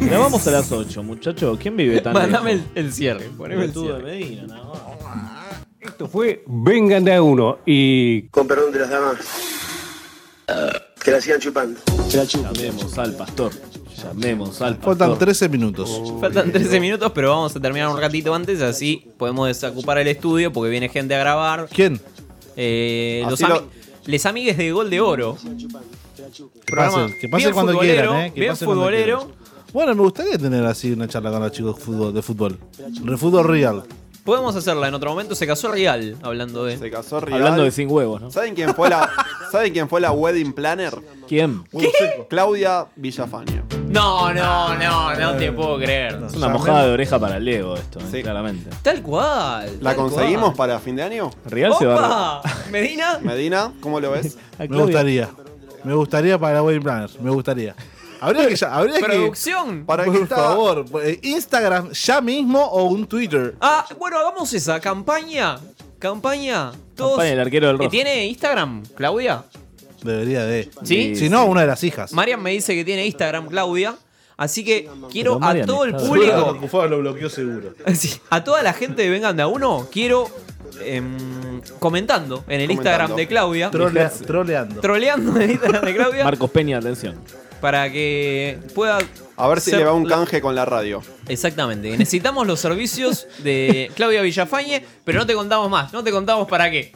Grabamos 0.00 0.46
a 0.46 0.50
las 0.50 0.70
8, 0.72 1.02
muchacho. 1.02 1.56
¿Quién 1.60 1.76
vive 1.76 2.00
tan 2.00 2.12
Mandame 2.12 2.52
el, 2.52 2.58
lejos? 2.58 2.72
el 2.74 2.92
cierre. 2.92 3.28
Poneme 3.36 3.64
el 3.64 3.72
Tú 3.72 3.82
de 3.82 3.86
cierre. 3.88 4.02
Medina, 4.02 4.42
nada 4.46 4.64
más. 4.64 4.80
Esto 5.80 6.08
fue 6.08 6.44
Vengan 6.46 7.04
de 7.04 7.14
a 7.14 7.22
uno 7.22 7.58
y 7.64 8.22
Con 8.28 8.46
perdón 8.46 8.72
de 8.72 8.80
las 8.80 8.90
damas. 8.90 9.16
Que 11.02 11.10
la 11.12 11.20
sigan 11.20 11.40
chupando. 11.40 11.80
Llamemos 12.10 12.98
al 12.98 13.14
pastor. 13.14 13.52
Llamemos 13.96 14.60
al 14.60 14.76
pastor. 14.76 14.96
Faltan 14.98 15.18
13 15.18 15.48
minutos. 15.48 16.02
Faltan 16.20 16.52
13 16.52 16.80
minutos, 16.80 17.12
pero 17.14 17.30
vamos 17.30 17.54
a 17.56 17.60
terminar 17.60 17.88
un 17.88 17.98
ratito 17.98 18.34
antes, 18.34 18.60
así 18.60 19.06
podemos 19.16 19.46
desocupar 19.48 19.98
el 19.98 20.08
estudio 20.08 20.52
porque 20.52 20.70
viene 20.70 20.88
gente 20.88 21.14
a 21.14 21.18
grabar. 21.20 21.68
¿Quién? 21.72 22.00
Eh, 22.56 23.24
los 23.30 23.40
lo- 23.40 23.46
ami- 23.48 23.62
les 24.06 24.26
amigues 24.26 24.58
de 24.58 24.72
Gol 24.72 24.90
de 24.90 25.00
Oro. 25.00 25.36
Que 25.40 26.60
Programa 26.66 27.06
pase, 27.06 27.18
que 27.18 27.28
pase 27.28 27.44
bien 27.44 27.54
cuando 27.54 27.72
futbolero, 27.72 28.10
quieran, 28.10 28.26
¿eh? 28.26 28.32
Que 28.34 28.40
bien 28.40 28.52
pase 28.52 28.64
cuando 28.66 28.82
futbolero. 28.82 29.18
quieran. 29.20 29.40
Bueno, 29.72 29.94
me 29.94 30.02
gustaría 30.02 30.36
tener 30.36 30.64
así 30.66 30.90
una 30.92 31.06
charla 31.08 31.30
con 31.30 31.40
los 31.40 31.52
chicos 31.52 31.76
de 31.76 31.82
fútbol. 31.82 32.12
De 32.12 32.22
fútbol, 32.22 32.58
de 32.76 33.16
fútbol 33.16 33.44
real. 33.46 33.84
Podemos 34.30 34.54
hacerla 34.54 34.86
en 34.86 34.94
otro 34.94 35.10
momento. 35.10 35.34
Se 35.34 35.44
casó 35.44 35.72
Real, 35.72 36.16
hablando 36.22 36.64
de. 36.64 36.78
Se 36.78 36.88
casó 36.88 37.18
Real. 37.18 37.38
Hablando 37.38 37.64
de 37.64 37.72
sin 37.72 37.90
huevos, 37.90 38.22
¿no? 38.22 38.30
¿Saben 38.30 38.54
quién 38.54 38.72
fue 38.76 38.88
la, 38.88 39.10
¿saben 39.50 39.72
quién 39.72 39.88
fue 39.88 40.00
la 40.00 40.12
wedding 40.12 40.52
planner? 40.52 40.94
¿Quién? 41.26 41.64
Claudia 42.28 42.86
Villafañe. 42.94 43.64
No, 43.88 44.32
no, 44.32 44.76
no, 44.76 45.16
no 45.16 45.34
te 45.34 45.50
puedo 45.50 45.78
creer. 45.78 46.20
Es 46.28 46.34
una 46.34 46.48
mojada 46.48 46.86
de 46.86 46.92
oreja 46.92 47.18
para 47.18 47.38
el 47.38 47.44
Lego 47.44 47.74
esto, 47.74 47.98
eh, 48.12 48.22
claramente. 48.22 48.70
Tal 48.84 49.02
cual. 49.02 49.78
¿La 49.80 49.90
tal 49.90 49.96
conseguimos 49.96 50.54
cual. 50.54 50.56
para 50.68 50.78
fin 50.78 50.94
de 50.94 51.02
año? 51.02 51.32
Real 51.46 51.74
se 51.76 51.86
va 51.86 52.38
¡Opa! 52.38 52.42
¿Medina? 52.70 53.18
Medina, 53.20 53.72
¿cómo 53.80 53.98
lo 53.98 54.12
ves? 54.12 54.38
Me 54.60 54.80
gustaría. 54.80 55.28
Me 55.82 55.94
gustaría 55.94 56.38
para 56.38 56.54
la 56.54 56.62
Wedding 56.62 56.84
Planner. 56.84 57.10
Me 57.20 57.30
gustaría. 57.30 57.74
Habría 58.20 58.48
que. 58.48 58.56
ya- 58.56 58.74
Habría 58.74 58.96
que 58.98 59.04
Producción. 59.04 59.84
Para 59.86 60.04
por 60.04 60.14
que 60.16 60.22
está- 60.22 60.36
favor, 60.36 60.84
eh, 61.02 61.18
Instagram 61.22 61.90
ya 61.92 62.20
mismo 62.20 62.62
o 62.64 62.84
un 62.84 63.06
Twitter. 63.06 63.54
Ah, 63.60 63.86
bueno, 63.98 64.18
hagamos 64.18 64.52
esa 64.52 64.78
campaña. 64.80 65.58
Campaña. 65.98 66.72
Todos. 66.94 67.12
Campaña 67.12 67.30
del 67.30 67.40
arquero 67.40 67.66
del 67.68 67.76
¿Eh, 67.76 67.78
rojo. 67.78 67.90
¿Tiene 67.90 68.26
Instagram, 68.26 68.82
Claudia? 68.94 69.44
Debería 70.02 70.44
de. 70.46 70.70
¿Sí? 70.82 71.14
Si 71.16 71.28
no, 71.28 71.44
una 71.44 71.60
de 71.62 71.66
las 71.66 71.84
hijas. 71.84 72.12
Marian 72.12 72.42
me 72.42 72.50
dice 72.52 72.74
que 72.74 72.84
tiene 72.84 73.04
Instagram, 73.06 73.48
Claudia. 73.48 73.96
Así 74.38 74.64
que 74.64 74.88
quiero 75.10 75.38
a 75.42 75.54
todo 75.66 75.84
el 75.84 75.94
público. 75.94 76.56
Lo 76.88 76.98
bloqueó 77.00 77.28
seguro. 77.28 77.74
A 78.30 78.42
toda 78.42 78.62
la 78.62 78.72
gente 78.72 79.02
de 79.02 79.10
Vengan 79.10 79.36
de 79.36 79.42
a 79.42 79.46
uno, 79.46 79.86
quiero 79.92 80.30
em, 80.82 81.60
comentando 81.78 82.42
en 82.48 82.62
el 82.62 82.68
Comentando. 82.68 82.72
Instagram 82.72 83.16
de 83.16 83.26
Claudia. 83.28 83.70
Trolea- 83.70 84.10
troleando. 84.26 84.80
Troleando 84.80 85.36
en 85.36 85.42
el 85.42 85.50
Instagram 85.50 85.84
de 85.84 85.94
Claudia. 85.94 86.24
Marcos 86.24 86.50
Peña, 86.50 86.78
atención. 86.78 87.16
Para 87.60 87.90
que 87.92 88.58
pueda. 88.74 88.98
A 89.36 89.48
ver 89.48 89.60
si 89.60 89.70
le 89.72 89.84
va 89.84 89.92
un 89.92 90.08
la- 90.08 90.16
canje 90.16 90.40
con 90.40 90.54
la 90.54 90.64
radio. 90.64 91.02
Exactamente. 91.28 91.90
Necesitamos 91.96 92.46
los 92.46 92.58
servicios 92.60 93.26
de 93.42 93.90
Claudia 93.96 94.22
Villafañe, 94.22 94.84
pero 95.04 95.20
no 95.20 95.26
te 95.26 95.34
contamos 95.34 95.70
más. 95.70 95.92
No 95.92 96.02
te 96.02 96.10
contamos 96.10 96.48
para 96.48 96.70
qué. 96.70 96.92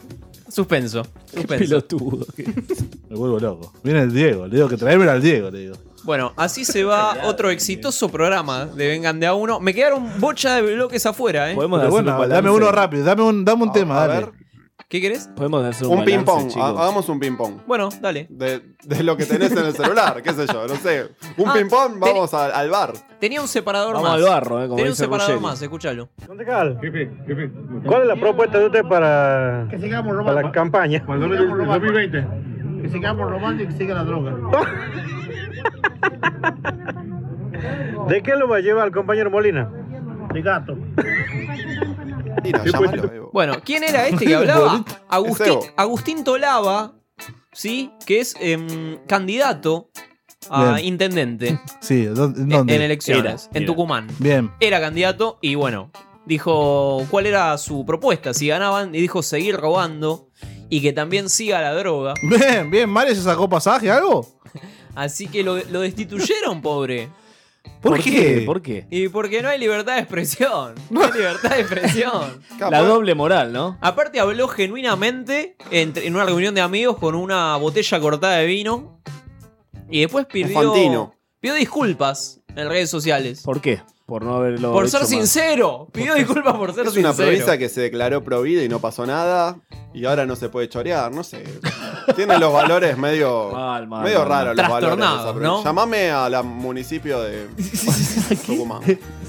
Suspenso. 0.49 1.03
Suspenso. 1.33 1.65
Pelotudo. 1.65 2.25
Me 3.09 3.15
vuelvo 3.15 3.39
loco. 3.39 3.73
Viene 3.83 4.01
el 4.01 4.13
Diego. 4.13 4.47
Le 4.47 4.55
digo 4.55 4.67
que 4.69 4.77
traérmelo 4.77 5.11
al 5.11 5.21
Diego, 5.21 5.49
le 5.51 5.59
digo. 5.59 5.75
Bueno, 6.03 6.33
así 6.37 6.65
se 6.65 6.83
va 6.83 7.17
otro 7.23 7.49
exitoso 7.49 8.09
programa 8.09 8.65
de 8.67 8.87
Vengan 8.87 9.19
de 9.19 9.25
a 9.25 9.33
uno. 9.33 9.59
Me 9.59 9.73
quedaron 9.73 10.19
bocha 10.21 10.55
de 10.55 10.61
bloques 10.75 11.03
afuera, 11.07 11.51
¿eh? 11.51 11.55
Pero 11.57 11.89
bueno, 11.89 12.27
dame 12.27 12.49
uno 12.51 12.71
rápido. 12.71 13.03
Dame 13.03 13.23
un, 13.23 13.43
dame 13.43 13.63
un 13.63 13.71
tema, 13.73 14.03
a 14.03 14.07
dale. 14.07 14.25
ver. 14.27 14.44
¿Qué 14.89 15.01
querés? 15.01 15.27
Podemos 15.35 15.63
hacer 15.65 15.87
Un 15.87 16.03
ping-pong. 16.05 16.51
ha- 16.57 16.67
Hagamos 16.69 17.09
un 17.09 17.19
ping-pong. 17.19 17.61
Bueno, 17.65 17.89
dale. 18.01 18.27
De, 18.29 18.61
de 18.83 19.03
lo 19.03 19.17
que 19.17 19.25
tenés 19.25 19.51
en 19.51 19.57
el 19.65 19.73
celular, 19.73 20.21
qué 20.21 20.31
sé 20.33 20.45
yo, 20.47 20.67
no 20.67 20.75
sé. 20.75 21.09
Un 21.37 21.49
Ah, 21.49 21.53
ping-pong, 21.53 21.97
vamos 21.99 22.33
al, 22.33 22.51
al 22.51 22.69
bar. 22.69 22.93
Tenía 23.19 23.41
un 23.41 23.47
separador 23.47 23.95
Vamos 23.95 24.09
más. 24.09 24.17
al 24.19 24.23
barro, 24.25 24.61
eh, 24.61 24.65
como 24.67 24.75
Tenía 24.75 24.91
un 24.91 24.95
separador 24.95 25.35
Ruggeri. 25.35 25.43
más, 25.51 25.61
escúchalo. 25.61 26.09
Concejal, 26.27 26.77
¿cuál 27.85 28.01
es 28.03 28.07
la 28.07 28.15
propuesta 28.15 28.59
de 28.59 28.65
usted 28.67 28.83
para, 28.83 29.67
Que 29.71 29.79
sigamos 29.79 30.15
para 30.23 30.41
la 30.43 30.51
campaña? 30.51 30.99
Que 30.99 31.05
sigamos 31.05 31.57
robando. 31.57 32.81
Que 32.81 32.89
sigamos 32.89 33.31
robando 33.31 33.63
y 33.63 33.67
que 33.67 33.73
siga 33.73 33.95
la 33.95 34.03
droga. 34.03 34.35
¿De 38.09 38.21
qué 38.21 38.35
lo 38.35 38.47
va 38.47 38.57
a 38.57 38.59
llevar 38.59 38.87
el 38.87 38.93
compañero 38.93 39.31
Molina? 39.31 39.69
De 40.33 40.41
gato. 40.41 40.77
Bueno, 43.31 43.55
¿quién 43.63 43.83
era 43.83 44.07
este 44.07 44.25
que 44.25 44.35
hablaba? 44.35 44.83
Agustín, 45.77 46.23
Tolava, 46.23 46.93
¿sí? 47.53 47.91
Que 48.05 48.19
es 48.21 48.35
em, 48.39 48.97
candidato 49.07 49.89
a 50.49 50.73
Bien. 50.75 50.85
intendente 50.85 51.59
Sí, 51.81 52.05
¿dónde? 52.05 52.41
en, 52.41 52.49
dónde? 52.49 52.75
en 52.75 52.81
elecciones, 52.81 53.43
Era, 53.45 53.57
en 53.57 53.63
era. 53.63 53.65
Tucumán. 53.65 54.07
Bien. 54.19 54.51
Era 54.59 54.79
candidato 54.79 55.39
y 55.41 55.55
bueno, 55.55 55.91
dijo 56.25 57.05
cuál 57.09 57.25
era 57.25 57.57
su 57.57 57.85
propuesta, 57.85 58.33
si 58.33 58.47
ganaban, 58.47 58.93
y 58.93 59.01
dijo 59.01 59.23
seguir 59.23 59.55
robando 59.57 60.29
y 60.69 60.81
que 60.81 60.93
también 60.93 61.29
siga 61.29 61.61
la 61.61 61.73
droga. 61.73 62.13
Bien, 62.23 62.69
bien. 62.69 62.89
¿Mario 62.89 63.15
se 63.15 63.21
sacó 63.21 63.47
pasaje, 63.49 63.89
algo? 63.91 64.39
Así 64.95 65.27
que 65.27 65.43
lo, 65.43 65.57
lo 65.65 65.81
destituyeron, 65.81 66.61
pobre. 66.61 67.09
¿Por, 67.81 67.99
qué? 68.01 68.43
¿Por 68.45 68.61
qué? 68.61 68.87
Y 68.89 69.09
porque 69.09 69.41
no 69.41 69.49
hay 69.49 69.59
libertad 69.59 69.95
de 69.95 70.01
expresión. 70.01 70.73
No 70.89 71.03
hay 71.03 71.11
libertad 71.11 71.49
de 71.51 71.61
expresión. 71.61 72.41
La 72.71 72.81
doble 72.81 73.13
moral, 73.15 73.53
¿no? 73.53 73.77
Aparte 73.81 74.19
habló 74.19 74.47
genuinamente 74.47 75.55
entre- 75.71 76.07
en 76.07 76.15
una 76.15 76.25
reunión 76.25 76.55
de 76.55 76.61
amigos 76.61 76.97
con 76.97 77.15
una 77.15 77.55
botella 77.57 77.99
cortada 77.99 78.37
de 78.37 78.45
vino. 78.45 78.99
Y 79.89 80.01
después 80.01 80.25
pidió, 80.25 81.13
pidió 81.39 81.53
disculpas 81.55 82.41
en 82.55 82.67
redes 82.69 82.89
sociales. 82.89 83.41
¿Por 83.43 83.61
qué? 83.61 83.81
Por 84.05 84.23
no 84.23 84.35
haberlo 84.35 84.71
Por 84.71 84.83
hecho 84.83 84.91
ser 84.91 85.01
más. 85.01 85.09
sincero. 85.09 85.87
Pidió 85.91 86.13
disculpas 86.15 86.53
por 86.53 86.73
ser 86.75 86.85
Es 86.85 86.93
sincero. 86.93 87.09
una 87.09 87.17
provincia 87.17 87.57
que 87.57 87.69
se 87.69 87.81
declaró 87.81 88.23
pro 88.23 88.41
vida 88.43 88.61
y 88.63 88.69
no 88.69 88.79
pasó 88.79 89.05
nada. 89.05 89.57
Y 89.95 90.05
ahora 90.05 90.25
no 90.27 90.35
se 90.35 90.49
puede 90.49 90.69
chorear, 90.69 91.11
no 91.11 91.23
sé. 91.23 91.43
Tiene 92.15 92.37
los 92.37 92.53
valores 92.53 92.97
medio, 92.97 93.49
Mal, 93.53 93.87
mal, 93.87 94.03
medio 94.03 94.19
mal, 94.19 94.27
raros 94.27 94.55
los 94.55 94.67
valores. 94.69 94.97
de 94.97 95.03
esa 95.03 95.11
Trastornados, 95.13 95.33
provincia. 95.33 95.57
¿no? 95.57 95.63
Llamame 95.63 96.11
a 96.11 96.29
la 96.29 96.43
municipio 96.43 97.19
de 97.21 97.47
Tucumán. 98.45 98.81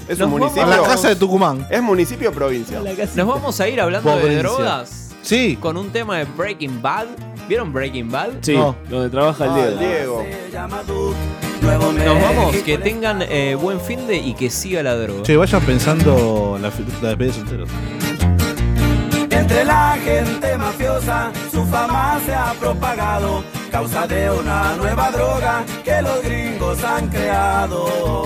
Es 0.07 0.19
Nos 0.19 0.25
un 0.27 0.29
municipio. 0.31 0.63
A 0.63 0.67
la 0.67 0.83
casa 0.83 1.09
de 1.09 1.15
Tucumán. 1.15 1.67
Es 1.71 1.81
municipio 1.81 2.29
o 2.29 2.33
provincia. 2.33 2.79
Nos 3.15 3.27
vamos 3.27 3.59
a 3.59 3.67
ir 3.67 3.81
hablando 3.81 4.15
de 4.17 4.35
drogas. 4.37 5.09
Sí. 5.23 5.57
Con 5.59 5.75
un 5.77 5.89
tema 5.89 6.17
de 6.19 6.25
Breaking 6.25 6.81
Bad. 6.81 7.07
¿Vieron 7.49 7.73
Breaking 7.73 8.11
Bad? 8.11 8.29
Sí, 8.41 8.55
No. 8.55 8.75
donde 8.89 9.09
trabaja 9.09 9.45
el 9.45 9.51
Ah, 9.51 9.55
Diego. 9.79 10.21
el 10.21 10.29
Diego. 10.51 11.13
Nos 11.67 12.21
vamos, 12.21 12.55
que 12.55 12.77
tengan 12.77 13.21
eh, 13.23 13.55
buen 13.55 13.81
fin 13.81 14.07
de 14.07 14.15
y 14.15 14.35
que 14.35 14.49
siga 14.49 14.81
la 14.83 14.95
droga. 14.95 15.23
Che, 15.23 15.35
vayan 15.35 15.61
pensando 15.63 16.57
la, 16.61 16.71
la 17.01 17.09
despedida 17.09 17.15
de 17.15 17.33
solteros. 17.33 17.69
Entre 19.29 19.65
la 19.65 19.97
gente 20.01 20.57
mafiosa, 20.57 21.31
su 21.51 21.65
fama 21.65 22.19
se 22.25 22.33
ha 22.33 22.53
propagado, 22.53 23.43
causa 23.69 24.07
de 24.07 24.31
una 24.31 24.77
nueva 24.77 25.11
droga 25.11 25.65
que 25.83 26.01
los 26.01 26.23
gringos 26.23 26.81
han 26.85 27.09
creado. 27.09 28.23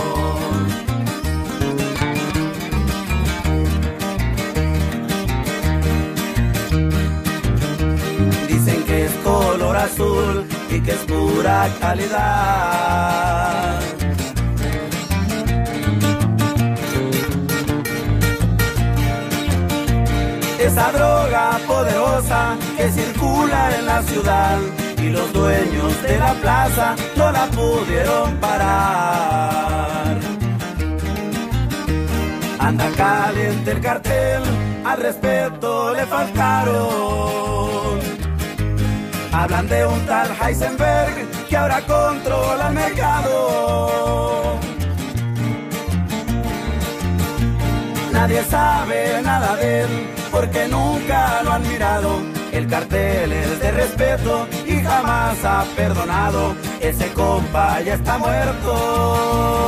Dicen 8.48 8.84
que 8.84 9.06
es 9.06 9.12
color 9.24 9.76
azul 9.78 10.51
y 10.72 10.82
que 10.82 10.92
es 10.92 11.00
pura 11.00 11.70
calidad. 11.80 13.80
Esa 20.60 20.92
droga 20.92 21.60
poderosa 21.68 22.56
que 22.78 22.92
circula 22.92 23.78
en 23.78 23.86
la 23.86 24.02
ciudad 24.04 24.58
y 24.98 25.10
los 25.10 25.34
dueños 25.34 26.02
de 26.04 26.20
la 26.20 26.34
plaza 26.36 26.96
no 27.18 27.32
la 27.32 27.46
pudieron 27.48 28.38
parar. 28.38 30.20
Anda 32.60 32.90
caliente 32.96 33.72
el 33.72 33.82
cartel, 33.82 34.44
al 34.86 35.02
respeto 35.02 35.94
le 35.94 36.06
faltaron. 36.06 38.11
Hablan 39.32 39.68
de 39.68 39.86
un 39.86 40.06
tal 40.06 40.30
Heisenberg 40.42 41.28
que 41.48 41.58
ahora 41.58 41.82
controla 41.82 42.68
el 42.68 42.74
mercado. 42.74 44.60
Nadie 48.12 48.44
sabe 48.44 49.22
nada 49.24 49.56
de 49.56 49.82
él 49.82 49.90
porque 50.32 50.68
nunca 50.68 51.42
lo 51.44 51.54
han 51.54 51.68
mirado. 51.68 52.20
El 52.52 52.68
cartel 52.68 53.32
es 53.32 53.60
de 53.62 53.72
respeto 53.72 54.48
y 54.68 54.82
jamás 54.82 55.44
ha 55.46 55.64
perdonado. 55.76 56.54
Ese 56.82 57.12
compa 57.14 57.80
ya 57.82 57.94
está 57.94 58.18
muerto. 58.18 59.62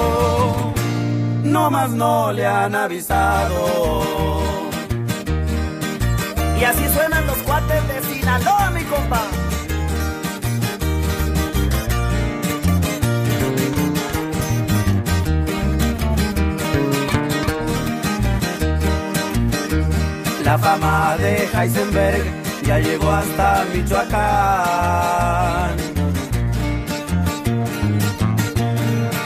No 1.44 1.72
más 1.72 1.92
no 1.92 2.34
le 2.34 2.46
han 2.46 2.76
avisado. 2.76 4.42
Y 6.60 6.64
así 6.66 6.88
suenan 6.94 7.26
los 7.28 7.38
cuates 7.38 7.88
de 7.88 8.02
Sinaloa, 8.14 8.70
mi 8.72 8.84
compa. 8.84 9.22
La 20.54 20.60
fama 20.60 21.18
de 21.18 21.50
Heisenberg 21.52 22.24
ya 22.62 22.78
llegó 22.78 23.10
hasta 23.10 23.66
Michoacán. 23.74 24.16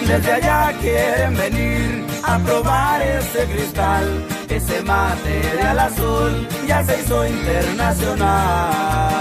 Desde 0.07 0.31
allá 0.31 0.73
quieren 0.79 1.35
venir 1.35 2.05
a 2.23 2.39
probar 2.39 3.01
ese 3.01 3.43
cristal, 3.43 4.25
ese 4.47 4.81
mate 4.83 5.41
material 5.43 5.79
azul 5.79 6.47
ya 6.65 6.81
se 6.85 7.01
hizo 7.01 7.27
internacional. 7.27 9.17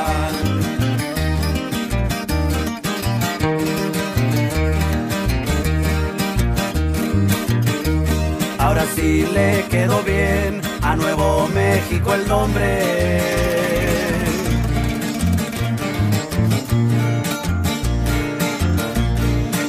Ahora 8.60 8.86
sí 8.94 9.26
le 9.34 9.64
quedó 9.68 10.04
bien 10.04 10.75
a 10.82 10.96
Nuevo 10.96 11.48
México 11.48 12.14
el 12.14 12.28
nombre. 12.28 13.20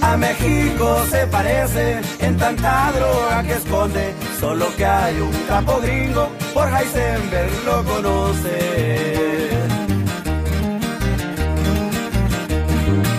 A 0.01 0.15
México 0.17 1.05
se 1.09 1.27
parece 1.27 2.01
en 2.19 2.37
tanta 2.37 2.91
droga 2.93 3.43
que 3.43 3.53
esconde, 3.53 4.13
solo 4.39 4.67
que 4.75 4.85
hay 4.85 5.19
un 5.19 5.33
capo 5.47 5.79
gringo, 5.81 6.29
por 6.53 6.67
Heisenberg 6.67 7.51
lo 7.65 7.83
conoce. 7.83 9.49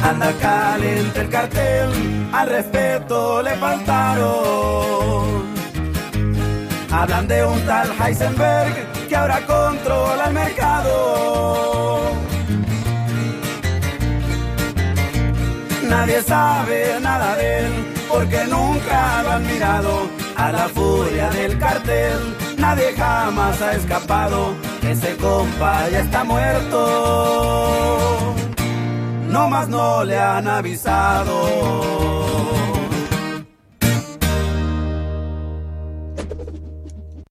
Anda 0.03 0.33
caliente 0.41 1.21
el 1.21 1.29
cartel, 1.29 1.91
al 2.33 2.49
respeto 2.49 3.43
le 3.43 3.55
faltaron. 3.57 5.38
Hablan 6.91 7.29
de 7.29 7.45
un 7.45 7.61
tal 7.67 7.91
Heisenberg 8.01 9.09
que 9.09 9.17
ahora 9.17 9.41
controla 9.47 10.27
el 10.29 10.35
mercado. 10.35 12.01
Nadie 15.89 16.23
sabe 16.23 16.99
nada 17.01 17.37
de 17.37 17.59
él 17.59 17.73
porque 18.09 18.45
nunca 18.45 19.23
lo 19.23 19.33
han 19.33 19.47
mirado 19.47 20.09
a 20.37 20.53
la 20.53 20.69
furia 20.69 21.31
del 21.31 21.59
cartel. 21.59 22.37
Nadie 22.57 22.95
jamás 22.97 23.61
ha 23.61 23.73
escapado, 23.75 24.55
ese 24.83 25.17
compa 25.17 25.89
ya 25.91 26.01
está 26.01 26.25
muerto. 26.25 27.59
No 29.29 29.49
más 29.49 29.69
no 29.69 30.05
le 30.05 30.19
han 30.19 30.49
avisado. 30.49 32.18